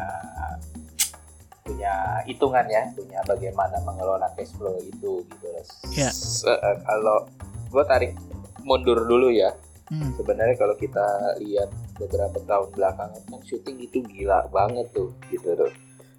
punya 1.62 1.94
hitungan 2.26 2.66
ya, 2.68 2.82
punya 2.92 3.24
bagaimana 3.24 3.80
mengelola 3.80 4.28
cash 4.36 4.52
flow 4.52 4.76
itu 4.78 5.24
gitu. 5.24 5.46
Ya. 5.94 6.10
Se- 6.12 6.52
eh, 6.52 6.76
kalau 6.84 7.24
gue 7.72 7.84
tarik 7.86 8.12
mundur 8.60 9.08
dulu 9.08 9.32
ya, 9.32 9.54
Hmm. 9.88 10.12
sebenarnya 10.16 10.56
kalau 10.56 10.74
kita 10.74 11.04
lihat 11.38 11.68
beberapa 11.96 12.38
tahun 12.44 12.68
belakangan 12.72 13.22
kan 13.24 13.40
syuting 13.42 13.78
itu 13.78 14.00
gila 14.04 14.44
banget 14.48 14.88
tuh 14.92 15.12
gitu 15.28 15.52
loh. 15.52 15.72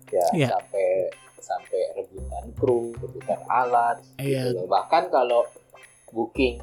Ya 0.10 0.26
Iya. 0.34 0.48
sampai 0.58 0.88
sampai 1.38 1.82
rebutan 1.94 2.46
kru, 2.56 2.94
rebutan 2.98 3.42
alat, 3.46 3.98
Iya. 4.18 4.48
gitu 4.48 4.64
loh. 4.64 4.66
Bahkan 4.70 5.04
kalau 5.10 5.42
booking 6.10 6.62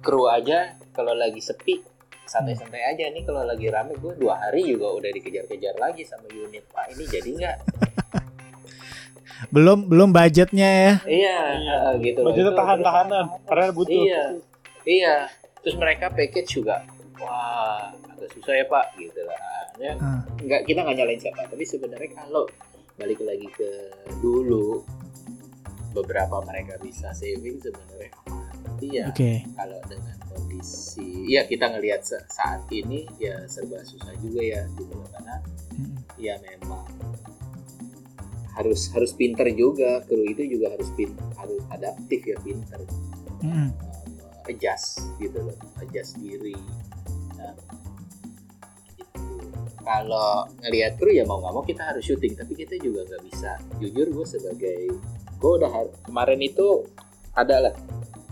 kru 0.00 0.26
aja 0.26 0.78
kalau 0.90 1.12
lagi 1.12 1.38
sepi 1.38 1.82
santai-santai 2.28 2.82
aja 2.86 3.08
nih 3.08 3.22
kalau 3.22 3.42
lagi 3.42 3.66
rame 3.66 3.92
gue 3.94 4.12
dua 4.14 4.36
hari 4.38 4.68
juga 4.68 4.92
udah 4.92 5.10
dikejar-kejar 5.10 5.74
lagi 5.76 6.04
sama 6.04 6.28
unit 6.28 6.62
pak 6.68 6.92
ini 6.92 7.04
jadi 7.04 7.30
nggak 7.34 7.56
Belum 9.48 9.86
belum 9.86 10.10
budgetnya 10.10 10.66
ya. 10.66 10.92
iya 11.06 11.38
Iya. 11.54 11.76
gitu 12.00 12.18
loh. 12.20 12.28
Budgetnya 12.28 12.54
tahan-tahanan 12.54 13.24
karena 13.44 13.66
butuh. 13.70 13.94
iya 13.94 14.22
iya 14.82 15.14
terus 15.58 15.76
mereka 15.76 16.10
package 16.10 16.58
juga 16.58 16.82
wah 17.16 17.86
agak 18.08 18.30
susah 18.30 18.52
ya 18.52 18.64
pak 18.64 18.86
gitu 18.94 19.20
lah 19.22 19.38
ya, 19.76 19.92
Hmm. 19.94 20.26
nggak 20.38 20.60
kita 20.64 20.80
nggak 20.80 20.96
nyalain 20.96 21.20
siapa 21.20 21.46
tapi 21.46 21.62
sebenarnya 21.62 22.10
kalau 22.12 22.50
balik 22.94 23.20
lagi 23.20 23.46
ke 23.48 23.70
dulu 24.18 24.82
beberapa 25.92 26.42
mereka 26.42 26.74
bisa 26.78 27.10
saving 27.12 27.58
sebenarnya. 27.58 28.10
Tapi 28.78 28.94
ya 28.94 29.10
Oke. 29.10 29.42
kalau 29.58 29.74
dengan 29.90 30.14
kondisi 30.30 31.26
ya 31.26 31.42
kita 31.42 31.66
ngelihat 31.66 31.98
saat 32.30 32.62
ini 32.70 33.10
ya 33.18 33.42
serba 33.50 33.82
susah 33.82 34.14
juga 34.22 34.38
ya 34.38 34.62
gitu 34.78 34.94
loh. 34.94 35.02
karena 35.10 35.42
Hmm. 35.74 35.98
ya 36.14 36.38
memang 36.38 36.86
harus 38.54 38.86
harus 38.90 39.14
pinter 39.14 39.50
juga 39.50 39.98
kru 40.02 40.22
itu 40.22 40.46
juga 40.46 40.74
harus 40.74 40.90
pin 40.94 41.10
harus 41.34 41.58
adaptif 41.70 42.22
ya 42.22 42.38
pinter 42.38 42.78
Hmm. 43.42 43.70
um, 43.70 43.70
adjust 44.46 45.02
gitu 45.18 45.42
loh 45.42 45.54
adjust 45.78 46.18
diri 46.18 46.54
Nah, 47.34 47.54
gitu. 48.94 49.22
kalau 49.82 50.46
ngelihat 50.62 50.98
kru 50.98 51.10
ya 51.10 51.22
mau 51.22 51.38
nggak 51.38 51.50
mau 51.52 51.62
kita 51.62 51.82
harus 51.82 52.02
syuting 52.02 52.34
tapi 52.34 52.54
kita 52.54 52.78
juga 52.78 53.02
nggak 53.06 53.22
bisa 53.26 53.58
jujur 53.78 54.06
gue 54.06 54.26
sebagai 54.26 54.80
gue 55.34 55.52
udah 55.58 55.70
kemarin 56.02 56.42
itu 56.42 56.86
ada 57.34 57.70
lah 57.70 57.74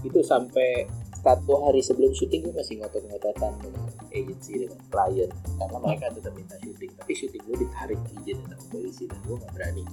itu 0.05 0.21
sampai 0.21 0.85
satu 1.21 1.59
hari 1.67 1.83
sebelum 1.83 2.15
syuting 2.15 2.47
gue 2.47 2.55
masih 2.55 2.79
ngotot-ngototan 2.79 3.51
dengan 3.59 3.83
agency 4.15 4.63
dengan 4.63 4.79
klien 4.93 5.31
karena 5.59 5.79
mereka 5.83 6.07
tetap 6.15 6.33
minta 6.39 6.55
syuting 6.63 6.91
tapi 6.95 7.13
syuting 7.19 7.43
gue 7.51 7.57
ditarik 7.67 8.01
izin 8.23 8.39
sama 8.47 8.65
polisi 8.71 9.05
dan 9.11 9.19
gue 9.27 9.37
nggak 9.39 9.53
berani. 9.57 9.85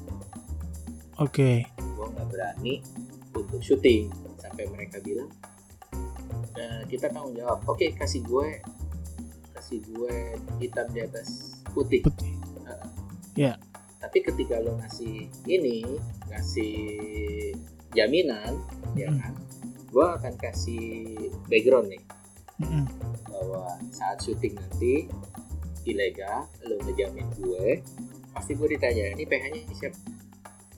Oke. 1.22 1.52
gue 1.78 2.06
nggak 2.10 2.28
berani 2.30 2.74
untuk 3.34 3.62
syuting 3.62 4.14
sampai 4.38 4.66
mereka 4.70 5.02
bilang 5.02 5.30
"Eh, 6.54 6.82
kita 6.86 7.10
tanggung 7.10 7.34
jawab. 7.34 7.66
Oke 7.66 7.94
kasih 7.98 8.22
gue 8.26 8.62
kasih 9.58 9.80
gue 9.90 10.16
hitam 10.62 10.86
di 10.94 11.02
atas 11.02 11.62
putih. 11.74 12.06
Putih. 12.06 12.34
tapi 13.98 14.22
ketika 14.22 14.62
lo 14.62 14.78
ngasih 14.78 15.26
ini 15.50 15.82
ngasih 16.30 16.76
jaminan 17.98 18.54
ya 18.94 19.10
Mm. 19.10 19.18
kan 19.18 19.34
gue 19.94 20.06
akan 20.12 20.34
kasih 20.36 20.82
background 21.46 21.88
nih 21.88 22.04
Hmm. 22.56 22.86
bahwa 23.26 23.66
saat 23.90 24.18
syuting 24.20 24.54
nanti 24.54 25.10
ilegal 25.84 26.46
lo 26.64 26.78
ngejamin 26.80 27.26
gue 27.34 27.82
pasti 28.30 28.54
gue 28.54 28.68
ditanya 28.70 29.10
ini 29.10 29.24
PH 29.24 29.44
nya 29.50 29.62
siapa 29.74 29.98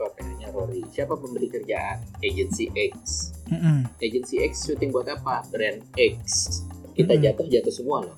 PH 0.10 0.30
nya 0.36 0.48
Rory 0.50 0.82
siapa 0.88 1.14
pemberi 1.14 1.48
kerjaan 1.48 2.00
agency 2.20 2.72
X 2.72 3.32
Hmm. 3.46 3.86
agency 3.98 4.42
X 4.42 4.66
syuting 4.66 4.90
buat 4.90 5.06
apa 5.06 5.46
brand 5.46 5.84
X 5.94 6.60
kita 6.92 7.14
Mm-mm. 7.14 7.24
jatuh 7.24 7.46
jatuh 7.46 7.74
semua 7.74 8.04
loh 8.04 8.18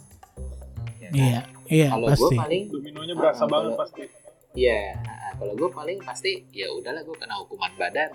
Ya 0.97 1.09
kan? 1.09 1.13
Iya. 1.13 1.39
Iya 1.67 1.87
kalau 1.89 2.07
gue 2.09 2.29
paling 2.37 2.63
Dominonya 2.69 3.13
berasa 3.13 3.41
Ah, 3.41 3.49
banget 3.49 3.73
pasti. 3.75 4.03
ya 4.53 4.81
kalau 5.33 5.53
gue 5.53 5.69
paling 5.69 5.97
pasti 5.99 6.31
ya 6.49 6.69
udahlah 6.69 7.01
gue 7.01 7.15
kena 7.15 7.35
hukuman 7.37 7.73
badan 7.73 8.13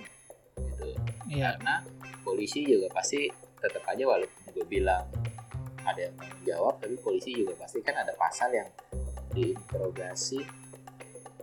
gitu 0.56 0.86
Iya. 1.28 1.56
karena 1.56 1.74
polisi 2.22 2.64
juga 2.64 2.88
pasti 2.90 3.26
tetap 3.58 3.82
aja 3.86 4.02
walaupun 4.06 4.42
gue 4.54 4.66
bilang 4.66 5.06
ada 5.82 5.98
yang 5.98 6.14
tanggung 6.14 6.44
jawab 6.46 6.74
tapi 6.78 6.94
polisi 6.98 7.34
juga 7.34 7.58
pasti 7.58 7.82
kan 7.82 7.98
ada 8.02 8.14
pasal 8.14 8.50
yang 8.54 8.70
diinterogasi. 9.32 10.40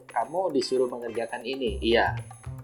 Kamu 0.09 0.53
disuruh 0.53 0.89
mengerjakan 0.89 1.41
ini. 1.45 1.77
Iya. 1.81 2.17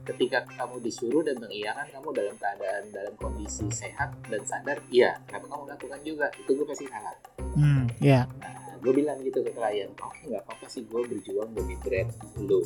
Ketika 0.05 0.45
kamu 0.45 0.85
disuruh 0.85 1.25
dan 1.25 1.41
mengiyakan 1.41 1.89
kamu 1.89 2.09
dalam 2.13 2.35
keadaan 2.37 2.83
dalam 2.93 3.13
kondisi 3.17 3.65
sehat 3.73 4.13
dan 4.29 4.41
sadar 4.45 4.77
iya. 4.93 5.17
Kenapa 5.25 5.49
kamu 5.49 5.63
lakukan 5.65 5.99
juga? 6.05 6.27
Itu 6.37 6.53
gue 6.53 6.65
pasti 6.65 6.85
salah. 6.89 7.15
Hmm. 7.57 7.89
Iya. 8.01 8.29
nah 8.37 8.53
gue 8.75 8.93
bilang 8.93 9.17
gitu 9.25 9.41
ke 9.41 9.49
klien 9.49 9.89
oke 9.97 10.29
nggak 10.29 10.45
apa-apa 10.45 10.67
sih 10.69 10.85
gue 10.85 11.01
berjuang 11.09 11.49
demi 11.57 11.73
brand 11.81 12.09
lu. 12.37 12.61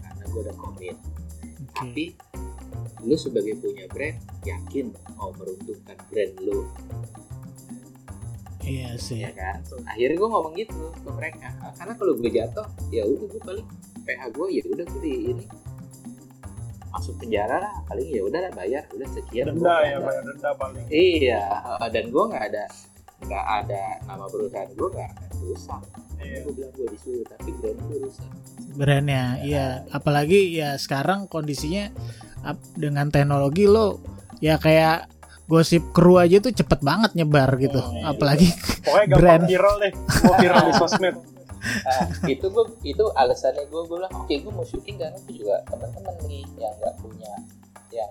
Karena 0.00 0.24
gue 0.24 0.40
udah 0.40 0.56
komit. 0.56 0.96
Oke. 1.74 1.74
tapi 1.74 2.04
lu 3.00 3.14
sebagai 3.14 3.54
punya 3.56 3.84
brand 3.86 4.16
yakin 4.42 4.88
mau 5.14 5.30
meruntuhkan 5.32 5.96
brand 6.08 6.34
lu 6.40 6.64
Iya 8.64 8.96
sih. 8.96 9.20
ya 9.20 9.28
kan 9.30 9.60
akhirnya 9.84 10.16
gue 10.16 10.24
ngomong 10.26 10.54
gitu 10.56 10.88
ke 10.94 11.10
mereka 11.12 11.52
karena 11.76 11.92
kalau 11.94 12.12
gue 12.16 12.30
jatuh 12.32 12.64
ya 12.88 13.04
udah 13.04 13.26
gue 13.28 13.42
paling 13.44 13.66
PH 14.02 14.22
gue 14.32 14.46
ya 14.50 14.62
udah 14.66 14.84
gue 14.88 15.00
di 15.00 15.12
ini 15.28 15.44
masuk 16.88 17.14
penjara 17.18 17.60
lah 17.60 17.74
paling 17.84 18.08
ya 18.08 18.24
udah 18.24 18.40
lah 18.40 18.52
bayar 18.54 18.88
udah 18.88 19.04
sekian 19.12 19.52
Denda 19.52 19.76
ya, 19.84 20.00
bayar 20.00 20.22
denda 20.24 20.50
paling. 20.56 20.84
iya 20.88 21.42
dan 21.92 22.04
gue 22.08 22.24
nggak 22.24 22.44
ada 22.48 22.64
nggak 23.20 23.44
ada 23.60 23.82
nama 24.04 24.24
perusahaan 24.28 24.70
gue 24.70 24.88
nggak 24.90 25.08
akan 25.12 25.28
rusak 25.44 25.82
Iya. 26.16 26.40
gue 26.40 26.52
bilang 26.56 26.72
gue 26.72 26.86
disuruh 26.88 27.24
tapi 27.28 27.50
brand 27.52 27.78
gue 27.84 27.98
rusak 28.00 28.28
Brandnya. 28.74 29.38
Iya. 29.38 29.66
Apalagi 29.92 30.50
ya 30.50 30.74
sekarang 30.74 31.28
kondisinya 31.28 31.92
dengan 32.74 33.08
teknologi 33.08 33.64
lo 33.64 33.98
ya 34.38 34.56
kayak 34.56 35.08
gosip 35.44 35.92
kru 35.92 36.16
aja 36.16 36.36
tuh 36.38 36.50
cepet 36.50 36.80
banget 36.80 37.12
nyebar 37.14 37.52
gitu. 37.56 37.76
Oh, 37.76 37.92
iya. 37.92 38.10
Apalagi 38.10 38.48
Pokoknya 38.80 39.16
Brand. 39.16 39.44
viral 39.44 39.74
deh. 39.78 39.92
Mau 40.24 40.34
viral 40.36 40.62
di 40.64 40.74
sosmed. 40.80 41.16
Nah, 41.64 42.00
itu 42.26 42.44
gue 42.44 42.64
itu 42.82 43.04
alasannya 43.10 43.64
gue 43.64 43.80
gue 43.82 43.96
bilang 43.96 44.12
oke 44.14 44.34
gue 44.34 44.52
mau 44.52 44.62
syuting 44.62 45.00
karena 45.00 45.16
gue 45.18 45.34
juga 45.34 45.64
teman-teman 45.64 46.12
nih 46.22 46.44
yang 46.54 46.72
nggak 46.74 46.94
punya 46.98 47.32
yang 47.90 48.10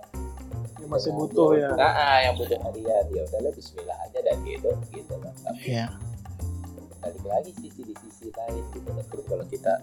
Ya, 0.76 0.90
masih 0.90 1.16
butuh 1.16 1.56
ya. 1.56 1.72
nah, 1.74 1.96
ah, 1.96 2.20
yang 2.20 2.36
butuh 2.36 2.60
hadiah 2.60 3.08
ya 3.08 3.24
udahlah 3.24 3.56
Bismillah 3.56 3.96
aja 4.04 4.20
dan 4.20 4.36
gitu 4.44 4.68
gitu 4.92 5.16
loh 5.16 5.32
tapi 5.40 5.72
ya. 5.72 5.88
balik 7.00 7.24
lagi 7.24 7.52
sisi 7.56 7.82
di 7.84 7.96
sisi 7.96 8.28
lain 8.30 8.60
gitu 8.70 8.92
loh 8.92 9.06
terus 9.08 9.24
kalau 9.24 9.46
kita 9.48 9.80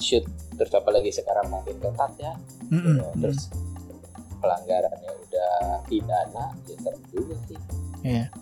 shoot 0.00 0.24
terus 0.56 0.72
apalagi 0.74 1.12
sekarang 1.12 1.46
makin 1.52 1.76
ketat 1.78 2.12
ya 2.18 2.32
Mm-mm. 2.72 2.98
gitu. 2.98 3.04
terus 3.22 3.40
pelanggarannya 4.40 5.12
udah 5.28 5.52
pidana 5.86 6.44
ya 6.64 6.76
serem 6.80 7.02
juga 7.12 7.36
sih 7.46 7.60
Iya. 8.00 8.32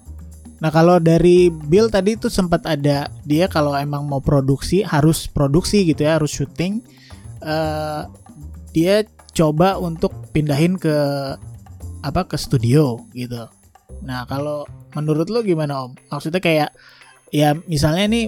Nah 0.59 0.71
kalau 0.75 0.99
dari 0.99 1.51
Bill 1.51 1.91
tadi 1.91 2.19
tuh 2.19 2.31
sempat 2.31 2.67
ada 2.67 3.07
dia 3.23 3.47
kalau 3.47 3.75
emang 3.79 4.07
mau 4.07 4.19
produksi 4.19 4.83
harus 4.83 5.31
produksi 5.31 5.87
gitu 5.87 6.03
ya 6.03 6.19
harus 6.19 6.35
syuting. 6.35 6.83
Eh, 7.43 8.03
dia 8.75 9.07
coba 9.35 9.79
untuk 9.79 10.11
pindahin 10.35 10.75
ke 10.75 10.95
apa 12.03 12.27
ke 12.27 12.35
studio 12.35 12.99
gitu. 13.15 13.47
Nah 14.03 14.27
kalau 14.27 14.67
menurut 14.99 15.31
lo 15.31 15.43
gimana 15.47 15.87
om? 15.87 15.93
Maksudnya 16.11 16.43
kayak 16.43 16.71
ya 17.31 17.55
misalnya 17.71 18.07
nih 18.11 18.25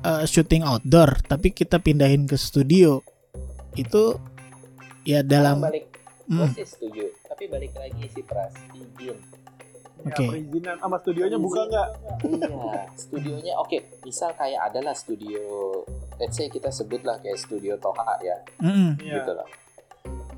uh, 0.00 0.24
syuting 0.24 0.62
outdoor 0.62 1.18
tapi 1.22 1.50
kita 1.50 1.78
pindahin 1.78 2.24
ke 2.24 2.34
studio. 2.34 3.00
Itu 3.72 4.18
ya 5.02 5.22
dalam 5.22 5.60
balik. 5.60 5.86
Gue 6.24 6.44
Hmm, 6.44 6.52
sih 6.52 6.60
setuju 6.62 7.08
tapi 7.24 7.48
balik 7.48 7.72
lagi 7.72 8.04
sih 8.06 8.20
pras 8.20 8.52
izin. 8.70 9.16
Ya, 9.98 10.06
Oke. 10.06 10.28
perizinan 10.28 10.76
sama 10.76 10.96
studionya 10.98 11.34
buka 11.36 11.64
nggak? 11.64 11.88
iya 12.22 12.86
studionya 12.94 13.54
oke 13.56 13.74
misal 14.00 14.30
kayak 14.32 14.62
adalah 14.64 14.92
studio 14.92 15.42
let's 16.16 16.34
say 16.34 16.46
kita 16.46 16.68
sebutlah 16.68 17.18
kayak 17.18 17.34
studio 17.34 17.74
Toha 17.76 18.14
ya. 18.20 18.36
Mm-mm, 18.58 18.94
Iya. 19.00 19.14
gitu 19.18 19.30
loh 19.32 19.48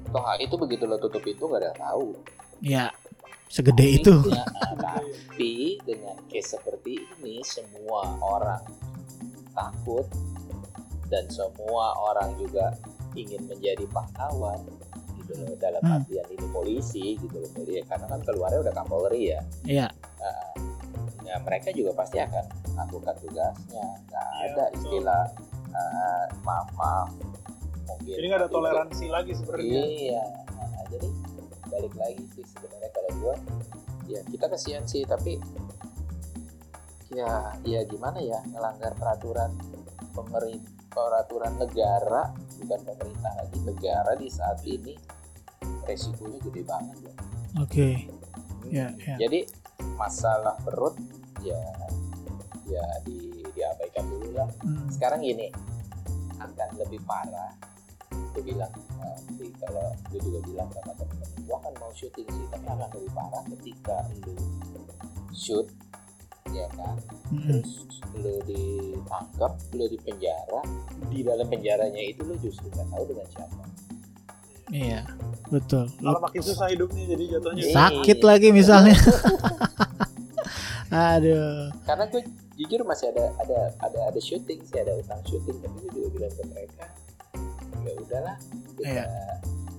Toha 0.09 0.39
itu 0.39 0.55
begitu 0.57 0.85
lo 0.85 0.97
tutup 0.97 1.21
pintu 1.21 1.45
nggak 1.45 1.59
ada 1.59 1.69
yang 1.69 1.81
tahu. 1.83 2.07
Ya 2.63 2.85
segede 3.47 3.83
Tapi- 3.83 3.99
itu. 3.99 4.15
ya, 4.31 4.45
tapi 4.79 5.53
dengan 5.83 6.17
case 6.25 6.55
seperti 6.55 6.93
ini 7.19 7.43
semua 7.43 8.07
orang 8.17 8.63
takut 9.61 10.07
dan 11.07 11.27
semua 11.29 11.93
orang 12.01 12.33
juga 12.35 12.73
ingin 13.13 13.43
menjadi 13.45 13.83
pahlawan 13.87 14.63
gitu 15.17 15.33
loh 15.37 15.53
dalam 15.57 15.83
Hmm. 15.83 15.97
artian 15.97 16.27
ini 16.29 16.47
polisi 16.49 17.07
gitu 17.17 17.37
loh 17.37 17.51
Jadi, 17.53 17.83
karena 17.85 18.07
kan 18.07 18.21
keluarnya 18.21 18.59
udah 18.61 18.73
Kapolri 18.73 19.23
ya 19.29 19.41
Iya. 19.63 19.87
Nah, 20.17 20.49
ya 21.23 21.37
mereka 21.41 21.71
juga 21.71 21.93
pasti 21.95 22.19
akan 22.19 22.45
melakukan 22.71 23.15
tugasnya 23.19 23.87
nggak 24.05 24.27
Iya, 24.27 24.47
ada 24.49 24.65
betul. 24.65 24.79
istilah 24.79 25.23
uh, 25.71 26.25
maaf 26.41 26.69
maaf 26.73 27.09
mungkin 27.85 28.15
Jadi 28.15 28.25
nggak 28.25 28.41
ada 28.41 28.47
itu- 28.47 28.57
toleransi 28.57 29.07
lagi 29.09 29.33
sebenarnya. 29.35 29.83
iya 29.83 30.23
nah, 30.49 30.85
jadi 30.89 31.09
balik 31.67 31.95
lagi 31.97 32.23
sih 32.31 32.45
sebenarnya 32.45 32.91
kalau 32.91 33.11
gua 33.17 33.35
ya 34.07 34.21
kita 34.25 34.47
kasihan 34.47 34.85
sih 34.85 35.03
tapi 35.05 35.39
ya 37.11 37.59
ya 37.67 37.81
gimana 37.87 38.23
ya 38.23 38.39
melanggar 38.51 38.95
peraturan 38.95 39.51
pemerintah 40.15 40.81
peraturan 40.91 41.55
negara 41.55 42.35
bukan 42.59 42.81
pemerintah 42.83 43.33
lagi 43.39 43.59
negara 43.63 44.13
di 44.19 44.27
saat 44.27 44.59
ini 44.67 44.95
resikonya 45.87 46.39
gede 46.43 46.63
banget 46.67 46.97
loh. 47.07 47.17
Oke. 47.63 48.11
Ya, 48.71 48.91
ya. 48.99 49.17
Jadi 49.19 49.47
masalah 49.99 50.55
perut 50.63 50.95
ya 51.43 51.59
ya 52.69 52.85
di 53.07 53.43
diabaikan 53.55 54.07
dulu 54.07 54.29
lah. 54.35 54.51
Hmm, 54.63 54.87
Sekarang 54.91 55.23
gini 55.23 55.51
akan 56.39 56.71
lebih 56.79 57.01
parah. 57.07 57.55
Gue 58.31 58.43
bilang 58.47 58.71
nanti 59.03 59.51
kalau 59.59 59.91
gue 60.11 60.21
juga 60.23 60.39
bilang 60.47 60.69
sama 60.71 60.93
teman-teman, 60.95 61.29
gue 61.43 61.57
akan 61.59 61.73
mau 61.83 61.91
syuting 61.95 62.29
sih, 62.31 62.47
tapi 62.51 62.67
akan 62.71 62.89
lebih 62.95 63.11
parah 63.11 63.43
ketika 63.51 63.97
lu 64.23 64.35
shoot 65.35 65.67
ya 66.53 66.67
kan 66.75 66.97
mm-mm. 67.31 67.63
terus 67.63 67.71
lu 68.15 68.33
ditangkap 68.45 69.53
lu 69.73 69.85
di 69.87 69.99
penjara 70.01 70.61
di 71.09 71.19
dalam 71.23 71.47
penjaranya 71.47 72.03
itu 72.03 72.21
lu 72.23 72.35
justru 72.39 72.67
nggak 72.71 72.89
tahu 72.89 73.05
dengan 73.09 73.29
siapa 73.31 73.63
Iya, 74.71 75.03
betul. 75.51 75.91
Malah 75.99 76.31
makin 76.31 76.47
susah 76.47 76.71
hidupnya 76.71 77.03
jadi 77.11 77.25
jatuhnya. 77.35 77.59
Iya. 77.59 77.75
sakit 77.75 78.19
lagi 78.23 78.55
misalnya. 78.55 78.95
Aduh. 80.91 81.71
karena 81.87 82.07
gue 82.07 82.23
jujur 82.55 82.83
masih 82.83 83.15
ada 83.15 83.31
ada 83.39 83.59
ada 83.79 83.99
ada 84.11 84.21
syuting 84.23 84.59
sih 84.63 84.79
ada 84.79 84.91
utang 84.99 85.23
syuting 85.23 85.59
tapi 85.59 85.75
gue 85.81 85.91
juga 85.95 86.09
bilang 86.11 86.33
ke 86.35 86.43
mereka 86.51 86.87
ya 87.83 87.93
udahlah 87.95 88.37
kita 88.75 88.83
Iya. 88.91 89.05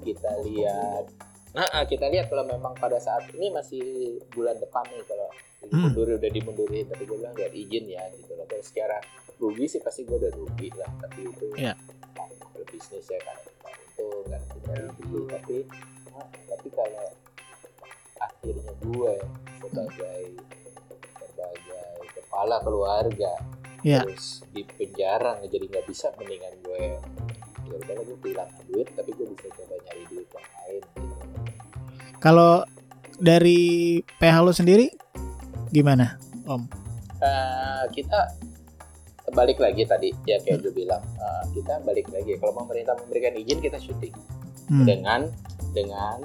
kita 0.03 0.31
lihat 0.47 1.03
nah 1.51 1.67
ah, 1.69 1.83
kita 1.83 2.07
lihat 2.07 2.27
kalau 2.27 2.43
memang 2.43 2.71
pada 2.73 2.95
saat 2.95 3.27
ini 3.31 3.51
masih 3.51 3.83
bulan 4.31 4.55
depan 4.55 4.83
nih 4.87 5.03
kalau 5.05 5.27
Hmm. 5.61 5.93
dimundurin 5.93 6.17
udah 6.17 6.31
dimundurin 6.33 6.85
tapi 6.89 7.05
gue 7.05 7.17
bilang 7.21 7.37
lihat 7.37 7.53
izin 7.53 7.85
ya 7.85 8.01
gitu 8.17 8.33
loh 8.33 8.49
kalau 8.49 8.65
secara 8.65 8.97
rugi 9.37 9.69
sih 9.69 9.77
pasti 9.77 10.01
gue 10.03 10.17
udah 10.17 10.33
rugi 10.33 10.73
lah 10.73 10.89
tapi 10.97 11.21
itu 11.21 11.47
Iya. 11.53 11.77
berbisnis 12.51 13.05
ya 13.05 13.21
kan 13.21 13.37
untung 13.93 14.25
kan 14.25 14.41
kita 14.41 14.71
rugi 14.89 15.21
tapi 15.29 15.57
ah, 16.17 16.25
tapi 16.49 16.67
kalau 16.73 17.05
akhirnya 18.17 18.73
gue 18.73 19.13
sebagai 19.61 20.25
sebagai 21.13 21.85
kepala 22.11 22.57
keluarga 22.61 23.33
Iya. 23.81 24.01
terus 24.01 24.41
di 24.49 24.65
penjara 24.65 25.37
nggak 25.37 25.49
jadi 25.51 25.65
nggak 25.67 25.85
bisa 25.85 26.09
mendingan 26.17 26.53
gue 26.65 26.81
ya 27.69 27.75
udah 27.77 27.95
gue 28.01 28.17
kehilangan 28.17 28.61
duit 28.65 28.89
tapi 28.93 29.09
gue 29.13 29.25
bisa 29.29 29.45
coba 29.53 29.77
nyari 29.77 30.03
duit 30.09 30.25
yang 30.27 30.47
lain 30.57 30.81
gitu. 30.81 31.40
Kalau 32.21 32.61
dari 33.17 33.97
PH 34.21 34.35
lu 34.45 34.53
sendiri 34.53 34.85
gimana, 35.73 36.21
Om? 36.45 36.61
Eh, 37.17 37.83
kita 37.97 38.29
balik 39.33 39.57
lagi 39.57 39.89
tadi 39.89 40.13
ya 40.29 40.37
kayak 40.37 40.61
gue 40.61 40.73
bilang. 40.73 41.01
Eh, 41.01 41.43
kita 41.57 41.81
balik 41.81 42.05
lagi. 42.13 42.37
Kalau 42.37 42.53
pemerintah 42.53 42.93
memberikan 43.01 43.33
izin 43.33 43.57
kita 43.57 43.81
syuting. 43.81 44.13
Hmm. 44.71 44.87
dengan 44.87 45.27
dengan 45.75 46.23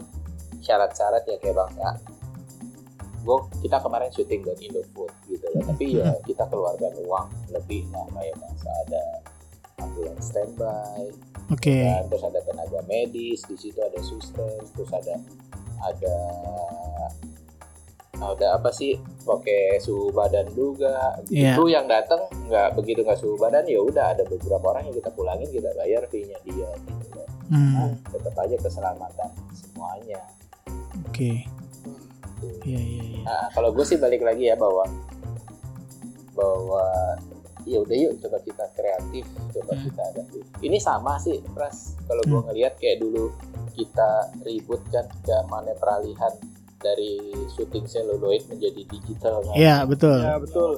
syarat-syarat 0.62 1.26
ya 1.26 1.34
kayak 1.42 1.58
bangsa 1.58 1.98
gue 3.26 3.38
kita 3.66 3.82
kemarin 3.82 4.06
syuting 4.14 4.46
buat 4.46 4.54
Indofood 4.62 5.10
gitu 5.26 5.46
loh. 5.50 5.66
Tapi 5.66 5.98
ya 5.98 6.14
kita 6.22 6.46
keluarkan 6.46 6.94
uang 7.02 7.26
lebih 7.50 7.90
lah 7.90 8.06
kayak 8.14 8.38
bangsa 8.38 8.70
ada 8.86 9.04
ambulans 9.82 10.22
standby. 10.22 11.10
Oke. 11.50 11.74
kan 11.90 12.06
terus 12.06 12.22
ada 12.22 12.38
tenaga 12.42 12.80
medis 12.86 13.42
di 13.46 13.56
situ 13.58 13.78
ada 13.82 13.98
suster 14.02 14.62
terus 14.74 14.90
ada 14.94 15.18
ada 15.78 16.16
ada 18.16 18.56
apa 18.56 18.72
sih 18.72 18.96
pakai 19.22 19.76
suhu 19.76 20.08
badan 20.08 20.48
juga 20.50 21.20
Iya. 21.28 21.52
itu 21.52 21.68
yang 21.68 21.84
datang 21.84 22.24
nggak 22.48 22.72
begitu 22.74 23.04
nggak 23.04 23.18
suhu 23.18 23.36
badan 23.36 23.64
ya 23.64 23.76
udah 23.78 24.16
ada 24.16 24.24
beberapa 24.24 24.72
orang 24.72 24.88
yang 24.88 24.96
kita 24.96 25.10
pulangin 25.12 25.48
kita 25.48 25.68
bayar 25.74 26.02
fee 26.06 26.24
nya 26.24 26.38
dia 26.42 26.70
gitu 26.72 27.06
loh 27.12 27.28
Hmm, 27.46 27.94
tetap 28.10 28.34
aja 28.36 28.58
keselamatan 28.58 29.30
semuanya 29.52 30.18
Oke. 31.06 31.46
Tuh. 32.42 32.50
Iya, 32.64 32.80
iya, 32.80 33.02
iya. 33.06 33.20
Nah, 33.22 33.46
kalau 33.52 33.70
gue 33.70 33.84
sih 33.84 33.96
balik 33.96 34.20
lagi 34.20 34.48
ya 34.48 34.56
bahwa 34.56 34.82
bahwa 36.32 36.84
ya 37.66 37.82
udah 37.82 37.96
yuk 37.98 38.12
coba 38.22 38.38
kita 38.40 38.64
kreatif 38.72 39.24
coba 39.52 39.72
Hmm. 39.74 39.84
kita 39.90 40.02
ada 40.14 40.22
ini 40.62 40.78
sama 40.78 41.18
sih 41.18 41.42
pras 41.50 41.98
kalau 42.06 42.22
gue 42.22 42.40
ngelihat 42.50 42.78
kayak 42.78 43.02
dulu 43.02 43.34
kita 43.74 44.30
ribut 44.40 44.80
kan 44.88 45.04
zamannya 45.22 45.74
peralihan 45.76 46.30
dari 46.76 47.18
syuting 47.50 47.84
seluloid 47.84 48.46
menjadi 48.46 48.84
digital 48.86 49.42
kan 49.42 49.56
Iya, 49.56 49.82
betul. 49.84 50.16
Ya 50.28 50.36
betul. 50.38 50.70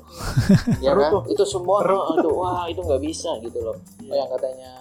ya 0.80 0.92
kan 0.94 1.10
tuh. 1.12 1.22
itu 1.28 1.44
semua 1.44 1.84
oh, 1.84 2.16
tuh, 2.16 2.32
wah 2.32 2.64
itu 2.64 2.80
nggak 2.80 3.02
bisa 3.02 3.36
gitu 3.38 3.60
loh 3.60 3.76
Oh, 4.08 4.14
yang 4.16 4.30
katanya 4.32 4.72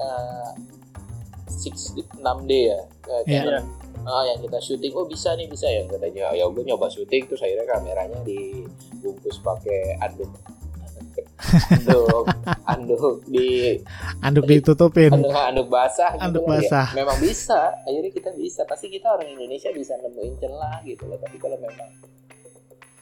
eh, 0.00 0.50
6 1.46 2.22
6D 2.22 2.50
ya 2.50 2.80
eh, 3.06 3.22
Iya. 3.26 3.42
Canon. 3.44 3.64
Ah, 4.06 4.22
yang 4.22 4.38
kita 4.38 4.58
syuting 4.62 4.94
oh 4.94 5.02
bisa 5.02 5.34
nih 5.34 5.50
bisa 5.50 5.66
yang 5.66 5.90
katanya 5.90 6.30
ya 6.30 6.46
gue 6.46 6.62
nyoba 6.62 6.86
syuting 6.86 7.26
terus 7.26 7.42
akhirnya 7.42 7.66
kameranya 7.66 8.18
dibungkus 8.22 9.42
pakai 9.42 9.98
anduk 9.98 10.30
anduk 11.36 12.24
anduk 12.64 13.16
di 13.26 13.76
Anduk 14.18 14.44
ditutupin. 14.46 15.12
anduk 15.12 15.32
anduk 15.32 15.68
basah 15.68 16.10
gitu 16.12 16.24
Anduk 16.24 16.42
loh. 16.42 16.56
Ya, 16.56 16.60
basah. 16.64 16.86
memang 16.92 17.18
bisa 17.18 17.60
akhirnya 17.82 18.10
kita 18.10 18.30
bisa 18.32 18.64
pasti 18.64 18.86
kita 18.88 19.06
orang 19.06 19.28
Indonesia 19.28 19.68
bisa 19.70 19.92
nemuin 19.98 20.34
celah 20.38 20.80
gitu 20.82 21.04
loh 21.04 21.18
tapi 21.18 21.36
kalau 21.36 21.56
memang 21.56 21.90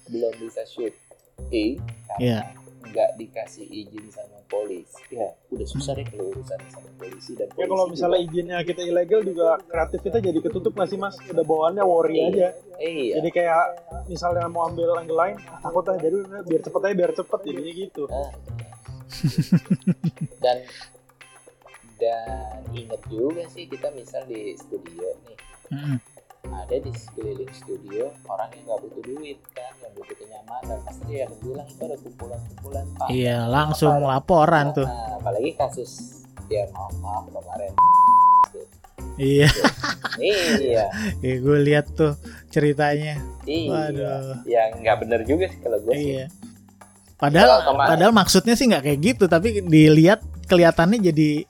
belum 0.07 0.33
bisa 0.39 0.63
syuting 0.67 1.79
Iya. 2.17 2.43
karena 2.45 2.64
nggak 2.85 3.11
dikasih 3.15 3.65
izin 3.65 4.07
sama 4.09 4.39
polisi 4.45 5.03
ya 5.11 5.29
udah 5.49 5.67
susah 5.67 5.93
deh 5.93 6.05
kalau 6.05 6.31
urusan 6.31 6.61
sama 6.69 6.89
polisi 6.95 7.33
dan 7.33 7.47
polisi 7.47 7.59
Ya 7.59 7.67
kalau 7.67 7.85
misalnya 7.87 8.19
juga- 8.19 8.31
izinnya 8.31 8.59
kita 8.61 8.83
ilegal 8.83 9.21
juga 9.23 9.47
kreatif 9.63 10.01
kita 10.01 10.19
jadi 10.21 10.39
ketutup 10.39 10.73
nggak 10.73 10.87
sih 10.87 10.97
mas? 10.97 11.15
Udah 11.25 11.43
bawaannya 11.43 11.83
worry 11.83 12.17
Iya. 12.17 12.27
aja. 12.27 12.49
iya 12.77 13.13
Jadi 13.17 13.29
kayak 13.31 13.65
misalnya 14.07 14.45
mau 14.47 14.67
ambil 14.67 14.95
angle 14.95 15.17
lain, 15.17 15.37
ah, 15.45 15.59
takut 15.61 15.85
jadi 15.87 16.17
biar 16.43 16.61
cepet 16.61 16.81
aja 16.81 16.95
biar 16.95 17.13
cepet 17.13 17.41
jadinya 17.43 17.73
gitu. 17.73 18.03
Ah, 18.07 18.31
dan 20.39 20.57
dan 21.97 22.29
inget 22.73 23.01
juga 23.07 23.43
sih 23.49 23.65
kita 23.65 23.89
misal 23.91 24.23
di 24.25 24.53
studio 24.55 25.07
nih. 25.25 25.39
Ada 26.47 26.77
di 26.77 26.91
sekeliling 26.91 27.49
studio 27.51 28.05
orang 28.27 28.49
yang 28.53 28.65
nggak 28.65 28.81
butuh 28.83 29.03
duit 29.03 29.39
kan 29.51 29.73
yang 29.79 29.93
butuh 29.93 30.15
kenyamanan 30.15 30.79
pasti 30.83 31.03
dia 31.07 31.21
akan 31.25 31.37
bilang 31.41 31.67
itu 31.67 31.83
ada 31.83 31.97
kumpulan-kumpulan 31.99 32.85
pak 32.95 33.07
Iya, 33.09 33.39
langsung 33.47 33.95
laporan 34.03 34.67
tuh. 34.73 34.85
Nah, 34.85 35.19
apalagi 35.19 35.51
kasus 35.55 35.91
ya 36.47 36.69
maaf 36.71 36.93
maaf 36.99 37.25
kemarin 37.27 37.73
Iya, 39.15 39.47
iya 40.19 40.85
ya, 41.23 41.35
gue 41.39 41.59
lihat 41.63 41.87
tuh 41.93 42.19
ceritanya. 42.49 43.23
iya 43.47 43.71
Waduh. 43.71 44.43
ya 44.45 44.75
nggak 44.75 44.97
bener 45.01 45.21
juga 45.23 45.47
sih 45.47 45.61
kalau 45.61 45.79
gue 45.81 45.93
sih 45.93 46.03
Iya. 46.13 46.27
Padahal 47.15 47.47
Kalau 47.47 47.63
kemarin- 47.73 47.91
padahal 47.95 48.13
maksudnya 48.13 48.55
sih 48.55 48.67
nggak 48.67 48.85
kayak 48.85 49.01
gitu, 49.01 49.25
tapi 49.27 49.63
dilihat 49.63 50.19
kelihatannya 50.45 50.99
jadi 51.01 51.47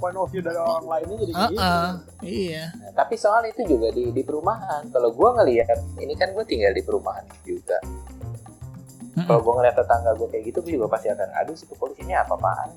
point 0.00 0.16
of 0.16 0.26
view 0.32 0.40
dari 0.40 0.56
orang 0.56 0.86
lainnya 0.88 1.16
jadi 1.20 1.32
Ah, 1.36 1.46
gitu. 1.46 1.60
ah, 1.60 1.90
iya. 2.24 2.64
Nah, 2.74 2.92
tapi 2.96 3.14
soal 3.14 3.44
itu 3.44 3.62
juga 3.68 3.92
di 3.92 4.10
di 4.10 4.22
perumahan. 4.24 4.88
Kalau 4.88 5.12
gua 5.12 5.36
ngelihat 5.38 5.78
ini 6.00 6.16
kan 6.16 6.32
gue 6.32 6.44
tinggal 6.48 6.72
di 6.72 6.80
perumahan 6.80 7.22
juga. 7.44 7.76
Mm-mm. 7.84 9.26
Kalau 9.28 9.40
gua 9.44 9.60
ngeliat 9.60 9.76
tetangga 9.76 10.16
gue 10.16 10.28
kayak 10.32 10.44
gitu, 10.48 10.58
gue 10.64 10.72
juga 10.80 10.88
pasti 10.88 11.12
akan 11.12 11.28
aduh 11.36 11.54
si 11.54 11.68
kepolisiannya 11.68 12.16
apa 12.16 12.34
apaan 12.34 12.70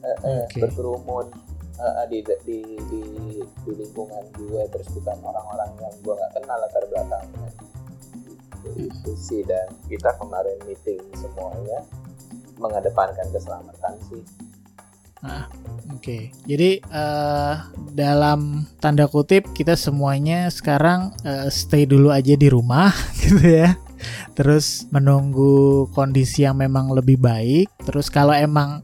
Eh, 0.00 0.16
eh, 0.24 0.42
Oke. 0.48 0.64
berkerumun 0.64 1.28
eh, 1.76 2.04
di, 2.08 2.18
di 2.48 2.58
di 2.88 3.02
di 3.36 3.72
lingkungan 3.76 4.24
gue 4.32 4.62
terus 4.72 4.88
bukan 4.96 5.16
orang-orang 5.20 5.68
yang 5.76 5.92
gue 6.00 6.14
nggak 6.16 6.32
kenal 6.36 6.56
latar 6.56 6.84
belakangnya. 6.88 7.48
Itu, 8.60 8.68
itu 8.88 9.10
sih 9.16 9.40
dan 9.44 9.68
kita 9.88 10.16
kemarin 10.16 10.56
meeting 10.64 11.04
semuanya 11.16 11.84
mengedepankan 12.56 13.28
keselamatan 13.28 13.92
sih. 14.08 14.24
Oke, 15.90 16.32
jadi 16.48 16.80
eh, 16.80 17.54
dalam 17.92 18.64
tanda 18.80 19.04
kutip 19.04 19.52
kita 19.52 19.76
semuanya 19.76 20.48
sekarang 20.48 21.12
eh, 21.26 21.52
stay 21.52 21.84
dulu 21.84 22.08
aja 22.08 22.32
di 22.38 22.48
rumah 22.48 22.88
gitu 23.20 23.42
ya. 23.44 23.76
Terus 24.32 24.88
menunggu 24.88 25.84
kondisi 25.92 26.48
yang 26.48 26.56
memang 26.56 26.88
lebih 26.96 27.20
baik. 27.20 27.68
Terus 27.84 28.08
kalau 28.08 28.32
emang 28.32 28.80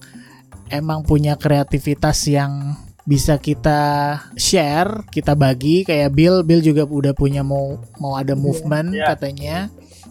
emang 0.69 1.07
punya 1.07 1.41
kreativitas 1.41 2.27
yang 2.29 2.77
bisa 3.07 3.39
kita 3.39 3.81
share, 4.35 5.07
kita 5.09 5.39
bagi 5.39 5.87
kayak 5.87 6.11
Bill, 6.13 6.43
Bill 6.43 6.61
juga 6.61 6.83
udah 6.85 7.15
punya 7.15 7.41
mau 7.47 7.79
mau 8.03 8.19
ada 8.19 8.35
movement 8.37 8.93
Iya. 8.93 9.15
katanya. 9.15 9.57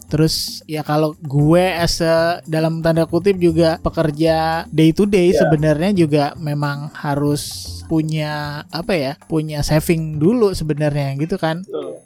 Terus 0.06 0.34
ya 0.64 0.80
kalau 0.80 1.18
gue 1.18 1.60
as 1.60 1.98
a, 1.98 2.38
dalam 2.42 2.78
tanda 2.78 3.04
kutip 3.04 3.34
juga 3.36 3.76
pekerja 3.76 4.62
day 4.68 4.90
to 4.90 5.02
day 5.02 5.30
Iya. 5.30 5.42
sebenarnya 5.42 5.90
juga 5.92 6.24
memang 6.36 6.94
harus 6.94 7.42
punya 7.84 8.62
apa 8.68 8.94
ya? 8.94 9.12
Punya 9.20 9.60
saving 9.60 10.16
dulu 10.16 10.50
sebenarnya 10.50 11.14
gitu 11.16 11.34
kan. 11.36 11.62
Betul. 11.62 11.98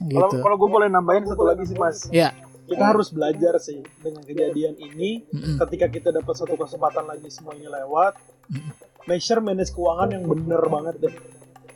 Iya. 0.00 0.16
Kalau 0.16 0.28
Gitu. 0.28 0.36
kalau 0.40 0.56
gue 0.56 0.70
boleh 0.70 0.88
nambahin 0.88 1.24
satu 1.24 1.42
lagi 1.42 1.64
sih 1.64 1.76
mas, 1.76 2.08
Ya. 2.08 2.32
kita 2.64 2.84
harus 2.86 3.08
belajar 3.08 3.56
sih 3.56 3.80
dengan 3.98 4.20
kejadian 4.20 4.76
ini. 4.76 5.24
Mm-mm. 5.26 5.56
Ketika 5.58 5.86
kita 5.88 6.08
dapat 6.10 6.34
satu 6.34 6.54
kesempatan 6.54 7.04
lagi 7.04 7.28
semuanya 7.28 7.68
lewat, 7.74 8.16
Mm. 8.48 8.68
make 9.06 9.20
sure 9.20 9.40
manage 9.40 9.70
keuangan 9.70 10.08
yang 10.10 10.24
bener 10.24 10.60
banget 10.66 10.94
deh. 11.00 11.14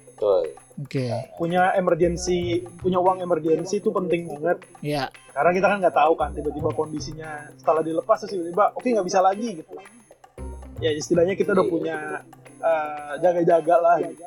Betul. 0.08 0.44
Oke. 0.74 1.06
Punya 1.38 1.70
emergency, 1.74 2.66
punya 2.82 2.98
uang 2.98 3.22
emergency 3.22 3.78
itu 3.78 3.94
penting 3.94 4.26
banget. 4.26 4.58
Ya. 4.82 5.06
Karena 5.30 5.50
kita 5.54 5.66
kan 5.70 5.78
nggak 5.78 5.94
tahu 5.94 6.12
kan 6.18 6.30
tiba-tiba 6.34 6.70
kondisinya 6.72 7.46
setelah 7.54 7.82
dilepas 7.82 8.18
terus 8.22 8.34
tiba-tiba 8.34 8.74
oke 8.74 8.82
nggak 8.84 9.06
bisa 9.06 9.22
lagi 9.22 9.62
gitu. 9.62 9.74
Ya 10.82 10.90
istilahnya 10.90 11.38
kita 11.38 11.54
udah 11.54 11.62
Iya. 11.62 11.70
punya 11.70 11.96
eh, 12.58 13.12
jaga-jaga 13.22 13.74
lah. 13.78 13.96
Gitu. 14.02 14.22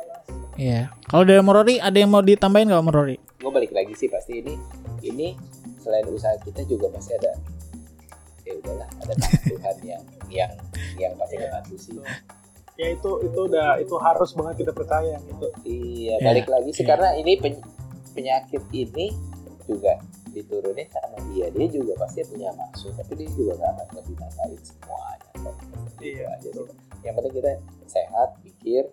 Iya. 0.55 0.81
Kalau 1.03 1.23
dari 1.23 1.41
Morori 1.43 1.75
ada 1.77 1.93
yang 1.93 2.09
mau 2.09 2.23
ditambahin 2.23 2.71
nggak 2.71 2.85
Morori? 2.85 3.17
gue 3.37 3.51
balik 3.53 3.69
lagi 3.69 3.93
sih 3.93 4.09
pasti 4.09 4.41
ini 4.41 4.57
ini 5.05 5.37
selain 5.77 6.09
usaha 6.09 6.33
kita 6.41 6.65
juga 6.65 6.89
pasti 6.89 7.13
ada 7.13 7.31
ya 8.41 8.53
udahlah 8.57 8.89
ada 8.97 9.13
Tuhan 9.45 9.77
yang 9.85 10.03
yang 10.27 10.51
yang 10.97 11.13
pasti 11.15 11.37
ngebantu 11.37 11.75
sih 11.77 11.93
Ya 12.77 12.87
itu 12.89 13.11
itu 13.21 13.39
udah 13.43 13.77
itu 13.77 13.95
harus 13.97 14.29
banget 14.31 14.55
kita 14.61 14.71
percaya 14.71 15.17
gitu. 15.19 15.47
iya 15.63 16.15
Ya, 16.15 16.23
balik 16.23 16.45
lagi 16.45 16.69
sih 16.71 16.81
iya. 16.81 16.89
karena 16.93 17.09
ini 17.15 17.33
pen- 17.35 17.63
penyakit 18.13 18.61
ini 18.69 19.09
juga 19.63 19.97
diturunin 20.29 20.85
sama 20.87 21.17
dia 21.27 21.49
dia 21.49 21.67
juga 21.67 21.97
pasti 21.97 22.21
punya 22.23 22.53
maksud 22.53 22.93
tapi 22.93 23.17
dia 23.17 23.29
juga 23.33 23.57
gak 23.57 23.71
akan 23.73 23.87
ngebinasain 23.91 24.59
semuanya 24.61 25.25
Iya, 25.97 26.29
betul. 26.39 26.69
yang 27.01 27.13
penting 27.13 27.33
kita 27.35 27.51
sehat 27.87 28.29
pikir 28.39 28.83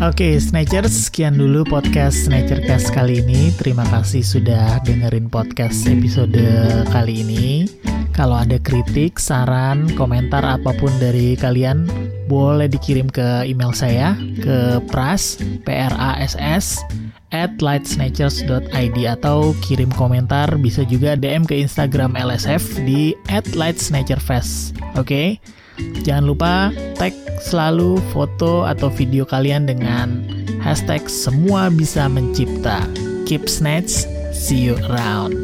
Oke, 0.00 0.40
Snatchers, 0.40 1.12
sekian 1.12 1.36
dulu 1.36 1.60
podcast 1.60 2.24
Snatchercast 2.24 2.88
kali 2.96 3.20
ini. 3.20 3.52
Terima 3.52 3.84
kasih 3.84 4.24
sudah 4.24 4.80
dengerin 4.80 5.28
podcast 5.28 5.84
episode 5.84 6.40
kali 6.88 7.20
ini. 7.20 7.68
Kalau 8.16 8.40
ada 8.40 8.56
kritik, 8.56 9.20
saran, 9.20 9.92
komentar 10.00 10.40
apa 10.40 10.72
pun 10.80 10.88
dari 10.96 11.36
kalian, 11.36 11.84
boleh 12.32 12.64
dikirim 12.72 13.12
ke 13.12 13.44
email 13.44 13.76
saya 13.76 14.16
ke 14.40 14.80
pras, 14.88 15.36
P-R-A-S-S, 15.68 16.80
at 17.36 17.60
lightsnatchers.id 17.60 18.96
atau 19.04 19.52
kirim 19.60 19.92
komentar 20.00 20.48
bisa 20.64 20.80
juga 20.88 21.12
DM 21.12 21.44
ke 21.44 21.60
Instagram 21.60 22.16
LSF 22.16 22.88
di 22.88 23.12
at 23.28 23.44
lightsnatcherfest. 23.52 24.80
Oke? 24.96 25.36
Jangan 26.00 26.24
lupa 26.24 26.54
tag 26.96 27.12
selalu 27.40 28.00
foto 28.10 28.64
atau 28.64 28.88
video 28.88 29.24
kalian 29.24 29.68
dengan 29.68 30.24
hashtag 30.60 31.08
semua 31.08 31.68
bisa 31.68 32.08
mencipta. 32.08 32.84
Keep 33.24 33.48
snatch, 33.48 34.04
see 34.32 34.58
you 34.58 34.76
around. 34.88 35.36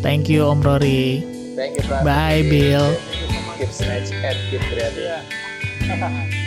Thank 0.00 0.28
you 0.28 0.44
Om 0.44 0.60
Rory. 0.60 1.24
thank 1.54 1.78
you. 1.78 1.86
Bye 2.02 2.44
Bill. 2.44 2.92
keep 3.56 3.70
snatch 3.70 4.10
and 4.10 4.36
keep 4.50 4.60
creative 4.66 5.22
Iya. 5.84 6.40